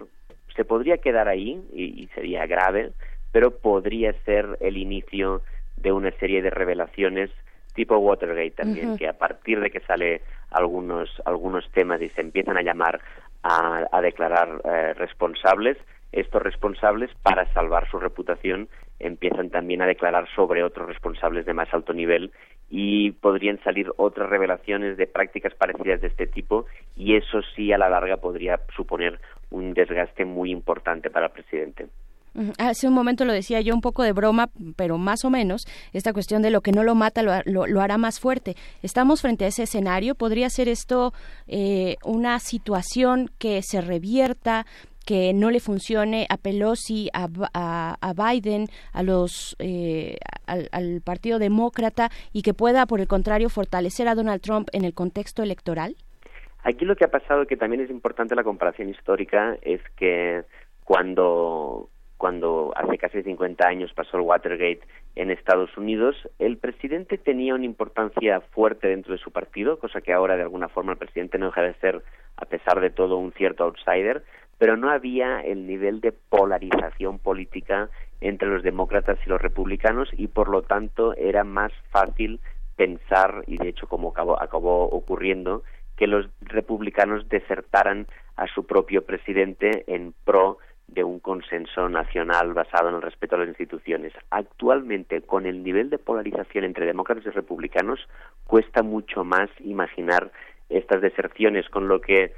[0.55, 2.93] se podría quedar ahí y sería grave,
[3.37, 5.43] pero podría ser el inicio
[5.77, 7.31] de una serie de revelaciones
[7.75, 12.57] tipo Watergate también, que a partir de que sale algunos algunos temas y se empiezan
[12.57, 12.99] a llamar
[13.43, 15.77] a, declarar eh, responsables,
[16.13, 21.69] estos responsables, para salvar su reputación, empiezan también a declarar sobre otros responsables de más
[21.75, 22.33] alto nivel
[22.71, 26.65] y podrían salir otras revelaciones de prácticas parecidas de este tipo
[26.97, 31.89] y eso sí a la larga podría suponer un desgaste muy importante para el presidente.
[32.59, 36.13] Hace un momento lo decía yo un poco de broma, pero más o menos, esta
[36.13, 38.57] cuestión de lo que no lo mata lo, hará más fuerte.
[38.83, 40.15] Estamos frente a ese escenario.
[40.15, 41.13] ¿Podría ser esto
[41.47, 44.67] eh, una situación que se revierta?
[45.07, 47.29] que no le funcione a Pelosi, a,
[48.13, 54.17] Biden, a los, eh, al, Partido Demócrata y que pueda, por el contrario, fortalecer a
[54.17, 55.95] Donald Trump en el contexto electoral?
[56.65, 60.43] Aquí lo que ha pasado, que también es importante la comparación histórica, es que
[60.83, 64.80] cuando cuando hace casi 50 años pasó el Watergate
[65.16, 70.12] en Estados Unidos, el presidente tenía una importancia fuerte dentro de su partido, cosa que
[70.12, 72.02] ahora de alguna forma el presidente no deja de ser,
[72.36, 74.24] a pesar de todo, un cierto outsider,
[74.59, 77.90] pero no había el nivel de polarización política
[78.20, 82.40] entre los demócratas y los republicanos y por lo tanto era más fácil
[82.76, 85.62] pensar, y de hecho como acabó, acabó ocurriendo,
[85.97, 88.06] que los republicanos desertaran
[88.36, 90.59] a su propio presidente en pro
[90.89, 94.13] de un consenso nacional basado en el respeto a las instituciones.
[94.31, 98.01] Actualmente, con el nivel de polarización entre demócratas y republicanos,
[98.47, 100.31] cuesta mucho más imaginar
[100.69, 102.33] estas deserciones, con lo que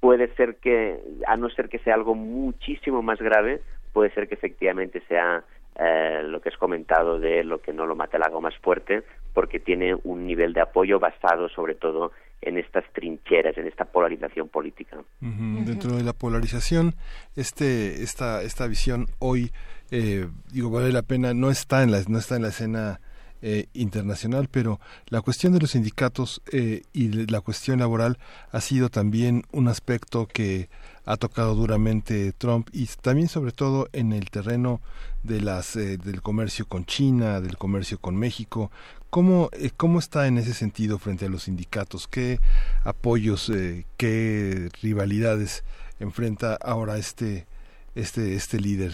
[0.00, 3.60] puede ser que, a no ser que sea algo muchísimo más grave,
[3.92, 5.44] puede ser que efectivamente sea
[5.76, 9.02] eh, lo que es comentado de lo que no lo mata el algo más fuerte,
[9.34, 14.48] porque tiene un nivel de apoyo basado sobre todo en estas trincheras, en esta polarización
[14.48, 14.98] política.
[15.20, 16.94] Dentro de la polarización,
[17.36, 19.50] este, esta, esta visión hoy,
[19.90, 23.00] eh, digo, vale la pena, no está en la, no está en la escena
[23.40, 28.18] eh, internacional, pero la cuestión de los sindicatos eh, y la cuestión laboral
[28.50, 30.68] ha sido también un aspecto que
[31.04, 34.80] ha tocado duramente Trump y también sobre todo en el terreno
[35.22, 38.72] de las eh, del comercio con China, del comercio con México.
[39.10, 42.08] ¿Cómo, eh, ¿Cómo está en ese sentido frente a los sindicatos?
[42.08, 42.38] ¿Qué
[42.84, 45.64] apoyos, eh, qué rivalidades
[46.00, 47.46] enfrenta ahora este,
[47.94, 48.92] este, este líder,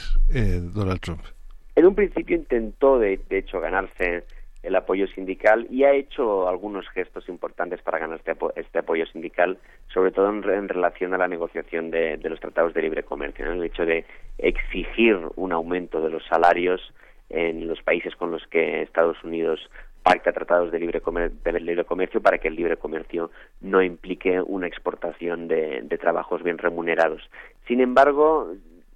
[0.72, 1.22] Donald Trump?
[1.76, 4.24] En un principio intentó, de, de hecho, ganarse
[4.64, 9.58] el apoyo sindical y ha hecho algunos gestos importantes para ganar este, este apoyo sindical,
[9.92, 13.84] sobre todo en, relación a la negociación de, los tratados de libre comercio, el hecho
[13.84, 14.06] de
[14.38, 16.80] exigir un aumento de los salarios
[17.28, 19.70] en los países con los que Estados Unidos
[20.04, 21.02] pacta tratados de libre,
[21.42, 26.58] de libre comercio para que el libre comercio no implique una exportación de trabajos bien
[26.58, 27.22] remunerados.
[27.66, 28.52] Sin embargo,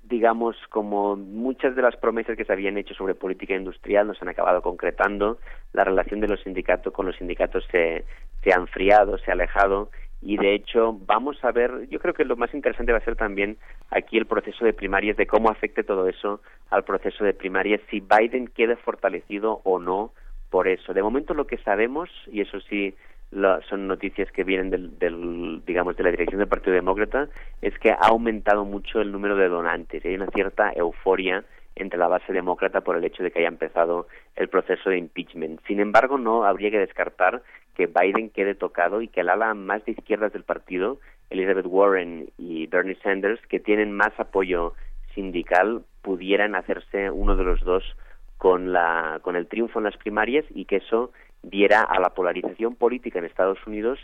[0.08, 4.24] digamos, como muchas de las promesas que se habían hecho sobre política industrial no se
[4.24, 5.38] han acabado concretando,
[5.72, 8.04] la relación de los sindicatos con los sindicatos se,
[8.42, 9.90] se ha enfriado, se ha alejado
[10.20, 13.16] y de hecho vamos a ver, yo creo que lo más interesante va a ser
[13.16, 13.58] también
[13.90, 16.40] aquí el proceso de primarias, de cómo afecte todo eso
[16.70, 20.12] al proceso de primarias, si Biden queda fortalecido o no
[20.50, 20.94] por eso.
[20.94, 22.94] De momento lo que sabemos, y eso sí
[23.68, 27.28] son noticias que vienen del, digamos de la dirección del Partido Demócrata
[27.60, 31.44] es que ha aumentado mucho el número de donantes hay una cierta euforia
[31.76, 35.60] entre la base demócrata por el hecho de que haya empezado el proceso de impeachment.
[35.66, 37.42] Sin embargo, no habría que descartar
[37.76, 40.98] que Biden quede tocado y que el ala más de izquierdas del partido,
[41.30, 44.74] Elizabeth Warren y Bernie Sanders, que tienen más apoyo
[45.14, 47.84] sindical, pudieran hacerse uno de los dos
[48.38, 51.12] con, la, con el triunfo en las primarias y que eso
[51.42, 53.98] diera a la polarización política en Estados Unidos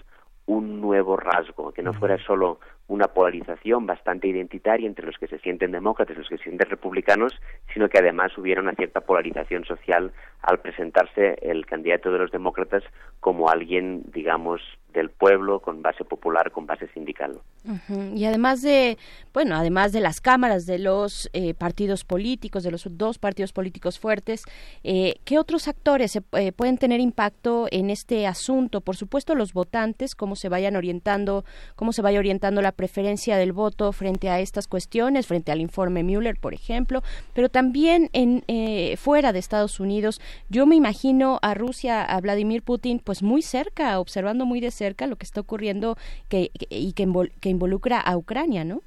[0.47, 5.39] un nuevo rasgo, que no fuera solo una polarización bastante identitaria entre los que se
[5.39, 7.33] sienten demócratas y los que se sienten republicanos,
[7.73, 10.13] sino que además hubiera una cierta polarización social
[10.43, 12.83] al presentarse el candidato de los demócratas
[13.21, 14.61] como alguien, digamos,
[14.93, 17.41] del pueblo, con base popular, con base sindical.
[18.15, 18.97] Y además de,
[19.33, 23.99] bueno, además de las cámaras de los eh, partidos políticos, de los dos partidos políticos
[23.99, 24.45] fuertes,
[24.85, 28.83] eh, ¿qué otros actores eh, pueden tener impacto en este asunto?
[28.83, 31.45] Por supuesto, los votantes, cómo se vayan orientando,
[31.75, 36.05] cómo se vaya orientando la preferencia del voto frente a estas cuestiones, frente al informe
[36.05, 37.03] Mueller, por ejemplo,
[37.35, 38.45] pero también en
[38.97, 40.21] fuera de Estados Unidos.
[40.49, 44.85] Yo me imagino a Rusia, a Vladimir Putin, pues muy cerca, observando muy de cerca
[44.85, 45.97] cerca lo que está ocurriendo
[46.29, 47.07] que, y que,
[47.41, 48.83] que involucra a Ucrania, ¿no?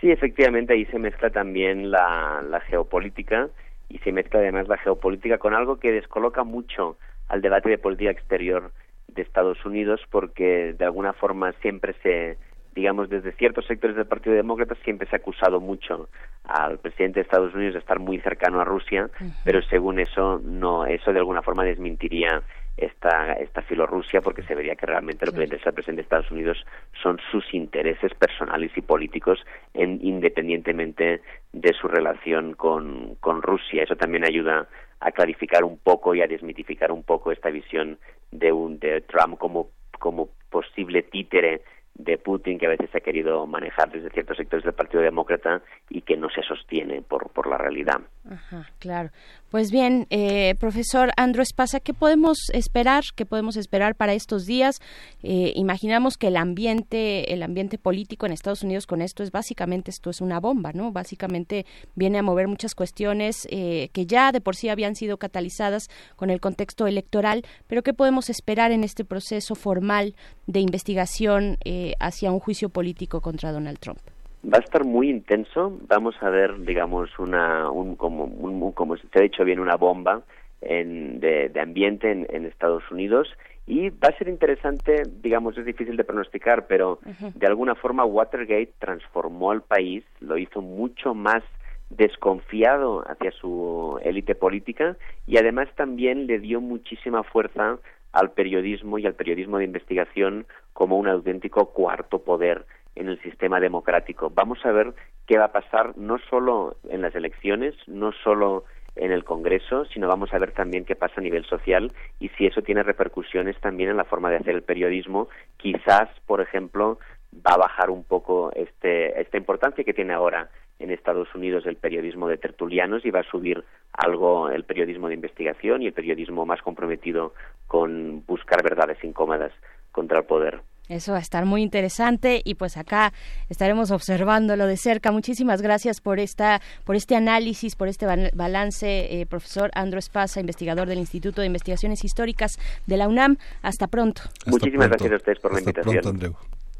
[0.00, 3.50] Sí, efectivamente, ahí se mezcla también la, la geopolítica
[3.90, 6.96] y se mezcla además la geopolítica con algo que descoloca mucho
[7.28, 8.72] al debate de política exterior
[9.08, 12.38] de Estados Unidos porque de alguna forma siempre se
[12.74, 16.08] digamos, desde ciertos sectores del Partido Demócrata siempre se ha acusado mucho
[16.44, 19.10] al presidente de Estados Unidos de estar muy cercano a Rusia,
[19.44, 22.42] pero según eso, no, eso de alguna forma desmentiría
[22.76, 26.04] esta, esta filorrusia porque se vería que realmente lo que le interesa al presidente de
[26.04, 26.64] Estados Unidos
[27.02, 29.44] son sus intereses personales y políticos
[29.74, 31.20] en, independientemente
[31.52, 33.82] de su relación con, con Rusia.
[33.82, 34.66] Eso también ayuda
[35.00, 37.98] a clarificar un poco y a desmitificar un poco esta visión
[38.30, 39.68] de, un, de Trump como,
[39.98, 41.62] como posible títere
[41.94, 46.02] de Putin que a veces ha querido manejar desde ciertos sectores del Partido Demócrata y
[46.02, 48.00] que no se sostiene por, por la realidad.
[48.28, 49.10] Ajá, claro.
[49.50, 53.02] Pues bien, eh, profesor Andrés Pasa, ¿qué podemos esperar?
[53.16, 54.78] ¿Qué podemos esperar para estos días?
[55.24, 59.90] Eh, imaginamos que el ambiente, el ambiente político en Estados Unidos con esto es básicamente
[59.90, 60.92] esto es una bomba, ¿no?
[60.92, 61.66] Básicamente
[61.96, 66.30] viene a mover muchas cuestiones eh, que ya de por sí habían sido catalizadas con
[66.30, 70.14] el contexto electoral, pero ¿qué podemos esperar en este proceso formal
[70.46, 71.58] de investigación
[71.98, 73.98] hacia un juicio político contra Donald Trump?
[74.44, 75.78] Va a estar muy intenso.
[75.88, 80.22] Vamos a ver, digamos, una, un, como, un, como se ha dicho bien, una bomba
[80.60, 83.28] en, de, ambiente en, Estados Unidos.
[83.66, 86.98] Y va a ser interesante, digamos, es difícil de pronosticar, pero
[87.34, 91.44] de alguna forma Watergate transformó al país, lo hizo mucho más
[91.90, 94.96] desconfiado hacia su élite política
[95.26, 97.78] y además también le dio muchísima fuerza
[98.12, 102.64] al periodismo y al periodismo de investigación como un auténtico cuarto poder
[102.94, 104.30] en el sistema democrático.
[104.30, 104.94] Vamos a ver
[105.26, 108.64] qué va a pasar no solo en las elecciones, no solo
[108.96, 112.46] en el Congreso, sino vamos a ver también qué pasa a nivel social y si
[112.46, 115.28] eso tiene repercusiones también en la forma de hacer el periodismo.
[115.56, 116.98] Quizás, por ejemplo,
[117.34, 121.76] va a bajar un poco este, esta importancia que tiene ahora en Estados Unidos el
[121.76, 123.62] periodismo de tertulianos y va a subir
[123.92, 127.34] algo el periodismo de investigación y el periodismo más comprometido
[127.66, 129.52] con buscar verdades incómodas
[129.92, 130.60] contra el poder.
[130.90, 133.12] Eso va a estar muy interesante y pues acá
[133.48, 135.12] estaremos observándolo de cerca.
[135.12, 140.88] Muchísimas gracias por esta, por este análisis, por este balance, eh, profesor Andrés Pasa, investigador
[140.88, 143.38] del Instituto de Investigaciones Históricas de la UNAM.
[143.62, 144.22] Hasta pronto.
[144.46, 146.36] Muchísimas gracias a ustedes por la invitación.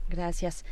[0.09, 0.65] Gracias.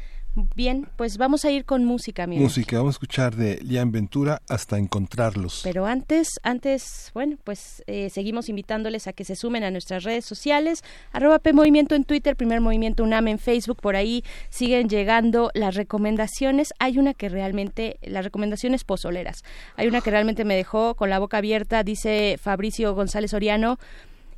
[0.54, 2.44] Bien, pues vamos a ir con música, amigos.
[2.44, 5.62] Música, vamos a escuchar de Lian Ventura hasta encontrarlos.
[5.64, 10.24] Pero antes, antes, bueno, pues eh, seguimos invitándoles a que se sumen a nuestras redes
[10.24, 15.50] sociales, arroba P Movimiento en Twitter, Primer Movimiento UNAM en Facebook, por ahí siguen llegando
[15.54, 16.72] las recomendaciones.
[16.78, 19.42] Hay una que realmente, las recomendaciones pozoleras,
[19.76, 23.78] hay una que realmente me dejó con la boca abierta, dice Fabricio González Oriano,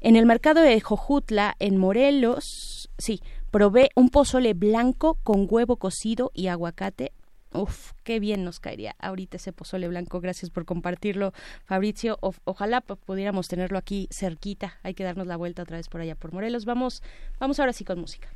[0.00, 3.20] en el mercado de Jojutla, en Morelos, sí,
[3.50, 7.12] Probé un pozole blanco con huevo cocido y aguacate.
[7.52, 10.20] Uf, qué bien nos caería ahorita ese pozole blanco.
[10.20, 11.32] Gracias por compartirlo,
[11.64, 12.18] Fabricio.
[12.44, 14.78] ojalá pudiéramos tenerlo aquí cerquita.
[14.84, 16.64] Hay que darnos la vuelta otra vez por allá por Morelos.
[16.64, 17.02] Vamos,
[17.40, 18.28] vamos ahora sí con música.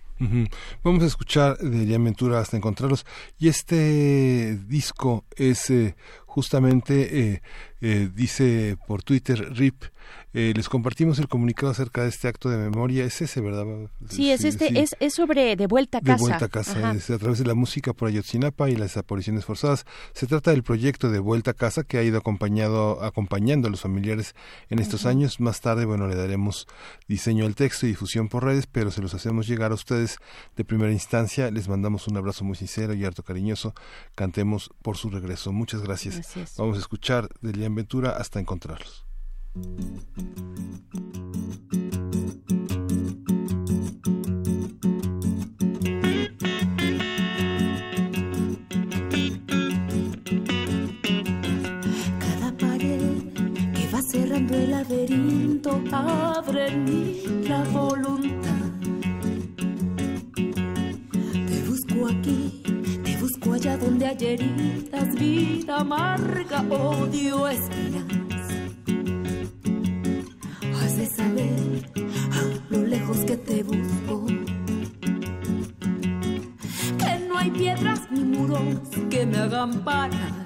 [0.83, 3.05] Vamos a escuchar de Ventura hasta encontrarlos.
[3.39, 5.97] Y este disco es eh,
[6.27, 7.43] justamente eh,
[7.87, 9.85] Eh, dice por Twitter, RIP,
[10.33, 13.05] eh, les compartimos el comunicado acerca de este acto de memoria.
[13.05, 13.67] Es ese, ¿verdad?
[14.09, 16.17] Sí, es este, Es, es sobre De Vuelta a Casa.
[16.17, 19.45] De Vuelta a Casa, es a través de la música por Ayotzinapa y las apariciones
[19.45, 19.85] forzadas.
[20.15, 23.83] Se trata del proyecto de Vuelta a Casa que ha ido acompañado, acompañando a los
[23.83, 24.35] familiares
[24.71, 25.39] en estos años.
[25.39, 26.67] Más tarde, bueno, le daremos
[27.07, 30.17] diseño al texto y difusión por redes, pero se los hacemos llegar a ustedes
[30.57, 31.51] de primera instancia.
[31.51, 33.75] Les mandamos un abrazo muy sincero y harto cariñoso.
[34.15, 35.53] Cantemos por su regreso.
[35.53, 36.35] Muchas gracias.
[36.57, 37.74] Vamos a escuchar de Lian
[38.17, 39.05] Hasta encontrarlos.
[52.19, 53.01] Cada pared
[53.75, 58.71] que va cerrando el laberinto abre en mí la voluntad.
[61.49, 62.63] Te busco aquí,
[63.25, 68.05] busco allá donde hay heridas, vida amarga, odio, esperanza
[70.99, 71.91] de saber
[72.69, 74.27] lo lejos que te busco.
[76.99, 78.61] Que no hay piedras ni muros
[79.09, 80.45] que me hagan parar.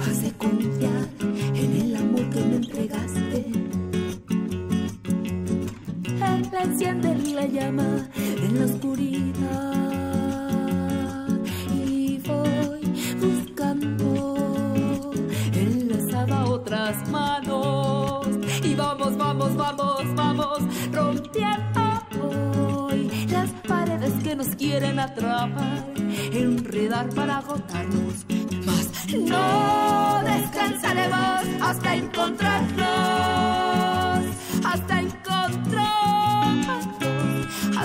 [0.00, 1.19] Has de confiar
[6.40, 9.36] Él enciende la llama en la oscuridad.
[11.74, 12.80] Y voy
[13.20, 15.12] buscando
[15.52, 18.26] enlazada otras manos.
[18.62, 20.60] Y vamos, vamos, vamos, vamos,
[20.90, 25.84] rompiendo hoy las paredes que nos quieren atrapar,
[26.32, 28.24] enredar para agotarnos.
[28.64, 34.24] Mas no descansaremos hasta encontrarnos,
[34.64, 35.19] hasta encontrarnos,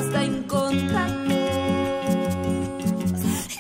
[0.06, 1.36] hasta encontrarnos.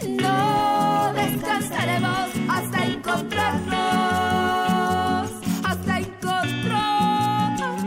[0.07, 5.31] No descansaremos hasta encontrarnos,
[5.63, 7.83] hasta encontrarnos,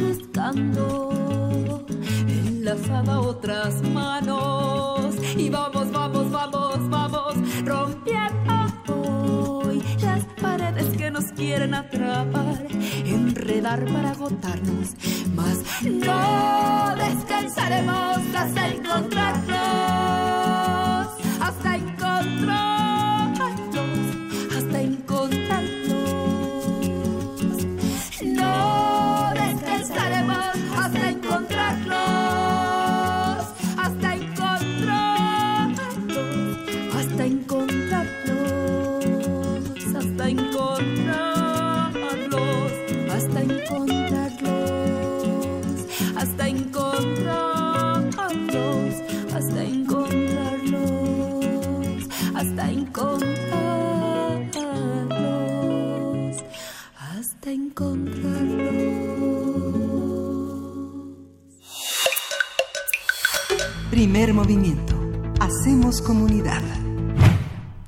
[0.00, 1.84] buscando
[2.28, 7.34] enlazada otras manos y vamos, vamos, vamos, vamos
[7.64, 8.15] rompiendo
[11.16, 12.66] nos quieren atrapar,
[13.06, 14.90] enredar para agotarnos,
[15.34, 20.65] mas no descansaremos hasta encontrarnos,
[64.32, 64.94] Movimiento.
[65.40, 66.62] Hacemos comunidad.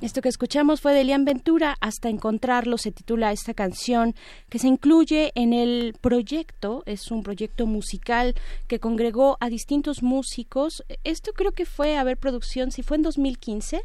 [0.01, 4.15] Esto que escuchamos fue de Elian Ventura, hasta encontrarlo se titula esta canción
[4.47, 8.35] que se incluye en el proyecto, es un proyecto musical
[8.67, 10.83] que congregó a distintos músicos.
[11.03, 13.81] Esto creo que fue, a ver, producción, si fue en 2015.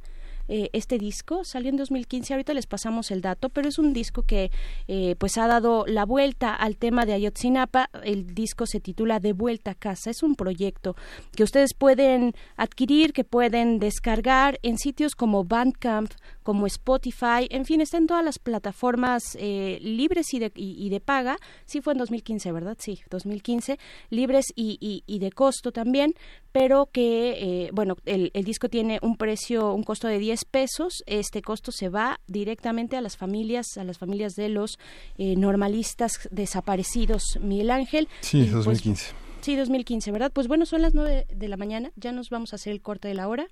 [0.49, 1.45] Eh, este disco.
[1.45, 4.51] Salió en 2015 ahorita les pasamos el dato pero es un disco que
[4.89, 7.91] eh, pues ha dado la vuelta al tema de Ayotzinapa.
[8.03, 10.11] El disco se titula De vuelta a casa.
[10.11, 10.97] Es un proyecto
[11.37, 16.13] que ustedes pueden adquirir que pueden descargar en sitios como Bandcamp
[16.45, 21.01] como Spotify, en fin, está en todas las plataformas eh, libres y de, y, de
[21.01, 21.39] paga.
[21.65, 22.77] Sí fue en 2015, ¿verdad?
[22.79, 23.79] Sí, 2015,
[24.11, 26.15] libres y, y, y de costo también,
[26.53, 31.05] pero que, eh, bueno, el, el, disco tiene un precio, un costo de 10 pesos.
[31.07, 34.79] Este costo se va directamente a las familias, a las familias de los
[35.17, 37.39] eh, normalistas desaparecidos.
[37.41, 38.09] Miguel Ángel.
[38.21, 39.13] Sí, y, 2015.
[39.13, 40.33] Pues, sí, 2015, ¿verdad?
[40.33, 43.07] Pues bueno, son las 9 de la mañana, ya nos vamos a hacer el corte
[43.07, 43.47] de la hora.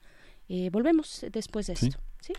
[0.49, 1.99] Eh, volvemos después de esto.
[2.21, 2.33] ¿Sí?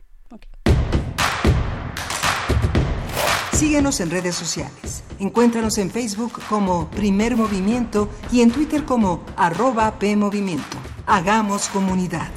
[3.52, 5.04] Si Síguenos en redes sociales.
[5.20, 10.78] Encuéntranos en Facebook como Primer Movimiento y en Twitter como arroba PMovimiento.
[11.06, 12.30] Hagamos comunidad.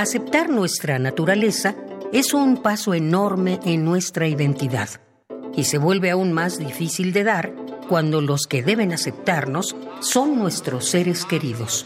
[0.00, 1.74] Aceptar nuestra naturaleza
[2.10, 4.88] es un paso enorme en nuestra identidad
[5.54, 7.54] y se vuelve aún más difícil de dar
[7.86, 11.84] cuando los que deben aceptarnos son nuestros seres queridos.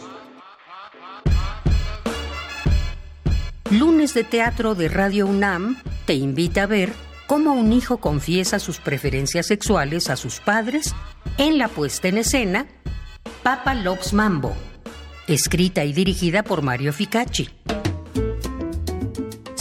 [3.68, 6.92] Lunes de Teatro de Radio UNAM te invita a ver
[7.26, 10.94] cómo un hijo confiesa sus preferencias sexuales a sus padres
[11.36, 12.66] en la puesta en escena
[13.42, 14.54] Papa Loves Mambo,
[15.26, 17.50] escrita y dirigida por Mario Ficacci.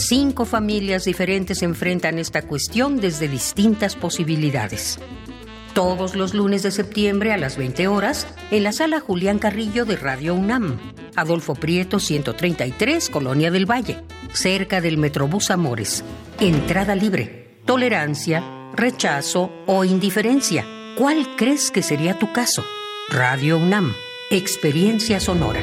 [0.06, 4.98] Cinco familias diferentes enfrentan esta cuestión desde distintas posibilidades.
[5.72, 9.96] Todos los lunes de septiembre a las 20 horas en la sala Julián Carrillo de
[9.96, 10.78] Radio UNAM,
[11.16, 14.02] Adolfo Prieto 133, Colonia del Valle,
[14.34, 16.04] cerca del Metrobús Amores.
[16.38, 18.44] Entrada libre, tolerancia,
[18.74, 20.66] rechazo o indiferencia.
[20.98, 22.62] ¿Cuál crees que sería tu caso?
[23.08, 23.94] Radio UNAM,
[24.30, 25.62] experiencia sonora.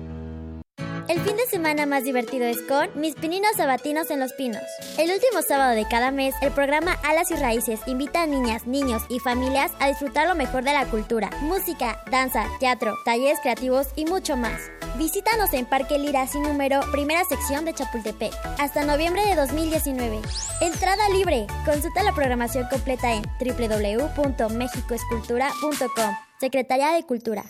[1.07, 4.61] El fin de semana más divertido es con Mis Pininos Sabatinos en los Pinos.
[4.97, 9.01] El último sábado de cada mes, el programa Alas y Raíces invita a niñas, niños
[9.09, 14.05] y familias a disfrutar lo mejor de la cultura, música, danza, teatro, talleres creativos y
[14.05, 14.61] mucho más.
[14.97, 20.21] Visítanos en Parque Lira sin número, primera sección de Chapultepec, hasta noviembre de 2019.
[20.61, 21.47] Entrada libre.
[21.65, 26.15] Consulta la programación completa en www.mexicoescultura.com.
[26.39, 27.43] Secretaría de Cultura.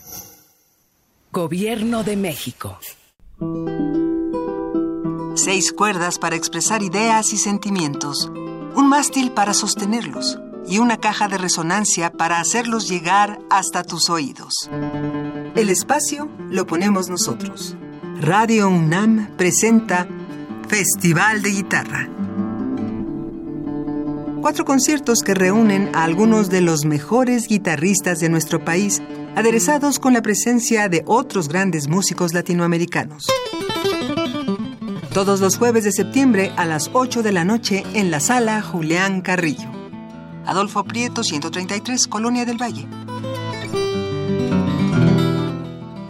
[1.32, 2.78] Gobierno de México.
[5.34, 8.30] Seis cuerdas para expresar ideas y sentimientos.
[8.76, 10.38] Un mástil para sostenerlos.
[10.68, 14.70] Y una caja de resonancia para hacerlos llegar hasta tus oídos.
[15.56, 17.76] El espacio lo ponemos nosotros.
[18.20, 20.06] Radio UNAM presenta
[20.68, 22.08] Festival de Guitarra.
[24.40, 29.02] Cuatro conciertos que reúnen a algunos de los mejores guitarristas de nuestro país,
[29.34, 33.26] aderezados con la presencia de otros grandes músicos latinoamericanos.
[35.12, 39.20] Todos los jueves de septiembre a las 8 de la noche en la sala Julián
[39.20, 39.70] Carrillo.
[40.46, 42.86] Adolfo Prieto, 133, Colonia del Valle.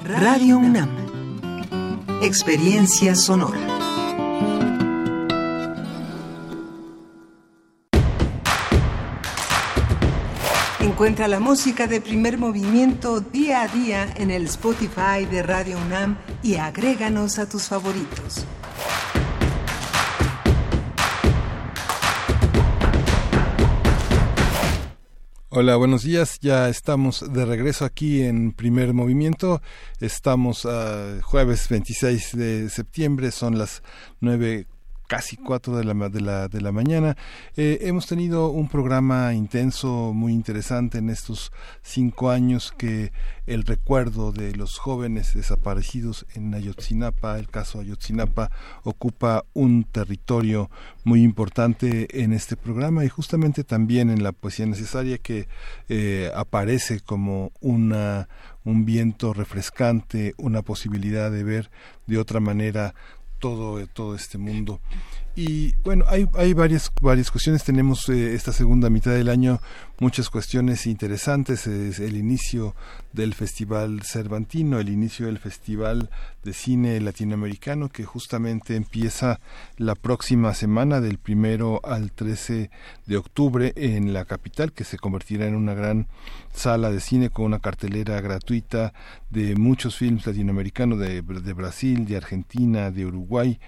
[0.05, 0.89] Radio UNAM.
[2.23, 3.72] Experiencia sonora.
[11.03, 16.17] Encuentra la música de primer movimiento día a día en el Spotify de Radio UNAM
[16.45, 18.47] y agréganos a tus favoritos.
[25.49, 26.39] Hola, buenos días.
[26.41, 29.61] Ya estamos de regreso aquí en Primer Movimiento.
[29.99, 33.83] Estamos a jueves 26 de septiembre, son las
[34.21, 34.69] nueve
[35.13, 37.19] casi cuatro de la, de la, de la mañana.
[37.55, 41.53] Eh, hemos tenido un programa intenso, muy interesante en estos
[41.83, 43.13] cinco años que
[43.45, 48.51] el recuerdo de los jóvenes desaparecidos en Ayotzinapa, el caso Ayotzinapa,
[48.85, 50.71] ocupa un territorio
[51.05, 55.47] muy importante en este programa y justamente también en la poesía necesaria que
[55.91, 58.29] eh, aparece como una
[58.65, 61.71] un viento refrescante, una posibilidad de ver
[62.07, 62.95] de otra manera
[63.43, 64.81] todo, todo este mundo.
[65.35, 67.65] Y bueno, hay, hay varias, varias cuestiones.
[67.65, 69.61] Tenemos eh, esta segunda mitad del año
[69.99, 71.67] muchas cuestiones interesantes.
[71.67, 72.75] Es el inicio
[73.15, 76.11] del Festival Cervantino, el inicio del Festival
[76.45, 79.41] de Cine Latinoamericano, que justamente empieza
[79.79, 82.71] la próxima semana, del primero al 13
[83.07, 86.09] de octubre, en la capital, que se convertirá en una gran
[86.53, 88.93] sala de cine con una cartelera gratuita
[89.31, 93.59] de muchos films latinoamericanos de, de Brasil, de Argentina, de Uruguay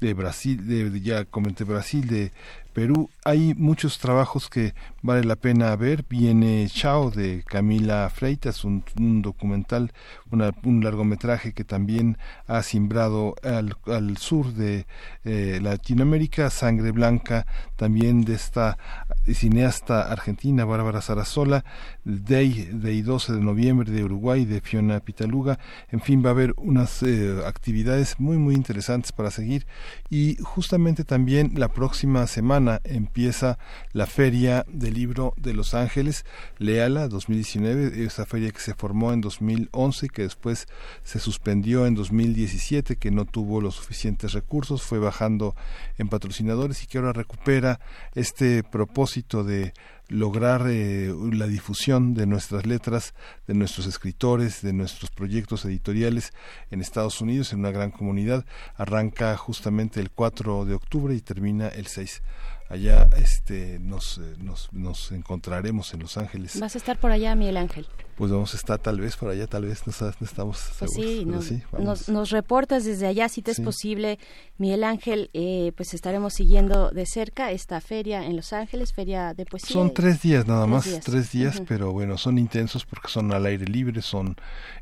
[0.00, 2.32] de Brasil, de, ya comenté Brasil, de
[2.78, 3.10] Perú.
[3.24, 4.72] Hay muchos trabajos que
[5.02, 6.04] vale la pena ver.
[6.08, 9.92] Viene Chao de Camila Freitas, un, un documental,
[10.30, 14.86] un largometraje que también ha simbrado al, sur de
[15.24, 18.78] eh, Latinoamérica, Sangre Blanca, también de esta
[19.26, 21.64] cineasta argentina Bárbara Sarasola,
[22.04, 25.58] Day, Day 12 de noviembre de Uruguay, de Fiona Pitaluga.
[25.90, 29.66] En fin, va a haber unas eh, actividades muy, muy interesantes para seguir.
[30.10, 33.58] Y justamente también la próxima semana empieza
[33.92, 36.24] la Feria del Libro de Los Ángeles,
[36.58, 40.66] Leala 2019, esa feria que se formó en 2011 que después
[41.02, 45.56] se suspendió en 2017, que no tuvo los suficientes recursos, fue bajando
[45.98, 47.80] en patrocinadores y que ahora recupera
[48.14, 49.72] este propósito de
[50.08, 53.14] lograr eh, la difusión de nuestras letras,
[53.46, 56.32] de nuestros escritores, de nuestros proyectos editoriales
[56.70, 58.44] en Estados Unidos, en una gran comunidad.
[58.76, 62.22] Arranca justamente el 4 de octubre y termina el 6
[62.68, 66.58] allá este nos, eh, nos, nos encontraremos en Los Ángeles.
[66.60, 67.86] Vas a estar por allá, Miguel Ángel.
[68.16, 72.08] Pues vamos a estar tal vez por allá, tal vez no, estamos pues sí, nos,
[72.08, 74.18] nos, reportas desde allá si te es posible,
[74.56, 79.46] Miguel Ángel, eh, pues estaremos siguiendo de cerca esta feria en Los Ángeles, feria de
[79.46, 79.72] poesía.
[79.72, 83.66] Son tres días nada más, tres días, pero bueno, son intensos porque son al aire
[83.66, 84.34] libre, son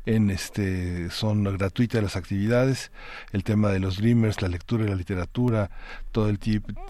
[0.07, 2.91] en este, son gratuitas las actividades,
[3.33, 5.69] el tema de los dreamers, la lectura y la literatura,
[6.11, 6.39] todo el,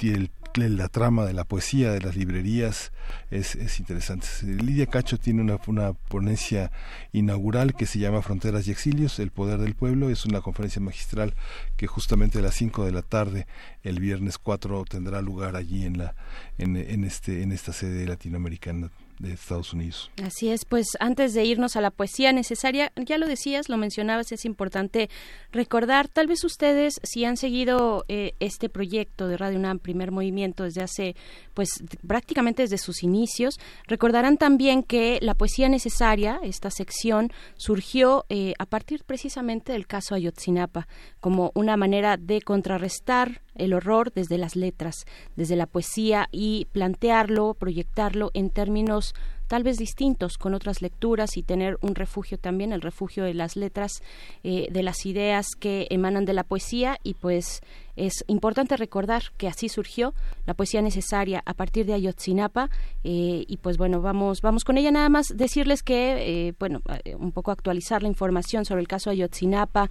[0.02, 2.92] el la trama de la poesía, de las librerías,
[3.32, 4.28] es, es interesante.
[4.44, 6.72] Lidia Cacho tiene una, una, ponencia
[7.12, 10.10] inaugural que se llama Fronteras y Exilios, el poder del pueblo.
[10.10, 11.34] Es una conferencia magistral
[11.76, 13.48] que justamente a las 5 de la tarde,
[13.84, 16.16] el viernes 4, tendrá lugar allí en, la,
[16.58, 20.12] en, en, este, en esta sede latinoamericana de Estados Unidos.
[20.24, 24.32] Así es, pues antes de irnos a la poesía necesaria, ya lo decías, lo mencionabas,
[24.32, 25.10] es importante
[25.52, 30.64] recordar, tal vez ustedes, si han seguido eh, este proyecto de Radio UNAM, primer movimiento,
[30.64, 31.16] desde hace,
[31.54, 31.70] pues
[32.06, 38.66] prácticamente desde sus inicios, recordarán también que la poesía necesaria, esta sección, surgió eh, a
[38.66, 40.88] partir precisamente del caso Ayotzinapa,
[41.20, 45.06] como una manera de contrarrestar el horror desde las letras,
[45.36, 49.14] desde la poesía y plantearlo, proyectarlo en términos
[49.48, 53.56] tal vez distintos con otras lecturas y tener un refugio también, el refugio de las
[53.56, 54.04] letras,
[54.44, 57.62] eh, de las ideas que emanan de la poesía y pues
[57.98, 60.14] es importante recordar que así surgió
[60.46, 62.70] la poesía necesaria a partir de Ayotzinapa
[63.04, 64.92] eh, y pues bueno, vamos, vamos con ella.
[64.92, 69.10] Nada más decirles que, eh, bueno, eh, un poco actualizar la información sobre el caso
[69.10, 69.90] Ayotzinapa,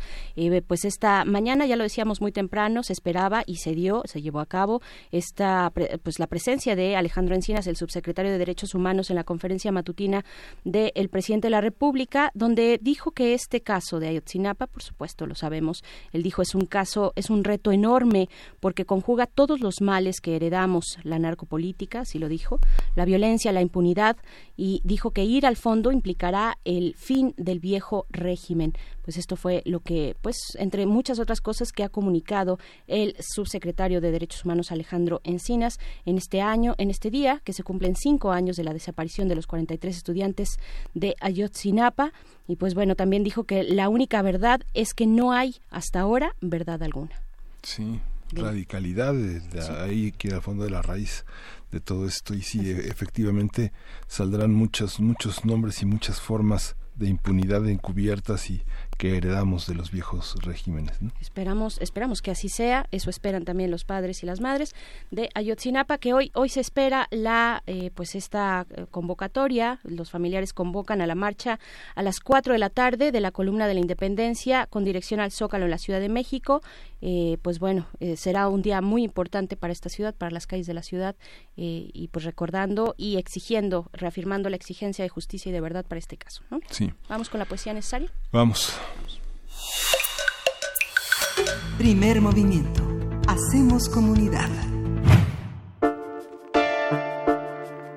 [0.69, 4.39] pues esta mañana, ya lo decíamos muy temprano, se esperaba y se dio, se llevó
[4.41, 4.81] a cabo
[5.11, 5.73] esta,
[6.03, 10.25] pues la presencia de Alejandro Encinas, el subsecretario de Derechos Humanos en la conferencia matutina
[10.65, 15.35] del presidente de la República, donde dijo que este caso de Ayotzinapa, por supuesto lo
[15.35, 17.96] sabemos, él dijo es un caso, es un reto enorme
[18.61, 22.59] porque conjuga todos los males que heredamos, la narcopolítica, así lo dijo,
[22.95, 24.17] la violencia, la impunidad,
[24.57, 28.73] y dijo que ir al fondo implicará el fin del viejo régimen.
[29.03, 34.01] Pues esto fue lo que, pues, entre muchas otras cosas que ha comunicado el subsecretario
[34.01, 38.33] de Derechos Humanos Alejandro Encinas en este año, en este día, que se cumplen cinco
[38.33, 40.59] años de la desaparición de los 43 estudiantes
[40.95, 42.13] de Ayotzinapa.
[42.49, 46.35] Y pues bueno, también dijo que la única verdad es que no hay hasta ahora
[46.41, 47.26] verdad alguna.
[47.67, 49.43] Sí, radicalidad, de,
[49.81, 51.25] ahí que al fondo de la raíz
[51.73, 52.33] de todo esto.
[52.33, 53.73] Y sí, efectivamente
[54.07, 58.63] saldrán muchos, muchos nombres y muchas formas de impunidad encubiertas y
[58.97, 60.99] que heredamos de los viejos regímenes.
[61.21, 62.87] Esperamos, esperamos que así sea.
[62.91, 64.75] Eso esperan también los padres y las madres
[65.11, 69.81] de Ayotzinapa, que hoy hoy se espera la eh, pues esta eh, convocatoria.
[69.85, 71.59] Los familiares convocan a la marcha
[71.95, 75.31] a las 4 de la tarde de la columna de la Independencia con dirección al
[75.31, 76.63] Zócalo en la Ciudad de México.
[77.03, 77.87] Eh, pues bueno,
[78.17, 81.15] será un día muy importante para esta ciudad, para las calles de la ciudad
[81.57, 86.17] y pues recordando y exigiendo, reafirmando la exigencia de justicia y de verdad para este
[86.17, 86.43] caso.
[86.51, 86.61] ¿no?
[86.71, 86.93] Sí.
[87.09, 88.11] Vamos con la poesía necesaria.
[88.33, 88.79] Vamos.
[91.79, 92.83] Primer movimiento.
[93.29, 94.49] Hacemos comunidad.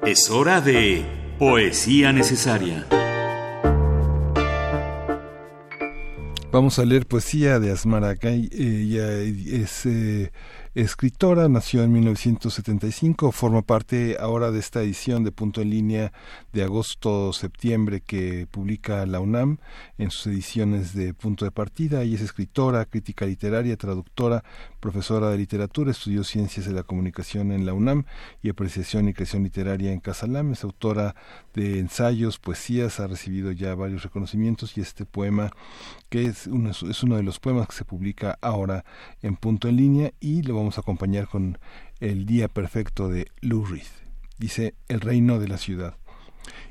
[0.06, 1.06] Es hora de
[1.38, 2.86] poesía necesaria.
[6.52, 10.32] Vamos a leer poesía de Asmara Ella es eh,
[10.76, 16.14] escritora, nació en 1975, forma parte ahora de esta edición de Punto en Línea
[16.54, 19.58] de agosto-septiembre que publica la UNAM
[19.98, 22.04] en sus ediciones de Punto de Partida.
[22.04, 24.44] Ella es escritora, crítica literaria, traductora,
[24.80, 28.06] profesora de literatura, estudió Ciencias de la Comunicación en la UNAM
[28.42, 30.52] y Apreciación y Creación Literaria en Casalam.
[30.52, 31.16] Es autora
[31.54, 35.52] de ensayos, poesías, ha recibido ya varios reconocimientos y este poema,
[36.10, 38.86] que es uno, es uno de los poemas que se publica ahora
[39.22, 41.58] en Punto en Línea y lo vamos a acompañar con
[42.00, 43.88] el día perfecto de Lou Reed.
[44.38, 45.98] Dice el reino de la ciudad.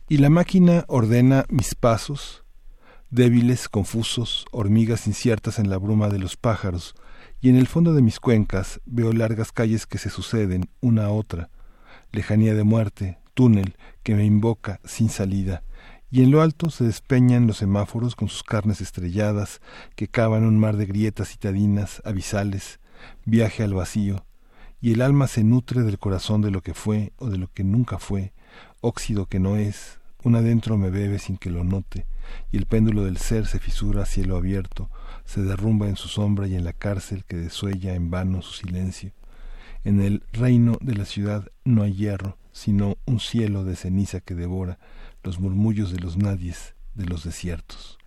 [0.08, 2.44] Y la máquina ordena mis pasos,
[3.10, 6.94] débiles, confusos, hormigas inciertas en la bruma de los pájaros,
[7.40, 11.10] y en el fondo de mis cuencas veo largas calles que se suceden una a
[11.10, 11.50] otra,
[12.12, 15.62] lejanía de muerte, túnel que me invoca sin salida,
[16.10, 19.60] y en lo alto se despeñan los semáforos con sus carnes estrelladas
[19.94, 22.80] que cavan un mar de grietas citadinas, abisales,
[23.24, 24.24] viaje al vacío,
[24.80, 27.62] y el alma se nutre del corazón de lo que fue o de lo que
[27.62, 28.32] nunca fue,
[28.80, 32.06] óxido que no es, un adentro me bebe sin que lo note,
[32.50, 34.90] y el péndulo del ser se fisura a cielo abierto,
[35.28, 39.12] se derrumba en su sombra y en la cárcel que desuella en vano su silencio.
[39.84, 44.34] En el reino de la ciudad no hay hierro, sino un cielo de ceniza que
[44.34, 44.78] devora
[45.22, 47.98] los murmullos de los nadies de los desiertos.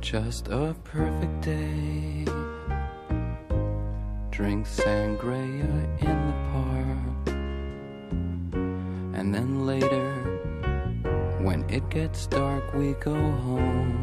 [0.00, 1.97] Just a perfect day.
[4.38, 5.66] Drink sangria
[5.98, 7.28] in the park.
[9.18, 10.12] And then later,
[11.42, 13.98] when it gets dark, we go home.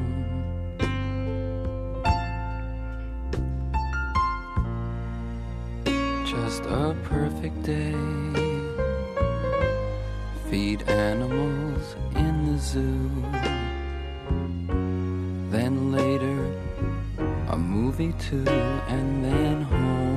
[6.26, 7.95] Just a perfect day.
[10.49, 13.10] Feed animals in the zoo.
[15.49, 16.52] Then later,
[17.48, 18.44] a movie too,
[18.90, 20.15] and then home.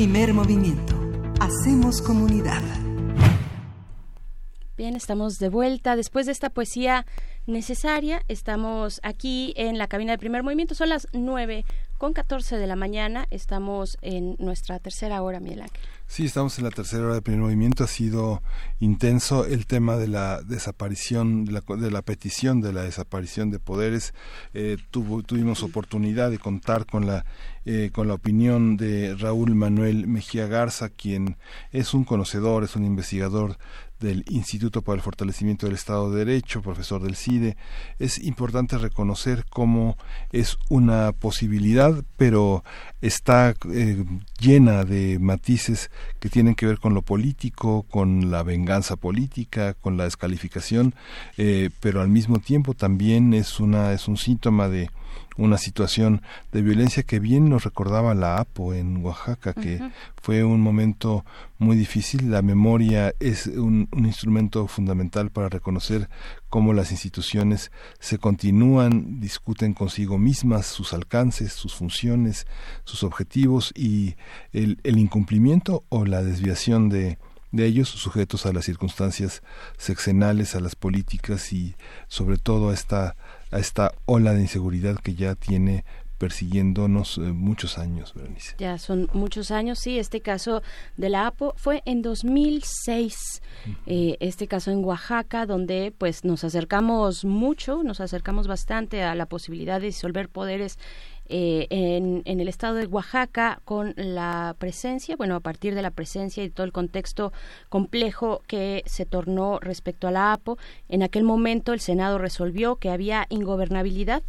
[0.00, 0.98] Primer movimiento.
[1.40, 2.62] Hacemos comunidad.
[4.78, 7.04] Bien, estamos de vuelta después de esta poesía
[7.46, 8.22] necesaria.
[8.26, 10.74] Estamos aquí en la cabina de primer movimiento.
[10.74, 11.66] Son las 9
[11.98, 13.26] con 14 de la mañana.
[13.28, 15.82] Estamos en nuestra tercera hora, Miguel Ángel.
[16.06, 17.84] Sí, estamos en la tercera hora de primer movimiento.
[17.84, 18.42] Ha sido
[18.80, 23.58] intenso el tema de la desaparición, de la, de la petición de la desaparición de
[23.58, 24.14] poderes.
[24.54, 27.24] Eh, tuvimos oportunidad de contar con la
[27.66, 31.36] eh, con la opinión de Raúl Manuel Mejía Garza, quien
[31.72, 33.58] es un conocedor, es un investigador
[34.00, 37.58] del Instituto para el Fortalecimiento del Estado de Derecho, profesor del CIDE.
[37.98, 39.98] Es importante reconocer cómo
[40.32, 42.64] es una posibilidad, pero
[43.02, 44.06] está eh,
[44.40, 49.96] llena de matices que tienen que ver con lo político, con la venganza política, con
[49.96, 50.94] la descalificación,
[51.36, 54.90] eh, pero al mismo tiempo también es una es un síntoma de
[55.36, 56.22] una situación
[56.52, 59.80] de violencia que bien nos recordaba la APO en Oaxaca, que
[60.20, 61.24] fue un momento
[61.58, 62.30] muy difícil.
[62.30, 66.08] La memoria es un, instrumento fundamental para reconocer
[66.48, 67.70] cómo las instituciones
[68.00, 72.46] se continúan, discuten consigo mismas sus alcances, sus funciones,
[72.84, 74.16] sus objetivos y
[74.52, 77.18] el, el incumplimiento o la desviación de,
[77.52, 79.42] de ellos sujetos a las circunstancias
[79.76, 81.74] sexenales, a las políticas y
[82.08, 83.16] sobre todo a esta
[83.50, 85.84] a esta ola de inseguridad que ya tiene
[86.20, 88.54] persiguiéndonos eh, muchos años, Berenice.
[88.58, 89.98] Ya son muchos años, sí.
[89.98, 90.62] Este caso
[90.98, 93.40] de la APO fue en 2006.
[93.86, 99.24] Eh, este caso en Oaxaca, donde pues nos acercamos mucho, nos acercamos bastante a la
[99.24, 100.78] posibilidad de disolver poderes
[101.30, 105.92] eh, en, en, el estado de Oaxaca con la presencia, bueno, a partir de la
[105.92, 107.32] presencia y todo el contexto
[107.68, 110.58] complejo que se tornó respecto a la APO,
[110.88, 114.22] en aquel momento el Senado resolvió que había ingobernabilidad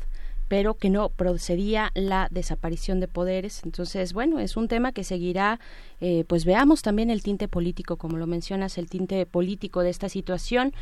[0.51, 3.61] pero que no procedía la desaparición de poderes.
[3.63, 5.61] Entonces, bueno, es un tema que seguirá,
[6.01, 10.09] eh, pues veamos también el tinte político, como lo mencionas, el tinte político de esta
[10.09, 10.73] situación.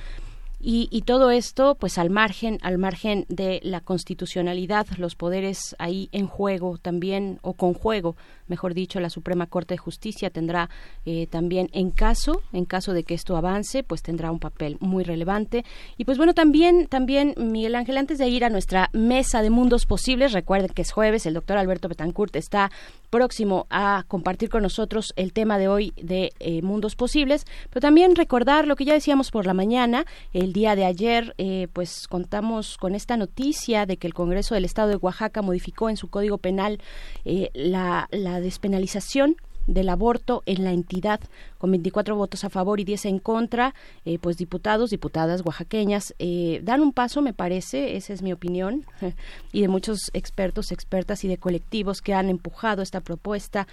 [0.61, 6.09] Y, y, todo esto, pues al margen, al margen de la constitucionalidad, los poderes ahí
[6.11, 8.17] en juego también, o con juego,
[8.49, 10.69] mejor dicho, la Suprema Corte de Justicia tendrá
[11.05, 15.03] eh, también, en caso, en caso de que esto avance, pues tendrá un papel muy
[15.03, 15.63] relevante.
[15.97, 19.85] Y pues bueno, también, también, Miguel Ángel, antes de ir a nuestra mesa de mundos
[19.85, 22.71] posibles, recuerden que es jueves, el doctor Alberto Betancourt está
[23.09, 28.15] próximo a compartir con nosotros el tema de hoy de eh, mundos posibles, pero también
[28.15, 32.77] recordar lo que ya decíamos por la mañana, el día de ayer, eh, pues contamos
[32.77, 36.37] con esta noticia de que el Congreso del Estado de Oaxaca modificó en su Código
[36.37, 36.79] Penal
[37.25, 39.35] eh, la, la despenalización
[39.67, 41.19] del aborto en la entidad
[41.59, 43.75] con 24 votos a favor y 10 en contra,
[44.05, 48.85] eh, pues diputados, diputadas oaxaqueñas eh, dan un paso, me parece, esa es mi opinión,
[49.51, 53.67] y de muchos expertos, expertas y de colectivos que han empujado esta propuesta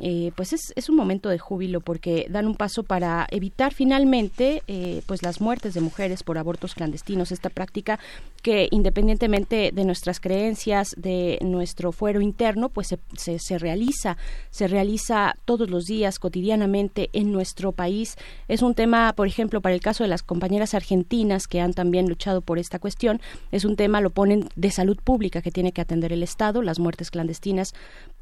[0.00, 5.02] eh, pues es, un momento de júbilo porque dan un paso para evitar finalmente eh,
[5.04, 7.30] pues las muertes de mujeres por abortos clandestinos.
[7.30, 7.98] Esta práctica
[8.42, 14.16] que independientemente de nuestras creencias de nuestro fuero interno pues se, se, se realiza
[14.50, 18.16] se realiza todos los días cotidianamente en nuestro país.
[18.48, 22.08] Es un tema por ejemplo para el caso de las compañeras argentinas que han también
[22.08, 25.80] luchado por esta cuestión es un tema lo ponen de salud pública que tiene que
[25.80, 27.74] atender el Estado las muertes clandestinas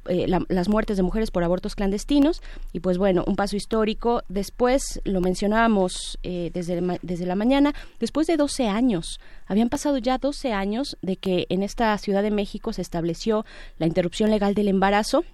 [0.08, 2.42] eh, las muertes de mujeres por abortos clandestinos.
[2.72, 4.22] Y pues bueno, un paso histórico.
[4.28, 10.16] Después, lo mencionábamos eh, desde, desde la mañana, después de 12 años, habían pasado ya
[10.16, 13.44] 12 años de que en esta Ciudad de México se estableció
[13.78, 15.24] la interrupción legal del embarazo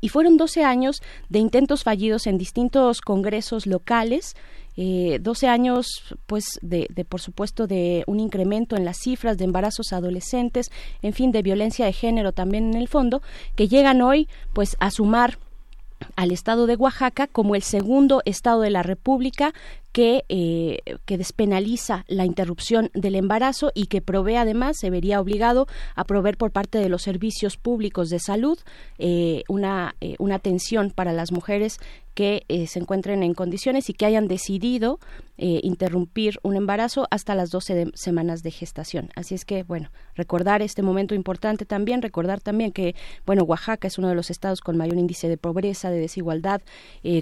[0.00, 4.34] y fueron 12 años de intentos fallidos en distintos congresos locales
[4.78, 5.86] eh, 12 años,
[6.26, 11.14] pues, de, de, por supuesto, de un incremento en las cifras de embarazos adolescentes, en
[11.14, 13.22] fin, de violencia de género también en el fondo,
[13.54, 15.38] que llegan hoy, pues, a sumar
[16.14, 19.54] al estado de Oaxaca como el segundo estado de la República
[19.96, 25.68] que, eh, que despenaliza la interrupción del embarazo y que provee además, se vería obligado
[25.94, 28.58] a proveer por parte de los servicios públicos de salud
[28.98, 31.78] eh, una, eh, una atención para las mujeres
[32.12, 35.00] que se encuentren en condiciones y que hayan decidido
[35.36, 39.10] interrumpir un embarazo hasta las 12 de, semanas de gestación.
[39.14, 42.94] Así es que, bueno, recordar este momento importante también, recordar también que,
[43.26, 46.62] bueno, Oaxaca es uno de los estados con mayor índice de pobreza, de desigualdad,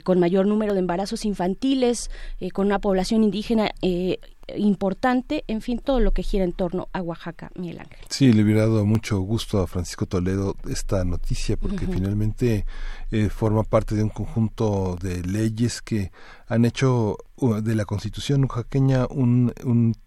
[0.05, 2.09] con mayor número de embarazos infantiles,
[2.41, 4.19] eh, con una población indígena eh,
[4.57, 7.99] importante, en fin, todo lo que gira en torno a Oaxaca, Miguel Ángel.
[8.09, 11.95] Sí, le hubiera dado mucho gusto a Francisco Toledo esta noticia porque uh -huh.
[11.95, 12.65] finalmente
[13.11, 16.11] eh, forma parte de un conjunto de leyes que
[16.47, 17.19] han hecho
[17.53, 19.53] de la Constitución oaxaqueña un,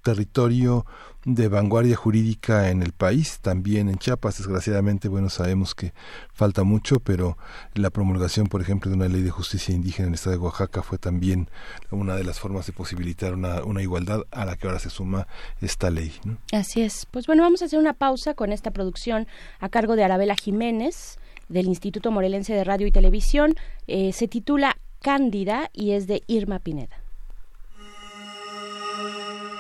[0.03, 0.85] territorio
[1.25, 4.37] de vanguardia jurídica en el país, también en Chiapas.
[4.37, 5.93] Desgraciadamente, bueno, sabemos que
[6.33, 7.37] falta mucho, pero
[7.73, 10.81] la promulgación, por ejemplo, de una ley de justicia indígena en el estado de Oaxaca
[10.81, 11.49] fue también
[11.91, 15.27] una de las formas de posibilitar una, una igualdad a la que ahora se suma
[15.61, 16.13] esta ley.
[16.23, 16.37] ¿no?
[16.53, 17.05] Así es.
[17.11, 19.27] Pues bueno, vamos a hacer una pausa con esta producción
[19.59, 21.19] a cargo de Arabela Jiménez
[21.49, 23.55] del Instituto Morelense de Radio y Televisión.
[23.87, 27.06] Eh, se titula Cándida y es de Irma Pineda.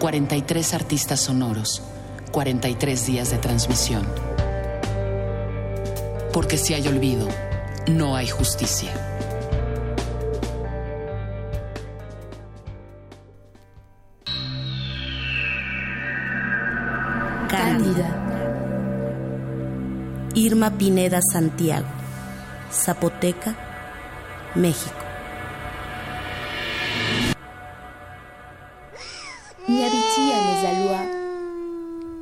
[0.00, 1.82] 43 artistas sonoros,
[2.32, 4.08] 43 días de transmisión.
[6.32, 7.28] Porque si hay olvido,
[7.86, 8.90] no hay justicia.
[17.50, 18.16] Cándida.
[20.34, 21.88] Irma Pineda Santiago.
[22.72, 23.54] Zapoteca,
[24.54, 25.09] México.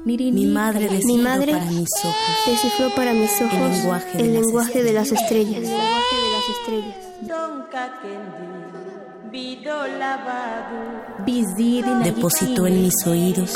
[0.04, 2.14] Mi madre descifró Mi madre para mis ojos
[2.46, 5.62] descifró para mis ojos el lenguaje de el las lenguaje de las estrellas.
[5.62, 5.62] estrellas.
[5.62, 7.08] El lenguaje de las estrellas.
[12.04, 13.54] Depositó en mis oídos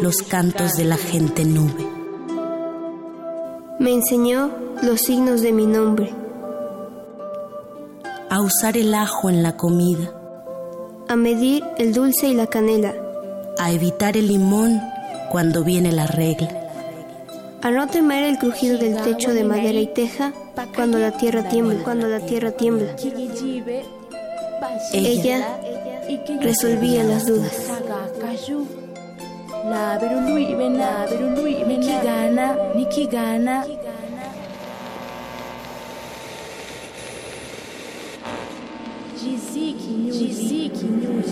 [0.00, 1.86] los cantos de la gente nube.
[3.78, 4.50] Me enseñó
[4.82, 6.14] los signos de mi nombre,
[8.28, 10.19] A usar el ajo en la comida.
[11.10, 12.94] A medir el dulce y la canela,
[13.58, 14.80] A evitar el limón
[15.28, 16.48] cuando viene la regla.
[17.62, 20.32] a no temer el crujido del techo de madera y teja
[20.76, 22.94] cuando la tierra tiembla, cuando la tierra tiembla.
[24.92, 25.58] Ella
[26.40, 27.56] resolvía las dudas.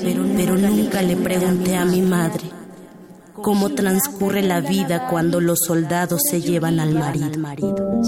[0.02, 2.44] Pero, nunca le pregunté a mi madre
[3.34, 8.02] cómo transcurre la vida cuando los soldados se llevan al marido.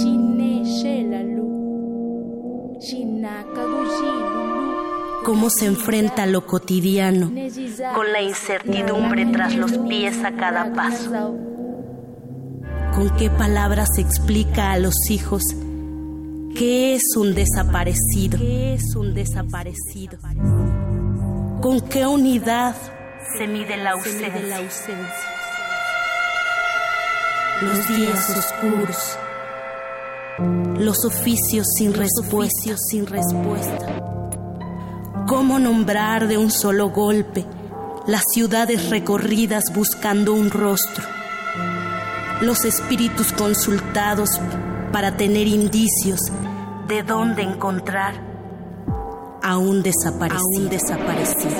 [5.25, 7.31] Cómo se enfrenta a lo cotidiano
[7.95, 11.37] con la incertidumbre tras los pies a cada paso.
[12.95, 15.43] Con qué palabras explica a los hijos
[16.55, 18.39] qué es un desaparecido.
[18.39, 20.19] ¿Qué es un desaparecido?
[21.61, 22.75] ¿Con qué unidad
[23.37, 24.31] se mide la ausencia?
[27.63, 29.19] Los días oscuros,
[30.79, 34.01] los oficios sin respuesta, sin respuesta.
[35.27, 37.45] ¿Cómo nombrar de un solo golpe
[38.07, 41.05] las ciudades recorridas buscando un rostro?
[42.41, 44.41] Los espíritus consultados
[44.93, 46.21] para tener indicios
[46.89, 48.15] de dónde encontrar
[49.43, 50.41] a un desaparecido.
[50.41, 51.57] A un desaparecido.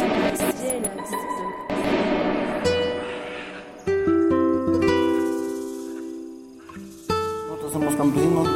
[7.49, 8.49] Nosotros somos campesinos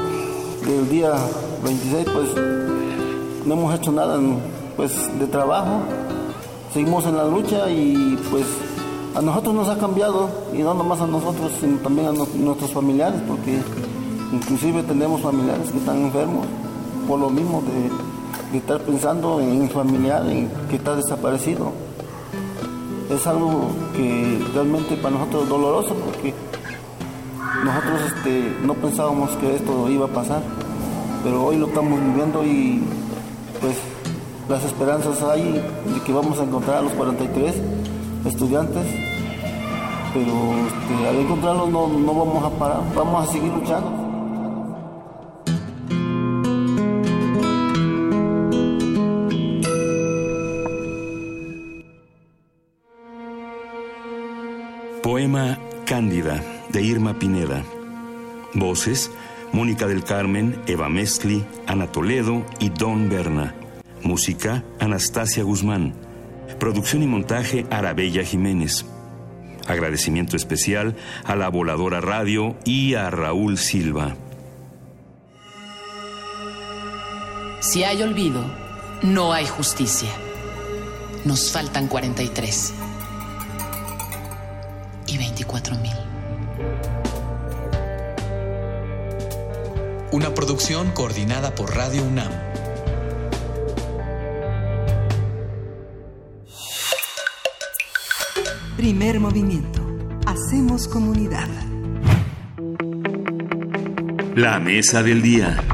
[0.67, 1.13] del día
[1.65, 2.29] 26, pues
[3.47, 4.19] no hemos hecho nada
[4.77, 5.81] pues, de trabajo.
[6.73, 8.45] Seguimos en la lucha y pues
[9.15, 12.73] a nosotros nos ha cambiado y no nomás a nosotros, sino también a no- nuestros
[12.73, 13.61] familiares, porque
[14.35, 16.47] inclusive tenemos familiares que están enfermos
[17.07, 21.73] por lo mismo de, estar pensando en un familiar en que está desaparecido.
[23.11, 26.33] Es algo que realmente para nosotros es doloroso porque
[27.65, 30.41] nosotros este, no pensábamos que esto iba a pasar,
[31.25, 32.81] pero hoy lo estamos viviendo y
[33.61, 33.77] pues
[34.49, 37.55] las esperanzas hay de que vamos a encontrar a los 43
[38.25, 38.87] estudiantes,
[40.15, 40.33] pero
[40.69, 44.04] este, al encontrarlos no vamos a parar, vamos a seguir luchando.
[55.87, 57.63] Cándida de Irma Pineda.
[58.53, 59.11] Voces:
[59.53, 63.55] Mónica del Carmen, Eva Mestli, Ana Toledo y Don Berna.
[64.03, 65.95] Música: Anastasia Guzmán.
[66.61, 68.85] Producción y montaje: Arabella Jiménez.
[69.67, 70.95] Agradecimiento especial
[71.25, 74.17] a la Voladora Radio y a Raúl Silva.
[77.61, 78.45] Si hay olvido,
[79.03, 80.11] no hay justicia.
[81.25, 82.75] Nos faltan 43
[85.15, 85.93] y 24 mil.
[90.11, 92.33] Una producción coordinada por Radio UNAM.
[98.77, 99.81] Primer movimiento.
[100.27, 101.49] Hacemos comunidad.
[104.35, 105.74] La mesa del día.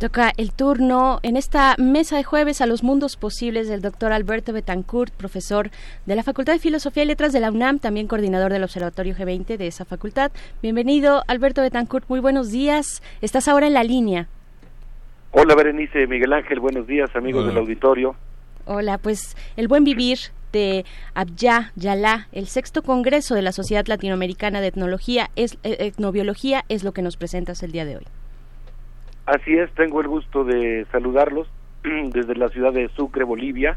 [0.00, 4.54] Toca el turno en esta mesa de jueves a los mundos posibles del doctor Alberto
[4.54, 5.70] Betancourt, profesor
[6.06, 9.58] de la Facultad de Filosofía y Letras de la UNAM, también coordinador del Observatorio G20
[9.58, 10.32] de esa facultad.
[10.62, 13.02] Bienvenido, Alberto Betancourt, muy buenos días.
[13.20, 14.28] Estás ahora en la línea.
[15.32, 18.16] Hola, Berenice, Miguel Ángel, buenos días, amigos del auditorio.
[18.64, 20.18] Hola, pues el buen vivir
[20.50, 26.64] de Abya Yalá, el sexto congreso de la Sociedad Latinoamericana de Etnología, es, eh, Etnobiología,
[26.70, 28.06] es lo que nos presentas el día de hoy.
[29.30, 31.46] Así es, tengo el gusto de saludarlos
[31.84, 33.76] desde la ciudad de Sucre, Bolivia.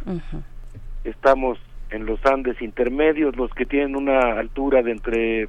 [1.04, 1.60] Estamos
[1.92, 5.44] en los Andes intermedios, los que tienen una altura de entre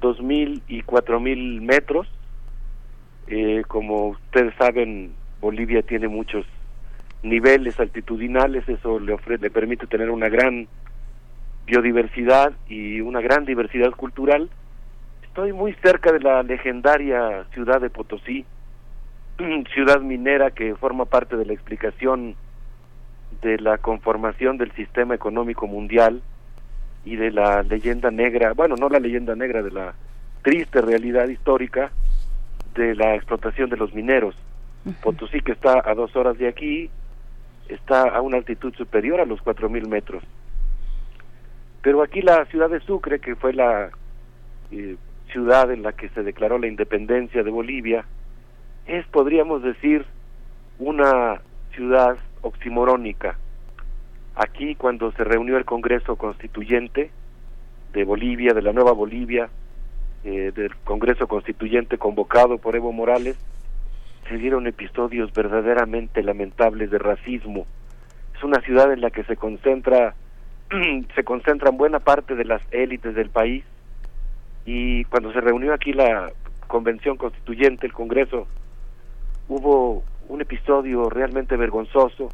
[0.00, 2.08] 2.000 y 4.000 metros.
[3.26, 6.46] Eh, como ustedes saben, Bolivia tiene muchos
[7.22, 10.68] niveles altitudinales, eso le, le permite tener una gran
[11.66, 14.48] biodiversidad y una gran diversidad cultural.
[15.22, 18.46] Estoy muy cerca de la legendaria ciudad de Potosí,
[19.74, 22.36] ciudad minera que forma parte de la explicación
[23.40, 26.22] de la conformación del sistema económico mundial
[27.04, 29.94] y de la leyenda negra, bueno, no la leyenda negra, de la
[30.42, 31.90] triste realidad histórica
[32.74, 34.34] de la explotación de los mineros.
[35.02, 36.90] Potosí, que está a dos horas de aquí,
[37.68, 40.22] está a una altitud superior a los cuatro mil metros.
[41.82, 43.90] Pero aquí la ciudad de Sucre, que fue la
[44.70, 44.96] eh,
[45.30, 48.04] ciudad en la que se declaró la independencia de Bolivia,
[48.92, 50.04] es, podríamos decir,
[50.78, 51.40] una
[51.74, 53.38] ciudad oximorónica.
[54.34, 57.10] Aquí, cuando se reunió el Congreso Constituyente
[57.94, 59.48] de Bolivia, de la Nueva Bolivia,
[60.24, 63.38] eh, del Congreso Constituyente convocado por Evo Morales,
[64.28, 67.66] se dieron episodios verdaderamente lamentables de racismo.
[68.36, 70.14] Es una ciudad en la que se concentra
[71.14, 73.64] se concentran buena parte de las élites del país
[74.66, 76.30] y cuando se reunió aquí la
[76.66, 78.46] convención constituyente, el Congreso
[79.48, 82.30] hubo un episodio realmente vergonzoso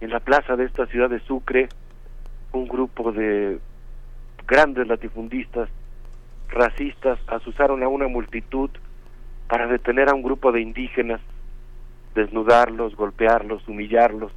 [0.00, 1.68] en la plaza de esta ciudad de Sucre,
[2.52, 3.58] un grupo de
[4.46, 5.68] grandes latifundistas
[6.48, 8.70] racistas asusaron a una multitud
[9.48, 11.20] para detener a un grupo de indígenas,
[12.14, 14.32] desnudarlos, golpearlos, humillarlos.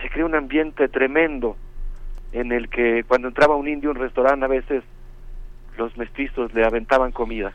[0.00, 1.56] Se creó un ambiente tremendo
[2.32, 4.84] en el que cuando entraba un indio en un restaurante a veces
[5.76, 7.54] los mestizos le aventaban comida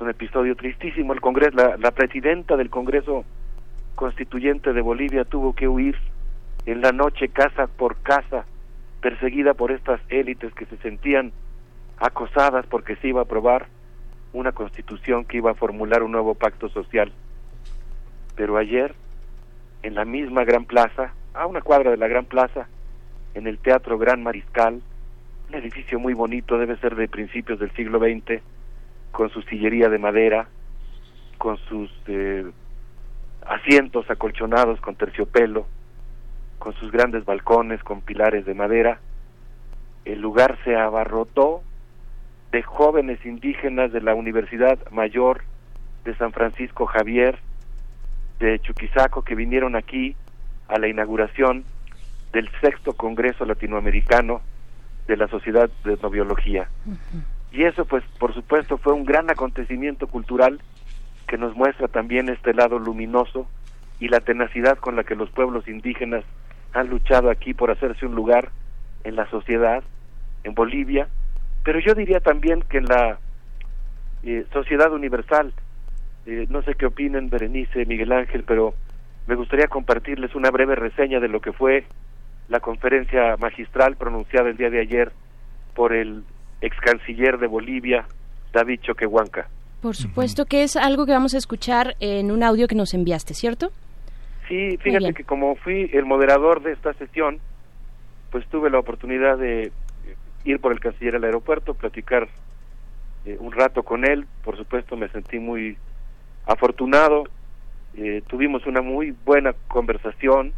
[0.00, 1.12] un episodio tristísimo.
[1.12, 3.24] El Congreso, la, presidenta del Congreso
[3.94, 5.96] Constituyente de Bolivia tuvo que huir
[6.66, 8.44] en la noche casa por casa,
[9.00, 11.32] perseguida por estas élites que se sentían
[11.98, 13.66] acosadas porque se iba a aprobar
[14.32, 17.12] una constitución que iba a formular un nuevo pacto social.
[18.36, 18.94] Pero ayer,
[19.82, 22.68] en la misma Gran Plaza, a una cuadra de la Gran Plaza,
[23.34, 24.80] en el Teatro Gran Mariscal,
[25.48, 28.42] un edificio muy bonito, debe ser de principios del siglo XX,
[29.12, 30.48] con su sillería de madera,
[31.38, 32.44] con sus eh,
[33.46, 35.66] asientos acolchonados con terciopelo,
[36.58, 39.00] con sus grandes balcones con pilares de madera.
[40.04, 41.62] El lugar se abarrotó
[42.52, 45.42] de jóvenes indígenas de la Universidad Mayor
[46.04, 47.38] de San Francisco Javier,
[48.38, 50.16] de Chuquisaco, que vinieron aquí
[50.68, 51.64] a la inauguración
[52.32, 54.40] del sexto Congreso Latinoamericano
[55.06, 56.68] de la Sociedad de Etnobiología.
[57.52, 60.60] Y eso, pues, por supuesto, fue un gran acontecimiento cultural
[61.26, 63.48] que nos muestra también este lado luminoso
[64.00, 66.24] y la tenacidad con la que los pueblos indígenas
[66.72, 68.50] han luchado aquí por hacerse un lugar
[69.04, 69.82] en la sociedad,
[70.44, 71.08] en Bolivia,
[71.64, 73.18] pero yo diría también que en la
[74.22, 75.52] eh, sociedad universal,
[76.26, 78.74] eh, no sé qué opinen Berenice, Miguel Ángel, pero
[79.26, 81.84] me gustaría compartirles una breve reseña de lo que fue
[82.48, 85.12] la conferencia magistral pronunciada el día de ayer
[85.74, 86.24] por el
[86.60, 88.06] ex canciller de Bolivia,
[88.52, 89.48] David Choquehuanca.
[89.80, 93.34] Por supuesto que es algo que vamos a escuchar en un audio que nos enviaste,
[93.34, 93.70] ¿cierto?
[94.48, 97.38] Sí, fíjate que como fui el moderador de esta sesión,
[98.30, 99.70] pues tuve la oportunidad de
[100.44, 102.28] ir por el canciller al aeropuerto, platicar
[103.24, 105.76] eh, un rato con él, por supuesto me sentí muy
[106.46, 107.24] afortunado,
[107.94, 110.52] eh, tuvimos una muy buena conversación,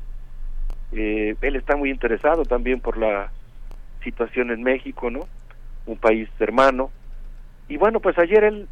[0.92, 3.32] eh, él está muy interesado también por la
[4.02, 5.20] situación en México, ¿no?
[5.92, 6.90] Un país hermano.
[7.68, 8.68] Y bueno, pues ayer él,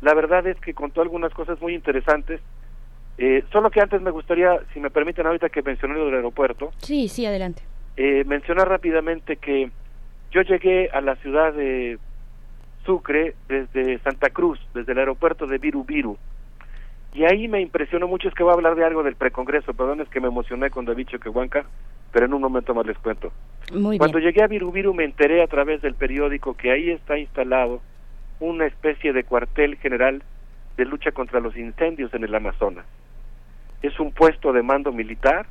[0.00, 2.40] la verdad es que contó algunas cosas muy interesantes.
[3.18, 6.72] Eh, solo que antes me gustaría, si me permiten ahorita que mencioné lo del aeropuerto.
[6.78, 7.62] Sí, sí, adelante.
[7.96, 9.70] Eh, mencionar rápidamente que
[10.30, 11.98] yo llegué a la ciudad de
[12.84, 16.16] Sucre desde Santa Cruz, desde el aeropuerto de Viru Viru.
[17.14, 20.00] Y ahí me impresionó mucho, es que voy a hablar de algo del precongreso, perdón,
[20.00, 21.66] es que me emocioné con David Choquehuanca,
[22.12, 23.32] pero en un momento más les cuento.
[23.70, 27.80] Cuando llegué a Virubiru me enteré a través del periódico que ahí está instalado
[28.38, 30.22] una especie de cuartel general
[30.76, 32.84] de lucha contra los incendios en el Amazonas.
[33.82, 35.46] Es un puesto de mando militar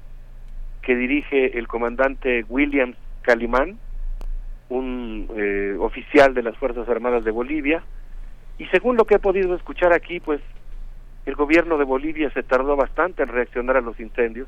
[0.81, 3.77] que dirige el comandante William Calimán,
[4.69, 7.83] un eh, oficial de las Fuerzas Armadas de Bolivia,
[8.57, 10.41] y según lo que he podido escuchar aquí, pues
[11.25, 14.47] el gobierno de Bolivia se tardó bastante en reaccionar a los incendios.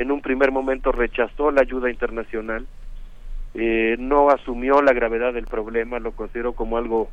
[0.00, 2.66] En un primer momento rechazó la ayuda internacional,
[3.52, 7.10] eh, no asumió la gravedad del problema, lo consideró como algo,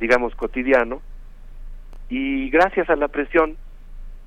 [0.00, 1.02] digamos, cotidiano.
[2.08, 3.56] Y gracias a la presión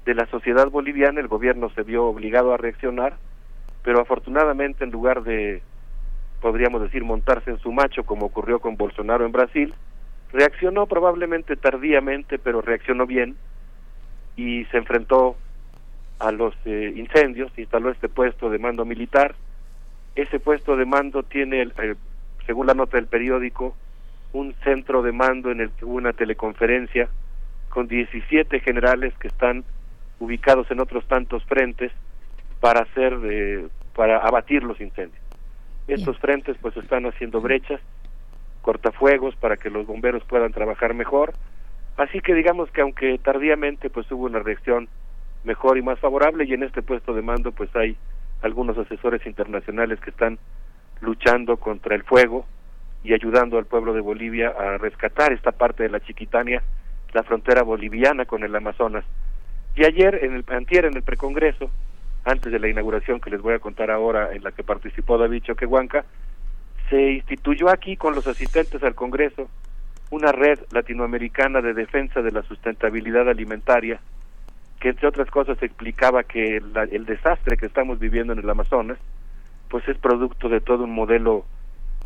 [0.05, 3.17] de la sociedad boliviana, el gobierno se vio obligado a reaccionar,
[3.83, 5.61] pero afortunadamente en lugar de,
[6.39, 9.73] podríamos decir, montarse en su macho, como ocurrió con Bolsonaro en Brasil,
[10.31, 13.35] reaccionó probablemente tardíamente, pero reaccionó bien
[14.37, 15.35] y se enfrentó
[16.19, 19.35] a los eh, incendios, instaló este puesto de mando militar.
[20.15, 21.95] Ese puesto de mando tiene, eh,
[22.45, 23.75] según la nota del periódico,
[24.33, 27.09] un centro de mando en el que hubo una teleconferencia
[27.69, 29.63] con 17 generales que están
[30.19, 31.91] ubicados en otros tantos frentes
[32.59, 35.21] para hacer eh, para abatir los incendios.
[35.87, 37.79] Estos frentes pues están haciendo brechas
[38.61, 41.33] cortafuegos para que los bomberos puedan trabajar mejor.
[41.95, 44.87] Así que digamos que aunque tardíamente pues hubo una reacción
[45.47, 47.97] mejor y más favorable y en este puesto de mando pues hay
[48.43, 50.37] algunos asesores internacionales que están
[51.01, 52.45] luchando contra el fuego
[53.03, 56.61] y ayudando al pueblo de Bolivia a rescatar esta parte de la Chiquitania,
[57.13, 59.05] la frontera boliviana con el Amazonas.
[59.75, 61.69] Y ayer, en el antier, en el precongreso,
[62.25, 65.43] antes de la inauguración que les voy a contar ahora, en la que participó David
[65.43, 66.03] Choquehuanca,
[66.89, 69.49] se instituyó aquí con los asistentes al Congreso
[70.09, 73.99] una red latinoamericana de defensa de la sustentabilidad alimentaria,
[74.79, 78.97] que entre otras cosas explicaba que el desastre que estamos viviendo en el Amazonas,
[79.69, 81.45] pues es producto de todo un modelo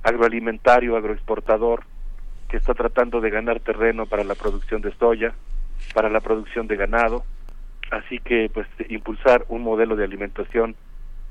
[0.04, 1.84] agroalimentario, agroexportador,
[2.50, 5.34] que está tratando de ganar terreno para la producción de soya,
[5.94, 7.24] para la producción de ganado,
[7.92, 10.76] así que pues impulsar un modelo de alimentación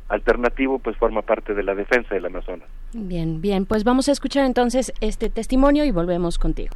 [0.09, 2.69] alternativo pues forma parte de la defensa del Amazonas.
[2.93, 6.75] Bien, bien, pues vamos a escuchar entonces este testimonio y volvemos contigo.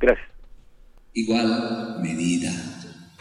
[0.00, 0.28] Gracias.
[1.14, 2.50] Igual medida.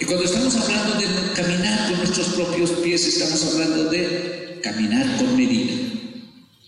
[0.01, 1.05] Y cuando estamos hablando de
[1.35, 5.73] caminar con nuestros propios pies, estamos hablando de caminar con medida,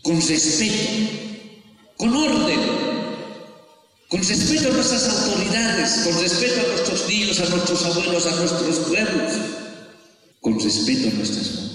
[0.03, 1.09] con respeto,
[1.97, 2.59] con orden,
[4.07, 8.79] con respeto a nuestras autoridades, con respeto a nuestros niños, a nuestros abuelos, a nuestros
[8.87, 9.33] pueblos,
[10.39, 11.73] con respeto a nuestras montañas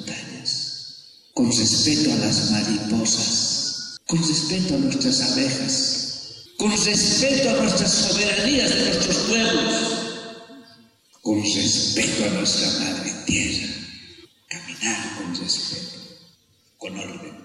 [1.35, 8.75] con respeto a las mariposas, con respeto a nuestras abejas, con respeto a nuestras soberanías
[8.75, 9.98] de nuestros pueblos,
[11.29, 13.69] con respeto a nuestra madre tierra,
[14.49, 15.99] caminar con respeto,
[16.79, 17.37] con orden,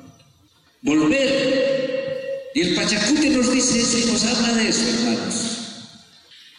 [0.84, 2.52] volver.
[2.56, 5.36] Y el Pachacute nos dice eso y nos habla de eso, hermanos.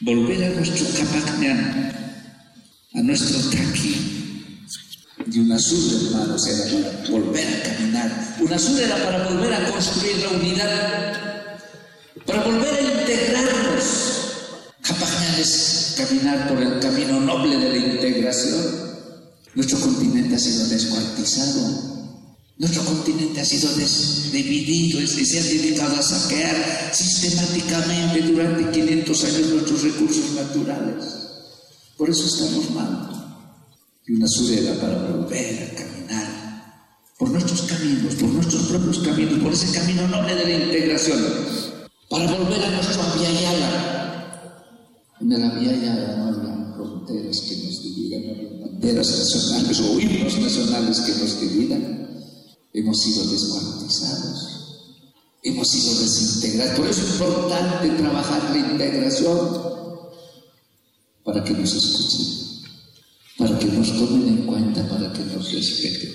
[0.00, 2.28] Volver a nuestro Capacñán,
[2.92, 4.66] a nuestro Taqui,
[5.32, 8.36] y una sur, hermanos, era para volver a caminar.
[8.38, 11.58] Una sur era para volver a construir la unidad,
[12.26, 12.93] para volver a
[15.38, 18.84] es caminar por el camino noble de la integración.
[19.54, 21.94] Nuestro continente ha sido descuartizado.
[22.56, 23.68] Nuestro continente ha sido
[24.32, 31.04] dividido y se ha dedicado a saquear sistemáticamente durante 500 años nuestros recursos naturales.
[31.96, 33.10] Por eso estamos mal
[34.06, 35.94] y una sureda para volver a caminar
[37.18, 41.24] por nuestros caminos, por nuestros propios caminos, por ese camino noble de la integración,
[42.10, 44.03] para volver a nuestro Aviala.
[45.20, 51.00] En el Aviala no había fronteras que nos dividan, no banderas nacionales o himnos nacionales
[51.00, 52.08] que nos dividan.
[52.72, 54.98] Hemos sido descuartizados,
[55.42, 56.78] hemos sido desintegrados.
[56.78, 59.38] Por eso es importante trabajar la integración
[61.24, 62.44] para que nos escuchen
[63.36, 66.10] para que nos tomen en cuenta, para que nos respeten,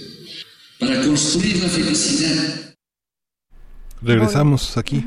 [0.80, 2.76] para construir la felicidad.
[4.02, 5.06] Regresamos aquí.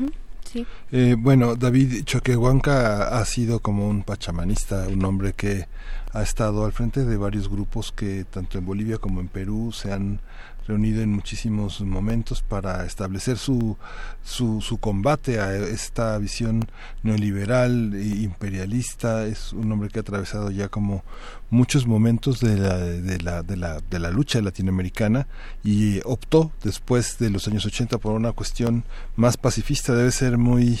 [0.91, 5.67] Eh, bueno, David Choquehuanca ha sido como un pachamanista, un hombre que
[6.13, 9.91] ha estado al frente de varios grupos que tanto en Bolivia como en Perú se
[9.91, 10.19] han
[10.67, 13.77] reunido en muchísimos momentos para establecer su,
[14.23, 16.65] su, su combate a esta visión
[17.03, 19.25] neoliberal e imperialista.
[19.25, 21.03] Es un hombre que ha atravesado ya como
[21.49, 25.27] muchos momentos de la, de la, de la, de la lucha latinoamericana
[25.63, 28.83] y optó después de los años 80 por una cuestión
[29.15, 29.93] más pacifista.
[29.93, 30.79] Debe ser muy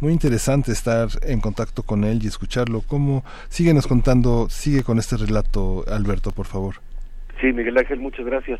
[0.00, 2.80] muy interesante estar en contacto con él y escucharlo.
[2.80, 3.22] ¿Cómo?
[3.48, 6.74] Síguenos contando, sigue con este relato, Alberto, por favor.
[7.40, 8.58] Sí, Miguel Ángel, muchas gracias.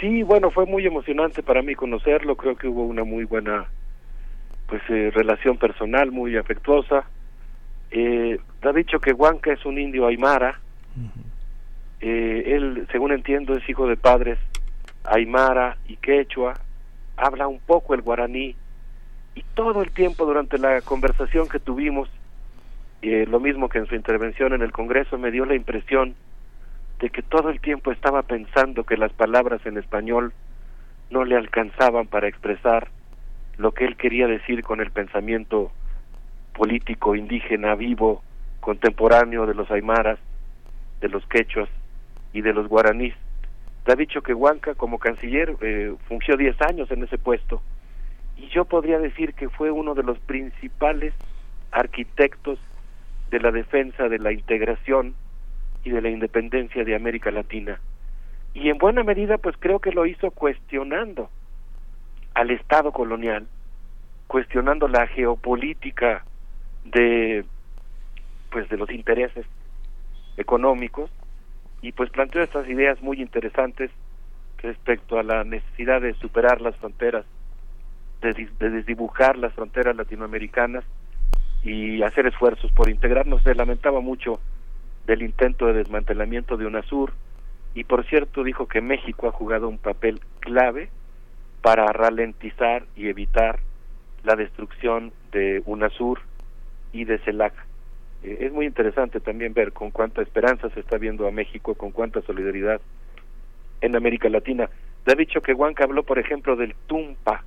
[0.00, 3.66] Sí, bueno, fue muy emocionante para mí conocerlo, creo que hubo una muy buena
[4.66, 7.04] pues eh, relación personal, muy afectuosa.
[7.90, 10.58] Eh, ha dicho que Huanca es un indio aymara.
[12.00, 14.38] Eh, él, según entiendo, es hijo de padres
[15.04, 16.54] aymara y quechua.
[17.16, 18.56] Habla un poco el guaraní.
[19.34, 22.08] Y todo el tiempo durante la conversación que tuvimos,
[23.02, 26.14] eh, lo mismo que en su intervención en el Congreso, me dio la impresión
[27.00, 30.32] de que todo el tiempo estaba pensando que las palabras en español
[31.10, 32.88] no le alcanzaban para expresar
[33.56, 35.72] lo que él quería decir con el pensamiento
[36.54, 38.22] político indígena vivo,
[38.60, 40.18] contemporáneo de los aymaras,
[41.00, 41.68] de los quechuas
[42.32, 43.14] y de los guaraníes.
[43.84, 47.62] Te ha dicho que Huanca, como canciller, eh, fungió 10 años en ese puesto
[48.36, 51.14] y yo podría decir que fue uno de los principales
[51.70, 52.58] arquitectos
[53.30, 55.14] de la defensa de la integración
[55.84, 57.80] y de la independencia de América Latina.
[58.54, 61.30] Y en buena medida, pues creo que lo hizo cuestionando
[62.34, 63.46] al Estado colonial,
[64.26, 66.24] cuestionando la geopolítica
[66.84, 67.44] de
[68.50, 69.46] pues de los intereses
[70.36, 71.10] económicos
[71.82, 73.90] y pues planteó estas ideas muy interesantes
[74.58, 77.24] respecto a la necesidad de superar las fronteras,
[78.20, 80.84] de, de desdibujar las fronteras latinoamericanas
[81.62, 83.42] y hacer esfuerzos por integrarnos.
[83.42, 84.40] Se lamentaba mucho
[85.10, 87.12] del intento de desmantelamiento de UNASUR
[87.74, 90.88] y por cierto dijo que México ha jugado un papel clave
[91.62, 93.58] para ralentizar y evitar
[94.22, 96.20] la destrucción de UNASUR
[96.92, 97.54] y de CELAC.
[98.22, 101.90] Eh, es muy interesante también ver con cuánta esperanza se está viendo a México, con
[101.90, 102.80] cuánta solidaridad
[103.80, 104.70] en América Latina.
[105.06, 107.42] Le ha dicho que Huanca habló, por ejemplo, del tumpa.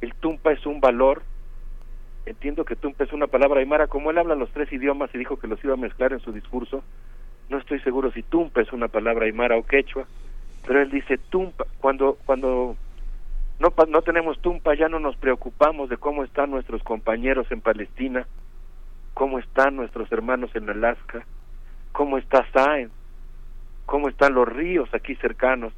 [0.00, 1.22] El tumpa es un valor,
[2.26, 5.38] entiendo que tumpa es una palabra aymara, como él habla los tres idiomas y dijo
[5.38, 6.82] que los iba a mezclar en su discurso,
[7.48, 10.06] no estoy seguro si tumpa es una palabra aymara o quechua,
[10.66, 12.76] pero él dice tumpa, cuando, cuando
[13.60, 18.26] no, no tenemos tumpa ya no nos preocupamos de cómo están nuestros compañeros en Palestina,
[19.14, 21.24] cómo están nuestros hermanos en Alaska,
[21.92, 22.90] cómo está Saen,
[23.86, 25.72] cómo están los ríos aquí cercanos,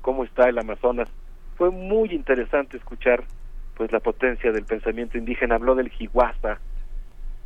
[0.00, 1.08] cómo está el Amazonas.
[1.56, 3.24] Fue muy interesante escuchar
[3.80, 5.54] pues la potencia del pensamiento indígena.
[5.54, 6.60] Habló del jihuasta,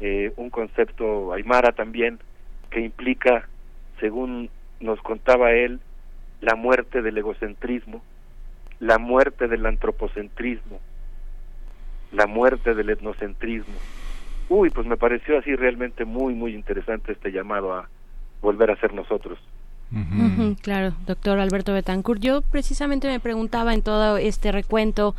[0.00, 2.18] eh, un concepto aymara también
[2.70, 3.48] que implica,
[4.00, 5.78] según nos contaba él,
[6.40, 8.02] la muerte del egocentrismo,
[8.80, 10.80] la muerte del antropocentrismo,
[12.10, 13.76] la muerte del etnocentrismo
[14.48, 17.88] uy, pues me pareció así realmente muy, muy interesante este llamado a
[18.42, 19.38] volver a ser nosotros.
[20.62, 22.20] Claro, doctor Alberto Betancourt.
[22.20, 25.14] Yo precisamente me preguntaba en todo este recuento,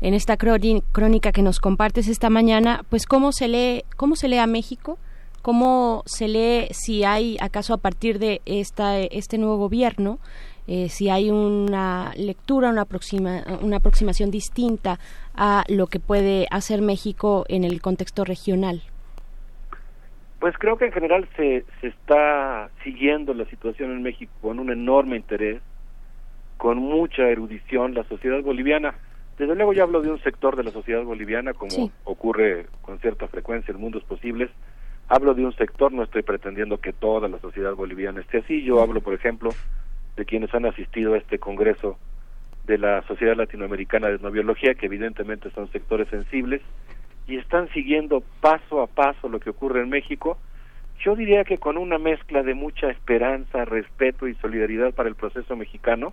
[0.00, 4.38] en esta crónica que nos compartes esta mañana, pues cómo se lee, cómo se lee
[4.38, 4.98] a México,
[5.42, 10.18] cómo se lee si hay acaso a partir de esta, este nuevo gobierno
[10.72, 15.00] eh, si hay una lectura, una, aproxima, una aproximación distinta
[15.34, 18.84] a lo que puede hacer México en el contexto regional.
[20.40, 24.70] Pues creo que en general se, se está siguiendo la situación en México con un
[24.70, 25.60] enorme interés,
[26.56, 28.94] con mucha erudición la sociedad boliviana.
[29.38, 33.28] Desde luego ya hablo de un sector de la sociedad boliviana, como ocurre con cierta
[33.28, 34.50] frecuencia en mundos posibles.
[35.08, 38.62] Hablo de un sector, no estoy pretendiendo que toda la sociedad boliviana esté así.
[38.62, 39.50] Yo hablo, por ejemplo,
[40.16, 41.98] de quienes han asistido a este congreso
[42.66, 46.62] de la Sociedad Latinoamericana de Etnobiología, que evidentemente son sectores sensibles,
[47.26, 50.38] y están siguiendo paso a paso lo que ocurre en México,
[51.04, 55.56] yo diría que con una mezcla de mucha esperanza, respeto y solidaridad para el proceso
[55.56, 56.12] mexicano,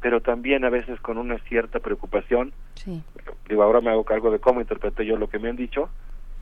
[0.00, 2.52] pero también a veces con una cierta preocupación.
[3.48, 5.90] Digo, ahora me hago cargo de cómo interpreté yo lo que me han dicho,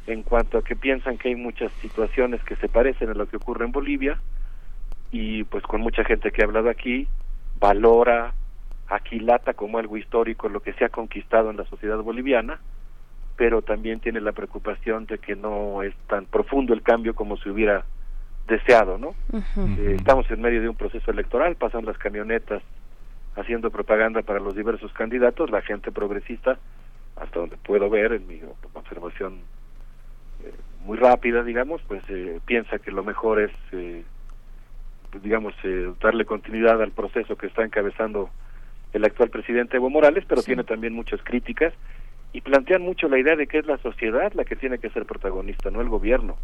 [0.07, 3.36] en cuanto a que piensan que hay muchas situaciones que se parecen a lo que
[3.36, 4.20] ocurre en Bolivia,
[5.10, 7.09] y pues con mucha gente que ha hablado aquí
[7.59, 8.35] valora,
[8.89, 12.60] aquilata como algo histórico lo que se ha conquistado en la sociedad boliviana,
[13.39, 17.49] pero también tiene la preocupación de que no es tan profundo el cambio como se
[17.49, 17.86] hubiera
[18.47, 19.15] deseado, ¿no?
[19.33, 22.62] Eh, estamos en medio de un proceso electoral, pasan las camionetas
[23.36, 26.58] haciendo propaganda para los diversos candidatos, la gente progresista,
[27.17, 28.41] hasta donde puedo ver en mi
[28.75, 29.39] observación
[30.44, 30.52] eh,
[30.84, 33.52] muy rápida, digamos, pues eh, piensa que lo mejor es
[35.10, 38.31] pues, digamos, eh, darle continuidad al proceso que está encabezando
[38.92, 41.73] el actual presidente Evo Morales, pero tiene también muchas críticas
[42.33, 45.07] y plantean mucho la idea de que es la sociedad la que tiene que ser
[45.07, 46.37] protagonista, no el gobierno.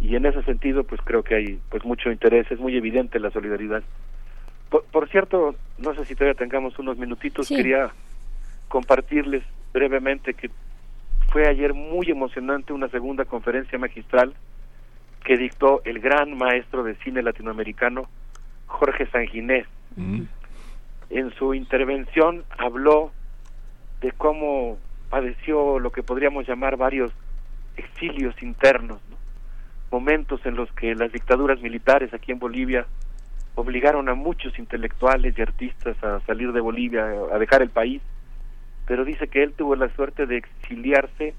[0.00, 3.30] Y en ese sentido, pues creo que hay pues mucho interés, es muy evidente la
[3.30, 3.82] solidaridad.
[4.90, 7.92] Por, cierto, no sé si todavía tengamos unos minutitos, quería
[8.68, 10.50] compartirles brevemente que
[11.30, 14.34] fue ayer muy emocionante una segunda conferencia magistral
[15.24, 18.08] que dictó el gran maestro de cine latinoamericano
[18.66, 19.66] Jorge Sanginés.
[19.96, 20.22] Mm.
[21.10, 23.12] En su intervención habló
[24.00, 24.78] de cómo
[25.14, 27.12] padeció lo que podríamos llamar varios
[27.76, 28.98] exilios internos,
[29.88, 32.84] momentos en los que las dictaduras militares aquí en Bolivia
[33.54, 38.02] obligaron a muchos intelectuales y artistas a salir de Bolivia, a dejar el país,
[38.88, 41.34] pero dice que él tuvo la suerte de exiliarse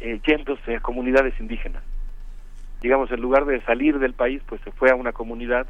[0.00, 1.82] eh, yéndose a comunidades indígenas.
[2.80, 5.66] Digamos, en lugar de salir del país, pues se fue a una comunidad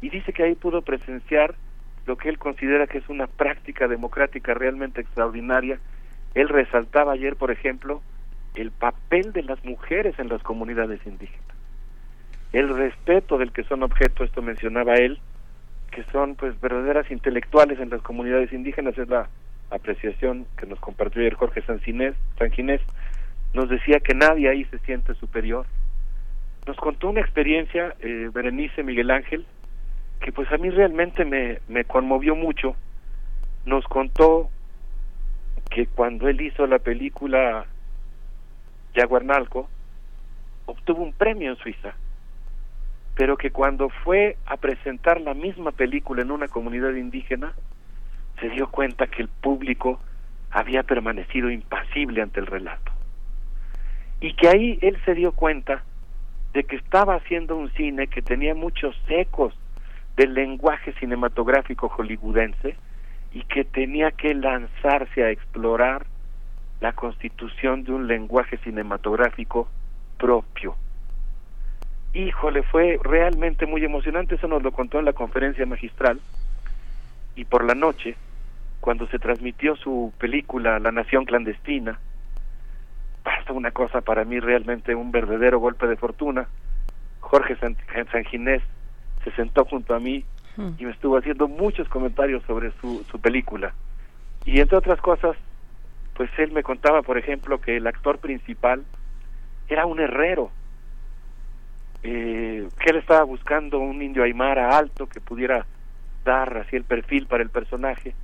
[0.00, 1.56] y dice que ahí pudo presenciar
[2.06, 5.78] lo que él considera que es una práctica democrática realmente extraordinaria.
[6.38, 8.00] Él resaltaba ayer, por ejemplo,
[8.54, 11.56] el papel de las mujeres en las comunidades indígenas,
[12.52, 15.18] el respeto del que son objeto, esto mencionaba él,
[15.90, 19.28] que son pues verdaderas intelectuales en las comunidades indígenas, es la
[19.70, 22.14] apreciación que nos compartió ayer Jorge Sanginés,
[23.52, 25.66] nos decía que nadie ahí se siente superior.
[26.68, 29.44] Nos contó una experiencia, eh, Berenice Miguel Ángel,
[30.20, 32.76] que pues a mí realmente me, me conmovió mucho.
[33.66, 34.50] Nos contó
[35.70, 37.66] que cuando él hizo la película
[38.94, 39.68] Yaguarnalco,
[40.66, 41.94] obtuvo un premio en Suiza,
[43.14, 47.52] pero que cuando fue a presentar la misma película en una comunidad indígena,
[48.40, 50.00] se dio cuenta que el público
[50.50, 52.92] había permanecido impasible ante el relato.
[54.20, 55.82] Y que ahí él se dio cuenta
[56.52, 59.54] de que estaba haciendo un cine que tenía muchos ecos
[60.16, 62.76] del lenguaje cinematográfico hollywoodense
[63.32, 66.06] y que tenía que lanzarse a explorar
[66.80, 69.68] la constitución de un lenguaje cinematográfico
[70.18, 70.76] propio.
[72.14, 76.20] Híjole, fue realmente muy emocionante, eso nos lo contó en la conferencia magistral
[77.36, 78.16] y por la noche
[78.80, 81.98] cuando se transmitió su película La Nación Clandestina,
[83.22, 86.48] pasa una cosa para mí realmente un verdadero golpe de fortuna.
[87.20, 87.56] Jorge
[88.10, 88.62] Sanginés
[89.24, 90.24] se sentó junto a mí
[90.78, 93.74] y me estuvo haciendo muchos comentarios sobre su, su película.
[94.44, 95.36] Y entre otras cosas,
[96.14, 98.84] pues él me contaba, por ejemplo, que el actor principal
[99.68, 100.50] era un herrero,
[102.02, 105.64] eh, que él estaba buscando un indio aymara alto que pudiera
[106.24, 108.14] dar así el perfil para el personaje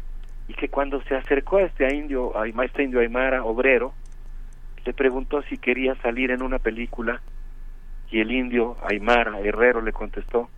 [0.49, 3.95] y que cuando se acercó a este indio, a este indio Aymara, obrero,
[4.85, 7.23] le preguntó si quería salir en una película
[8.11, 10.51] y el indio Aymara, herrero, le contestó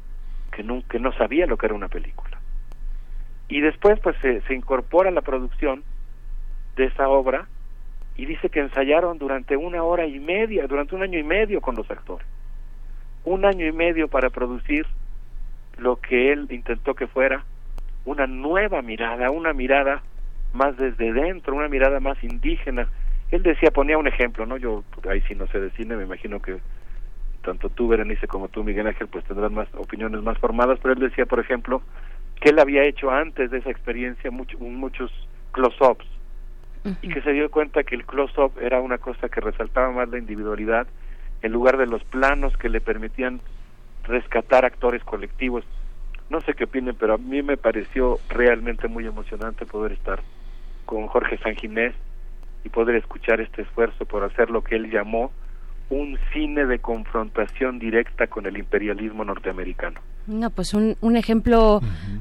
[0.57, 2.41] que no, no sabía lo que era una película.
[3.49, 5.85] Y después pues se, se incorpora a la producción
[6.77, 7.47] de esa obra
[8.17, 11.77] y dice que ensayaron durante una hora y media, durante un año y medio con
[11.77, 12.27] los actores.
[13.25, 14.87] Un año y medio para producir
[15.77, 17.45] lo que él intentó que fuera
[18.07, 20.03] una nueva mirada, una mirada
[20.55, 22.89] más desde dentro, una mirada más indígena.
[23.31, 24.57] Él decía, ponía un ejemplo, ¿no?
[24.57, 26.57] Yo ahí sí no sé de cine, me imagino que
[27.47, 31.01] tanto tú, Berenice, como tú, Miguel Ángel, pues tendrán más opiniones más formadas, pero él
[31.01, 31.81] decía, por ejemplo,
[32.41, 35.13] que él había hecho antes de esa experiencia muchos
[35.53, 36.05] close-ups
[37.03, 40.19] y que se dio cuenta que el close-up era una cosa que resaltaba más la
[40.19, 40.89] individualidad
[41.43, 43.41] en lugar de los planos que le permitían
[44.05, 45.65] rescatar actores colectivos.
[46.29, 50.21] No sé qué opinen, pero a mí me pareció realmente muy emocionante poder estar
[50.85, 51.95] con Jorge Sanginés
[52.65, 55.31] y poder escuchar este esfuerzo por hacer lo que él llamó
[55.89, 60.01] un cine de confrontación directa con el imperialismo norteamericano.
[60.27, 61.81] No, pues un, un ejemplo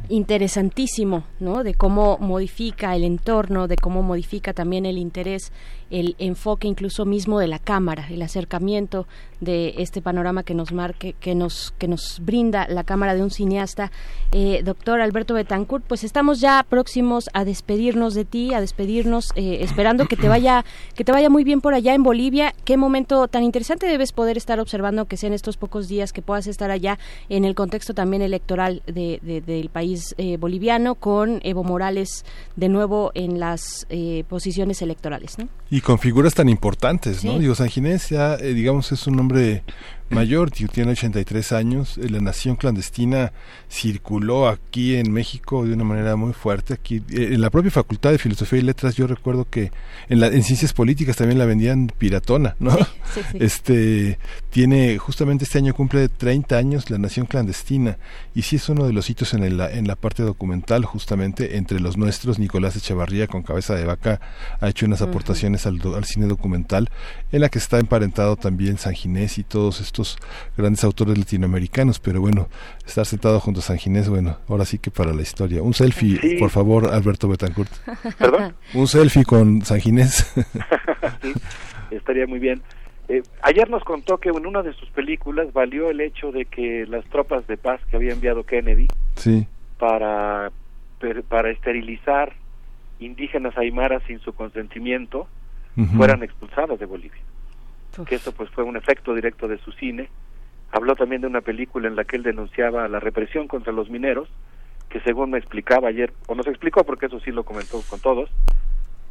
[0.09, 1.64] interesantísimo, ¿no?
[1.64, 5.51] De cómo modifica el entorno, de cómo modifica también el interés,
[5.90, 9.08] el enfoque incluso mismo de la cámara, el acercamiento
[9.42, 13.32] de este panorama que nos marque, que nos que nos brinda la cámara de un
[13.32, 13.92] cineasta,
[14.32, 15.84] eh, doctor Alberto Betancourt.
[15.85, 20.64] Pues estamos ya próximos a despedirnos de ti, a despedirnos, eh, esperando que te vaya
[20.93, 22.53] que te vaya muy bien por allá en Bolivia.
[22.66, 26.45] Qué momento tan interesante debes poder estar observando que sean estos pocos días que puedas
[26.45, 32.26] estar allá en el contexto también electoral de, del país eh, boliviano con Evo Morales
[32.56, 35.40] de nuevo en las eh, posiciones electorales.
[35.40, 35.48] ¿no?
[35.70, 37.40] Y con figuras tan importantes, ¿no?
[37.40, 39.64] Digo, San Ginés ya, eh, digamos, es un hombre
[40.09, 41.98] mayor, tiene 83 años.
[41.98, 43.34] La Nación Clandestina
[43.69, 46.74] circuló aquí en México de una manera muy fuerte.
[46.74, 49.72] Aquí, eh, en la propia Facultad de Filosofía y Letras, yo recuerdo que
[50.09, 52.77] en, la, en Ciencias Políticas también la vendían piratona, ¿no?
[53.34, 54.19] Este
[54.50, 57.98] tiene, justamente este año cumple 30 años la Nación Clandestina
[58.34, 61.80] y sí es uno de los hitos en, la, en la parte documental, justamente entre
[61.80, 62.40] los nuestros.
[62.40, 64.19] Nicolás Echevarría, con cabeza de vaca,
[64.59, 66.90] ha hecho unas aportaciones al, al cine documental
[67.32, 70.18] en la que está emparentado también San Ginés y todos estos estos
[70.58, 72.50] grandes autores latinoamericanos, pero bueno,
[72.86, 75.62] estar sentado junto a San Ginés, bueno, ahora sí que para la historia.
[75.62, 77.72] Un selfie, por favor, Alberto Betancourt.
[78.20, 78.54] ¿Perdón?
[78.74, 80.34] Un selfie con San Ginés.
[81.92, 82.62] estaría muy bien.
[83.08, 86.86] Eh, ayer nos contó que en una de sus películas valió el hecho de que
[86.88, 89.48] las tropas de paz que había enviado Kennedy sí.
[89.78, 90.52] para,
[91.30, 92.34] para esterilizar
[93.00, 95.28] indígenas aymaras sin su consentimiento
[95.98, 97.22] fueran expulsados de Bolivia.
[98.04, 100.10] Que eso pues fue un efecto directo de su cine.
[100.72, 104.28] Habló también de una película en la que él denunciaba la represión contra los mineros,
[104.90, 108.30] que según me explicaba ayer, o nos explicó porque eso sí lo comentó con todos,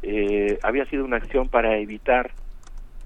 [0.03, 2.33] eh, había sido una acción para evitar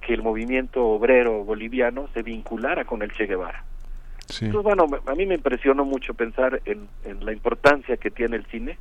[0.00, 3.64] que el movimiento obrero boliviano se vinculara con el Che Guevara.
[4.40, 8.44] Entonces, bueno, a mí me impresionó mucho pensar en, en la importancia que tiene el
[8.46, 8.78] cine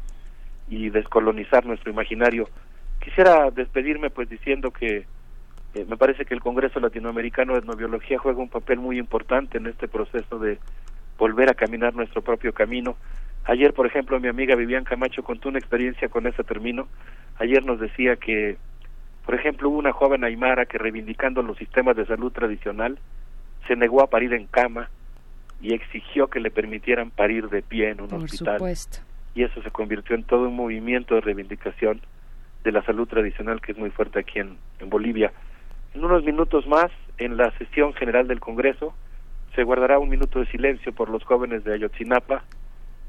[0.69, 2.49] y descolonizar nuestro imaginario.
[2.99, 5.05] Quisiera despedirme pues diciendo que
[5.77, 9.67] eh, me parece que el Congreso Latinoamericano de Etnobiología juega un papel muy importante en
[9.67, 10.57] este proceso de
[11.19, 12.95] volver a caminar nuestro propio camino.
[13.45, 16.87] Ayer, por ejemplo, mi amiga Vivian Camacho contó una experiencia con ese término.
[17.37, 18.57] Ayer nos decía que,
[19.25, 22.97] por ejemplo, hubo una joven aymara que reivindicando los sistemas de salud tradicional
[23.67, 24.89] se negó a parir en cama
[25.61, 28.57] y exigió que le permitieran parir de pie en un Por hospital.
[28.57, 28.99] supuesto.
[29.35, 32.01] Y eso se convirtió en todo un movimiento de reivindicación
[32.63, 35.31] de la salud tradicional que es muy fuerte aquí en, en Bolivia.
[35.97, 38.93] En unos minutos más, en la sesión general del Congreso,
[39.55, 42.43] se guardará un minuto de silencio por los jóvenes de Ayotzinapa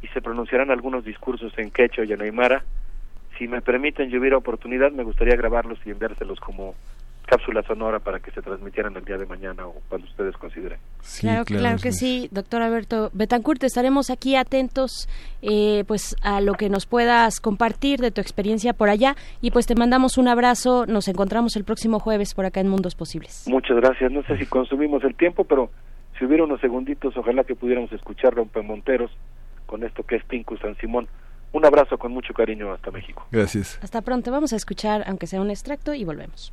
[0.00, 2.64] y se pronunciarán algunos discursos en quechua y en aymara.
[3.36, 6.76] Si me permiten, yo hubiera oportunidad, me gustaría grabarlos y enviárselos como
[7.28, 10.78] cápsula sonora para que se transmitieran el día de mañana o cuando ustedes consideren.
[11.20, 15.08] claro, claro, que sí, doctor Alberto Betancourt, estaremos aquí atentos
[15.42, 19.66] eh, pues a lo que nos puedas compartir de tu experiencia por allá y pues
[19.66, 23.44] te mandamos un abrazo, nos encontramos el próximo jueves por acá en Mundos Posibles.
[23.46, 25.70] Muchas gracias, no sé si consumimos el tiempo, pero
[26.18, 29.10] si hubiera unos segunditos, ojalá que pudiéramos escuchar Rompemonteros
[29.66, 31.08] con esto que es Tinku San Simón.
[31.52, 33.26] Un abrazo con mucho cariño hasta México.
[33.30, 33.78] Gracias.
[33.82, 36.52] Hasta pronto, vamos a escuchar aunque sea un extracto y volvemos.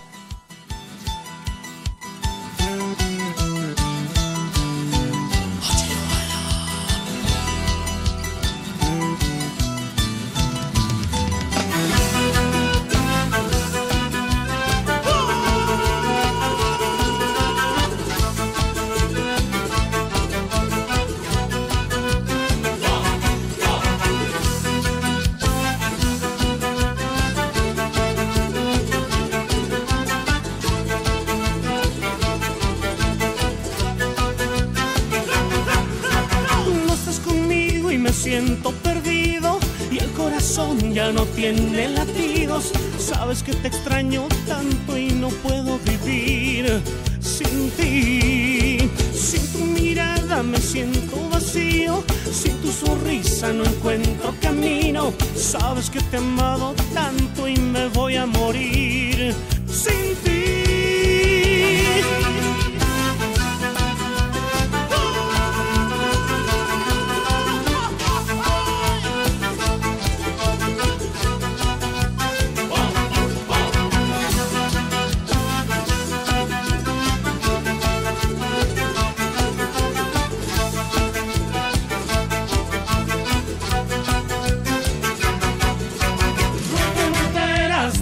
[40.93, 42.71] ya no tiene latidos.
[42.97, 46.81] Sabes que te extraño tanto y no puedo vivir
[47.19, 48.77] sin ti.
[49.13, 55.13] Sin tu mirada me siento vacío, sin tu sonrisa no encuentro camino.
[55.35, 59.33] Sabes que te he amado tanto y me voy a morir
[59.67, 60.70] sin ti.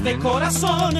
[0.03, 0.93] De corazón.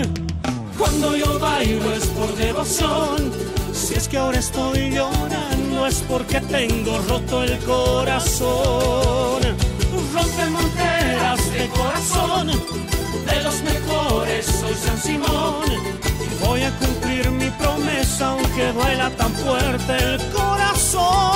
[0.78, 3.32] Cuando yo bailo es por devoción.
[3.74, 9.42] Si es que ahora estoy llorando es porque tengo roto el corazón.
[10.14, 12.48] Rompe monteras de corazón.
[12.48, 15.66] De los mejores soy San Simón.
[16.46, 21.29] Voy a cumplir mi promesa aunque duela tan fuerte el corazón.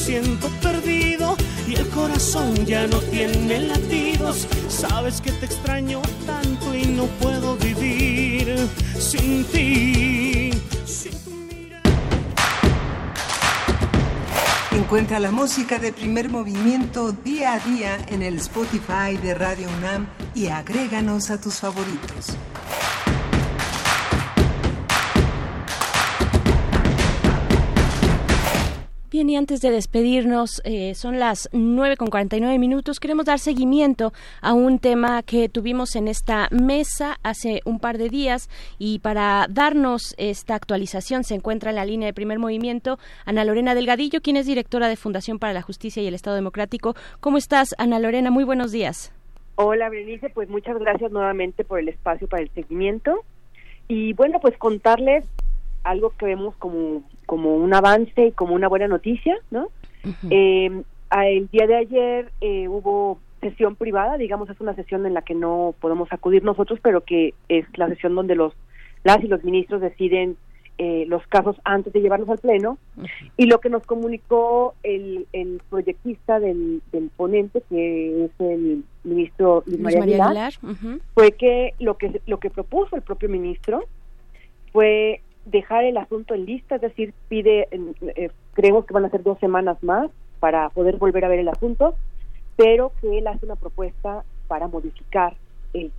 [0.00, 1.36] Siento perdido
[1.68, 4.46] y el corazón ya no tiene latidos.
[4.68, 8.56] Sabes que te extraño tanto y no puedo vivir
[8.98, 10.50] sin ti.
[14.72, 20.08] Encuentra la música de primer movimiento día a día en el Spotify de Radio UNAM
[20.34, 22.36] y agréganos a tus favoritos.
[29.28, 32.98] Y antes de despedirnos, eh, son las 9 con 49 minutos.
[32.98, 38.08] Queremos dar seguimiento a un tema que tuvimos en esta mesa hace un par de
[38.08, 43.44] días y para darnos esta actualización se encuentra en la línea de primer movimiento Ana
[43.44, 46.94] Lorena Delgadillo, quien es directora de Fundación para la Justicia y el Estado Democrático.
[47.20, 48.30] ¿Cómo estás, Ana Lorena?
[48.30, 49.12] Muy buenos días.
[49.56, 50.30] Hola, Berenice.
[50.30, 53.22] Pues muchas gracias nuevamente por el espacio para el seguimiento.
[53.86, 55.26] Y bueno, pues contarles
[55.84, 59.68] algo que vemos como, como un avance y como una buena noticia, ¿no?
[60.30, 65.22] Eh, el día de ayer eh, hubo sesión privada, digamos, es una sesión en la
[65.22, 68.52] que no podemos acudir nosotros, pero que es la sesión donde los
[69.04, 70.38] las y los ministros deciden
[70.78, 72.78] eh, los casos antes de llevarlos al pleno.
[73.36, 79.62] Y lo que nos comunicó el, el proyectista del, del ponente, que es el ministro
[79.66, 80.52] Luis, María, Aguilar,
[81.14, 83.84] fue que lo que lo que propuso el propio ministro
[84.72, 89.22] fue dejar el asunto en lista, es decir, pide, eh, creemos que van a ser
[89.22, 91.94] dos semanas más para poder volver a ver el asunto,
[92.56, 95.34] pero que él hace una propuesta para modificar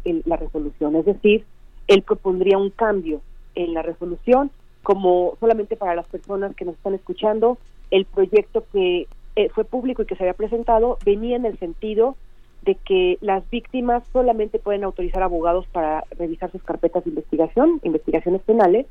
[0.03, 1.45] la resolución, es decir,
[1.87, 3.21] él propondría un cambio
[3.55, 4.51] en la resolución,
[4.83, 7.57] como solamente para las personas que nos están escuchando,
[7.89, 12.15] el proyecto que eh, fue público y que se había presentado venía en el sentido
[12.63, 18.41] de que las víctimas solamente pueden autorizar abogados para revisar sus carpetas de investigación, investigaciones
[18.43, 18.85] penales,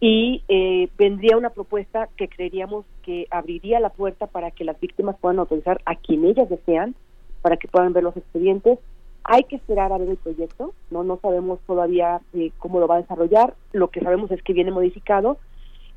[0.00, 5.16] y eh, vendría una propuesta que creeríamos que abriría la puerta para que las víctimas
[5.20, 6.94] puedan autorizar a quien ellas desean
[7.42, 8.78] para que puedan ver los expedientes.
[9.24, 12.96] Hay que esperar a ver el proyecto, no no sabemos todavía eh, cómo lo va
[12.96, 15.36] a desarrollar, lo que sabemos es que viene modificado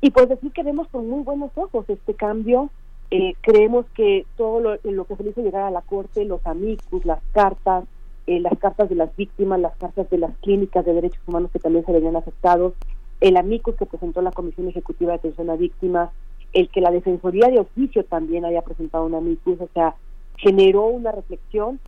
[0.02, 2.68] y pues decir que vemos con muy buenos ojos este cambio.
[3.10, 7.04] Eh, creemos que todo lo, que se le hizo llegar a la corte, los amigos,
[7.04, 7.84] las cartas,
[8.26, 11.84] las cartas de las víctimas, las cartas de las clínicas de derechos humanos que también
[11.84, 12.74] se venían aceptados,
[13.20, 16.10] el amicus que presentó la Comisión Ejecutiva de Atención a Víctimas,
[16.52, 19.94] el que la Defensoría de Oficio también haya presentado un amicus, o sea,
[20.36, 21.80] generó una reflexión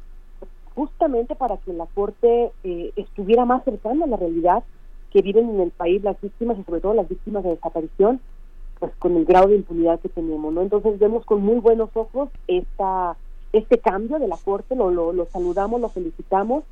[0.75, 4.63] justamente para que la Corte eh, estuviera más cercana a la realidad
[5.13, 8.21] que viven en el país las víctimas y sobre todo las víctimas de desaparición,
[8.79, 10.61] pues con el grado de impunidad que tenemos, ¿no?
[10.61, 13.17] Entonces vemos con muy buenos ojos esta
[13.53, 16.65] este cambio de la Corte, lo, lo, lo saludamos, lo felicitamos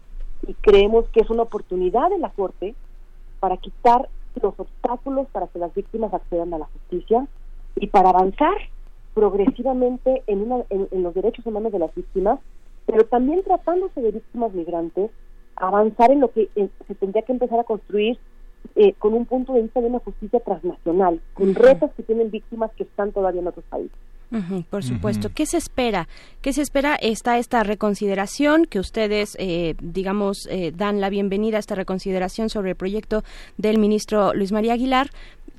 [0.47, 2.75] y creemos que es una oportunidad de la Corte
[3.41, 4.09] para quitar
[4.41, 7.27] los obstáculos para que las víctimas accedan a la justicia
[7.77, 8.57] y para avanzar
[9.15, 12.41] progresivamente en, una, en, los derechos humanos de las víctimas,
[12.87, 15.11] pero también tratándose de víctimas migrantes,
[15.57, 18.19] avanzar en lo que se tendría que empezar a construir
[18.75, 22.73] eh, con un punto de vista de una justicia transnacional, con retos que tienen víctimas
[22.73, 23.97] que están todavía en otros países
[24.71, 25.31] por supuesto.
[25.35, 26.09] ¿Qué se espera?
[26.41, 26.97] ¿Qué se espera?
[26.97, 32.71] Está esta reconsideración que ustedes, eh, digamos, eh, dan la bienvenida a esta reconsideración sobre
[32.71, 33.25] el proyecto
[33.57, 35.11] del ministro Luis María Aguilar.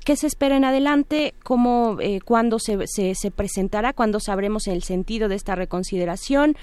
[0.04, 1.34] ¿Qué se espera en adelante?
[1.42, 3.92] ¿Cómo, eh, cuándo se, se, presentará?
[3.92, 6.56] ¿Cuándo sabremos el sentido de esta reconsideración?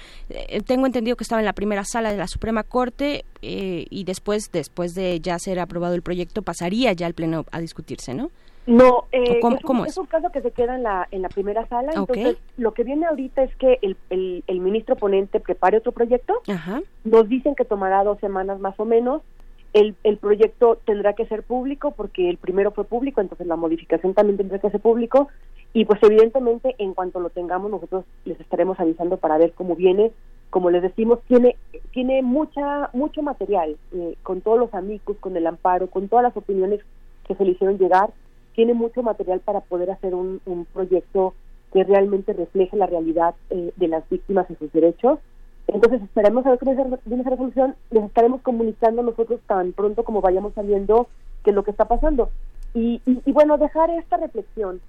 [0.66, 4.94] tengo entendido que estaba en la primera sala de la Suprema Corte y después, después
[4.94, 8.30] de ya ser aprobado el proyecto, pasaría ya al Pleno a discutirse, ¿no?
[8.66, 9.40] No, eh,
[9.86, 11.92] es, un, caso que se queda en la, en la primera sala.
[11.94, 13.96] Entonces, lo que viene ahorita es que el,
[14.46, 16.40] el, ministro ponente prepare otro proyecto.
[17.04, 19.22] Nos dicen que tomará dos semanas más o menos.
[19.74, 24.14] El, el proyecto tendrá que ser público porque el primero fue público, entonces la modificación
[24.14, 25.28] también tendrá que ser público.
[25.72, 30.12] Y pues evidentemente en cuanto lo tengamos nosotros les estaremos avisando para ver cómo viene.
[30.50, 31.56] Como les decimos, tiene
[31.90, 36.36] tiene mucha mucho material eh, con todos los amigos, con el amparo, con todas las
[36.36, 36.80] opiniones
[37.26, 38.10] que se le hicieron llegar
[38.54, 40.40] tiene mucho material para poder hacer un,
[40.72, 41.34] proyecto
[41.72, 45.18] que realmente refleje la realidad eh, de las víctimas y sus derechos.
[45.66, 50.20] Entonces esperemos a ver cómo viene esa resolución, les estaremos comunicando nosotros tan pronto como
[50.20, 51.08] vayamos sabiendo
[51.42, 52.30] qué es lo que está pasando.
[52.74, 54.80] Y, y, bueno, dejar esta reflexión.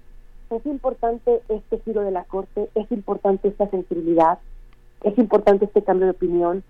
[0.50, 4.38] Es importante este giro de la Corte, es importante esta sensibilidad,
[5.02, 6.62] es importante este cambio de opinión,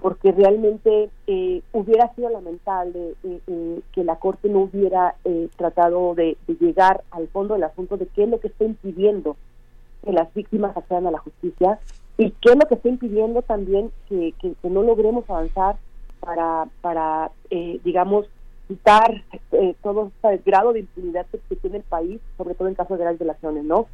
[0.00, 5.16] porque realmente eh, hubiera sido lamentable eh, eh, que la Corte no hubiera
[5.56, 9.36] tratado de, llegar al fondo del asunto de qué es lo que está impidiendo
[10.04, 11.80] que las víctimas accedan a la justicia
[12.16, 15.76] y qué es lo que está impidiendo también que, no logremos avanzar
[16.20, 18.26] para, para digamos,
[18.68, 19.24] quitar
[19.82, 23.18] todo este grado de impunidad que, tiene el país, sobre todo en casos de las
[23.18, 23.86] violaciones, ¿no?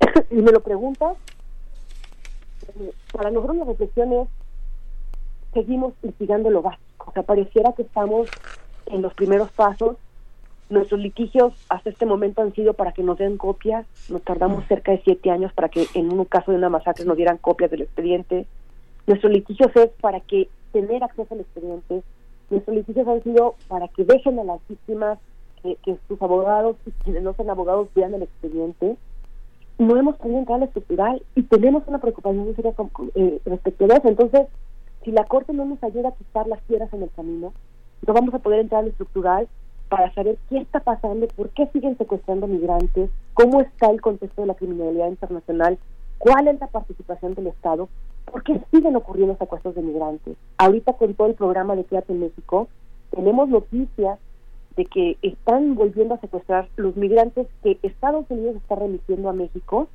[0.30, 1.16] y me lo preguntas,
[3.12, 4.28] para nosotros la reflexión es
[5.56, 7.06] seguimos litigando lo básico.
[7.08, 8.28] O sea, pareciera que estamos
[8.86, 9.96] en los primeros pasos.
[10.68, 13.86] Nuestros litigios hasta este momento han sido para que nos den copias.
[14.10, 17.16] Nos tardamos cerca de siete años para que en un caso de una masacre nos
[17.16, 18.46] dieran copias del expediente.
[19.06, 22.02] Nuestros litigios es para que tener acceso al expediente.
[22.50, 25.18] Nuestros litigios han sido para que dejen a las víctimas
[25.62, 28.96] que, sus abogados y quienes no son abogados vean el expediente.
[29.78, 32.74] no hemos podido entrar a la estructural y tenemos una preocupación seria
[33.14, 34.08] eh, respecto a eso.
[34.08, 34.46] Entonces,
[35.06, 37.52] si la Corte no nos ayuda a quitar las piedras en el camino,
[38.04, 39.46] no vamos a poder entrar a la estructural
[39.88, 44.48] para saber qué está pasando, por qué siguen secuestrando migrantes, cómo está el contexto de
[44.48, 45.78] la criminalidad internacional,
[46.18, 47.88] cuál es la participación del Estado,
[48.24, 50.36] por qué siguen ocurriendo secuestros de migrantes.
[50.58, 52.66] Ahorita con todo el programa de Quédate en México,
[53.12, 54.18] tenemos noticias
[54.76, 59.86] de que están volviendo a secuestrar los migrantes que Estados Unidos está remitiendo a México.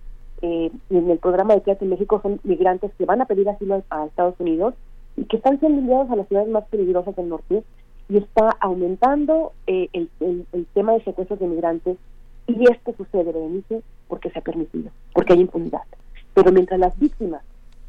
[0.41, 3.83] Eh, en el programa de Quédate en México son migrantes que van a pedir asilo
[3.89, 4.73] a, Estados Unidos
[5.17, 7.63] y que están siendo enviados a las ciudades más peligrosas del norte
[8.09, 11.97] y está aumentando eh, el, el, tema de secuestros de migrantes
[12.47, 15.81] y esto sucede, Berenice, porque se ha permitido, porque hay impunidad.
[16.33, 17.41] Pero mientras las víctimas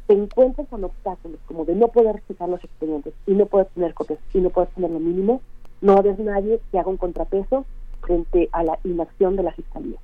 [0.07, 3.93] se encuentran con obstáculos como de no poder citar los expedientes y no poder tener
[3.93, 5.41] copias y no poder tener lo mínimo,
[5.81, 7.65] no haber nadie que haga un contrapeso
[8.01, 9.99] frente a la inacción de la Fiscalía.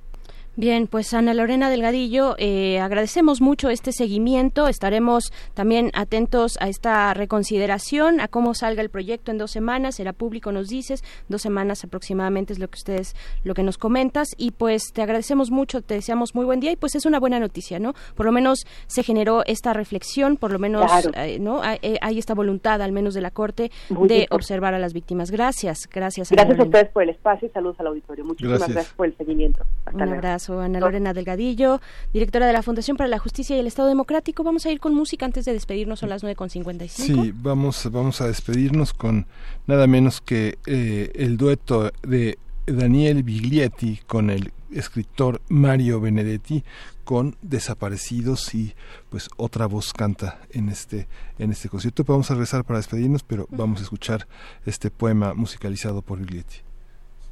[0.56, 4.66] Bien, pues Ana Lorena Delgadillo, eh, agradecemos mucho este seguimiento.
[4.66, 9.94] Estaremos también atentos a esta reconsideración, a cómo salga el proyecto en dos semanas.
[9.94, 13.14] Será público, nos dices, dos semanas aproximadamente es lo que ustedes,
[13.44, 14.28] lo que nos comentas.
[14.36, 17.38] Y pues te agradecemos mucho, te deseamos muy buen día y pues es una buena
[17.38, 17.94] noticia, ¿no?
[18.16, 21.62] Por lo menos se generó esta reflexión, por lo menos, eh, ¿no?
[21.64, 25.30] Eh, hay, esta voluntad, al menos de la Corte, de observar a las víctimas.
[25.30, 26.30] Gracias, gracias.
[26.30, 28.24] Gracias a ustedes por el espacio y saludos al auditorio.
[28.24, 29.64] Muchísimas gracias, por el seguimiento.
[29.86, 30.60] Hasta Un abrazo.
[30.60, 31.80] Ana Lorena Delgadillo,
[32.12, 34.42] directora de la Fundación para la Justicia y el Estado Democrático.
[34.42, 36.88] Vamos a ir con música antes de despedirnos, son las 9.55.
[36.88, 39.26] Sí, vamos, vamos a despedirnos con
[39.66, 46.62] nada menos que eh, el dueto de Daniel Biglietti con el escritor Mario Benedetti
[47.04, 48.74] con Desaparecidos y
[49.08, 52.04] pues otra voz canta en este en este concierto.
[52.04, 54.28] Vamos a regresar para despedirnos, pero vamos a escuchar
[54.64, 56.58] este poema musicalizado por Biglietti.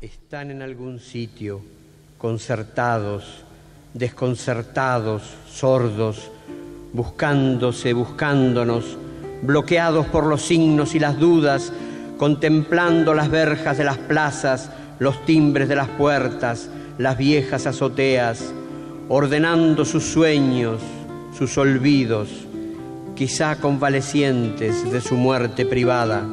[0.00, 1.62] Están en algún sitio
[2.18, 3.44] concertados,
[3.94, 6.30] desconcertados, sordos,
[6.92, 8.96] buscándose, buscándonos,
[9.42, 11.72] bloqueados por los signos y las dudas,
[12.18, 18.52] contemplando las verjas de las plazas, los timbres de las puertas, las viejas azoteas,
[19.08, 20.82] ordenando sus sueños,
[21.38, 22.28] sus olvidos,
[23.14, 26.26] quizá convalecientes de su muerte privada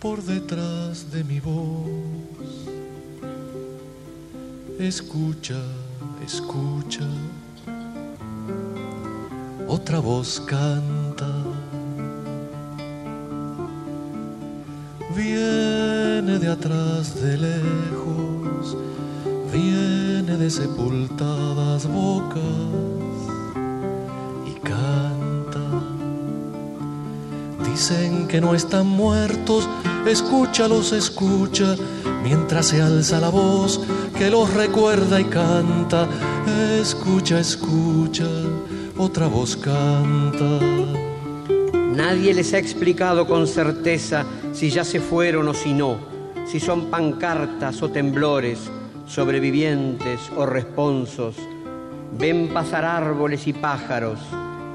[0.00, 1.88] por detrás de mi voz.
[4.78, 5.60] Escucha,
[6.24, 7.08] escucha,
[9.66, 11.26] otra voz canta.
[15.16, 18.76] Viene de atrás de lejos,
[19.52, 22.97] viene de sepultadas bocas
[27.78, 29.68] Dicen que no están muertos,
[30.04, 31.76] escúchalos, escucha,
[32.24, 33.80] mientras se alza la voz
[34.18, 36.08] que los recuerda y canta,
[36.76, 38.26] escucha, escucha,
[38.98, 40.58] otra voz canta.
[41.94, 45.98] Nadie les ha explicado con certeza si ya se fueron o si no,
[46.50, 48.58] si son pancartas o temblores,
[49.06, 51.36] sobrevivientes o responsos.
[52.18, 54.18] Ven pasar árboles y pájaros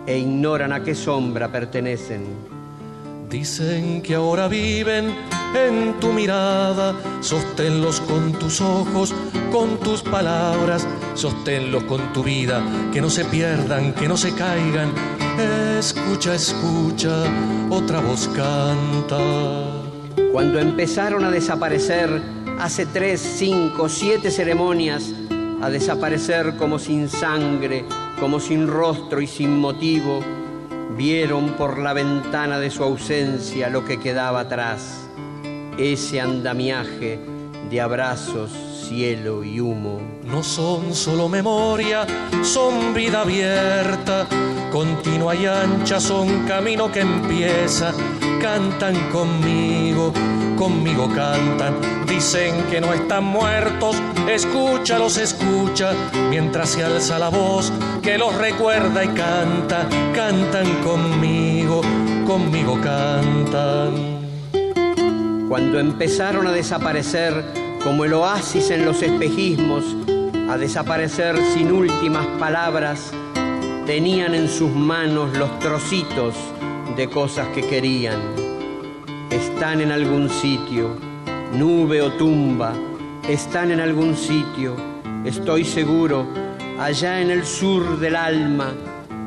[0.07, 2.52] e ignoran a qué sombra pertenecen
[3.33, 5.11] Dicen que ahora viven
[5.55, 9.11] en tu mirada, sosténlos con tus ojos,
[9.51, 12.63] con tus palabras, sosténlos con tu vida,
[12.93, 14.93] que no se pierdan, que no se caigan.
[15.79, 17.23] Escucha, escucha,
[17.71, 19.17] otra voz canta.
[20.31, 22.21] Cuando empezaron a desaparecer,
[22.59, 25.11] hace tres, cinco, siete ceremonias,
[25.59, 27.83] a desaparecer como sin sangre,
[28.19, 30.19] como sin rostro y sin motivo,
[30.95, 35.07] vieron por la ventana de su ausencia lo que quedaba atrás,
[35.77, 37.19] ese andamiaje
[37.69, 38.51] de abrazos,
[38.87, 39.99] cielo y humo.
[40.23, 42.05] No son solo memoria,
[42.43, 44.27] son vida abierta,
[44.71, 47.93] continua y ancha, son camino que empieza,
[48.41, 50.13] cantan conmigo
[50.63, 51.75] conmigo cantan,
[52.07, 53.97] dicen que no están muertos,
[54.29, 55.91] escúchalos, escucha,
[56.29, 57.69] mientras se alza la voz
[58.01, 61.81] que los recuerda y canta, cantan conmigo,
[62.25, 64.21] conmigo cantan.
[65.49, 67.43] Cuando empezaron a desaparecer
[67.83, 69.83] como el oasis en los espejismos,
[70.49, 73.11] a desaparecer sin últimas palabras,
[73.85, 76.35] tenían en sus manos los trocitos
[76.95, 78.42] de cosas que querían
[79.33, 80.95] están en algún sitio,
[81.53, 82.73] nube o tumba,
[83.27, 84.75] están en algún sitio,
[85.25, 86.27] estoy seguro,
[86.79, 88.73] allá en el sur del alma,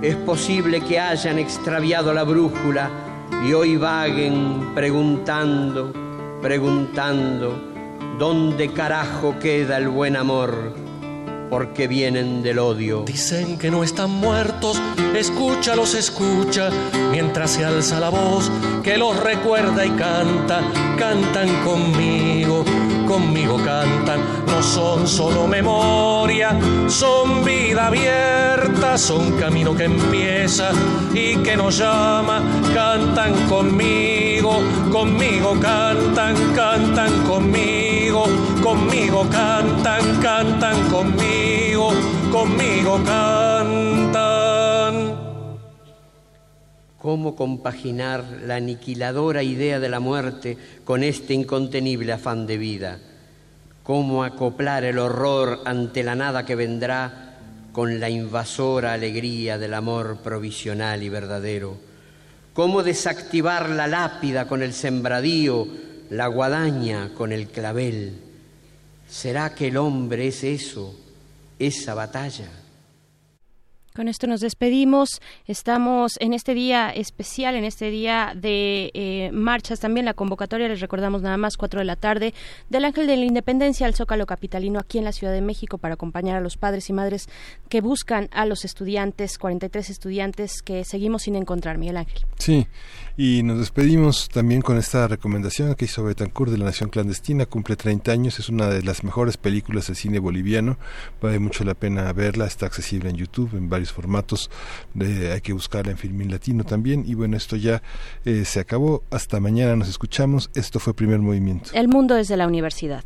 [0.03, 2.89] es posible que hayan extraviado la brújula
[3.45, 5.93] y hoy vaguen preguntando
[6.41, 7.59] preguntando
[8.19, 10.86] dónde carajo queda el buen amor
[11.51, 13.03] porque vienen del odio.
[13.07, 14.81] Dicen que no están muertos,
[15.15, 16.71] escúchalos, escucha,
[17.11, 18.51] mientras se alza la voz
[18.83, 20.61] que los recuerda y canta,
[20.97, 22.65] cantan conmigo,
[23.07, 26.57] conmigo cantan, no son solo memoria,
[26.89, 30.71] son vida abierta, son camino que empieza
[31.13, 32.43] y que nos llama,
[32.75, 34.61] cantan conmigo,
[34.93, 38.27] conmigo cantan, cantan conmigo,
[38.67, 41.93] conmigo cantan, cantan conmigo
[42.33, 44.27] conmigo, cantan.
[46.99, 52.99] ¿Cómo compaginar la aniquiladora idea de la muerte con este incontenible afán de vida?
[53.85, 57.39] ¿Cómo acoplar el horror ante la nada que vendrá
[57.71, 61.77] con la invasora alegría del amor provisional y verdadero?
[62.53, 65.69] ¿Cómo desactivar la lápida con el sembradío,
[66.11, 68.26] la guadaña con el clavel?
[69.09, 70.95] ¿Será que el hombre es eso?
[71.59, 72.49] esa batalla.
[73.95, 75.23] Con esto nos despedimos.
[75.47, 79.81] Estamos en este día especial, en este día de eh, marchas.
[79.81, 82.35] También la convocatoria, les recordamos nada más, cuatro de la tarde,
[82.69, 85.95] del Ángel de la Independencia al Zócalo Capitalino aquí en la Ciudad de México para
[85.95, 87.31] acompañar a los padres y madres
[87.71, 92.21] que buscan a los estudiantes, 43 estudiantes que seguimos sin encontrar, Miguel Ángel.
[92.39, 92.67] Sí,
[93.19, 97.47] y nos despedimos también con esta recomendación que hizo Betancourt de La Nación Clandestina.
[97.47, 100.77] Cumple 30 años, es una de las mejores películas de cine boliviano.
[101.23, 104.51] Vale mucho la pena verla, está accesible en YouTube en varios formatos.
[105.01, 107.05] hay que buscarla en Filmin Latino también.
[107.07, 107.83] Y bueno, esto ya
[108.27, 109.03] eh, se acabó.
[109.11, 110.51] Hasta mañana nos escuchamos.
[110.55, 111.71] Esto fue Primer Movimiento.
[111.73, 113.03] El mundo desde la universidad.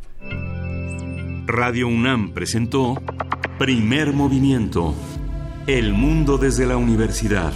[1.47, 3.01] Radio UNAM presentó
[3.57, 4.93] Primer Movimiento.
[5.67, 7.53] El mundo desde la universidad.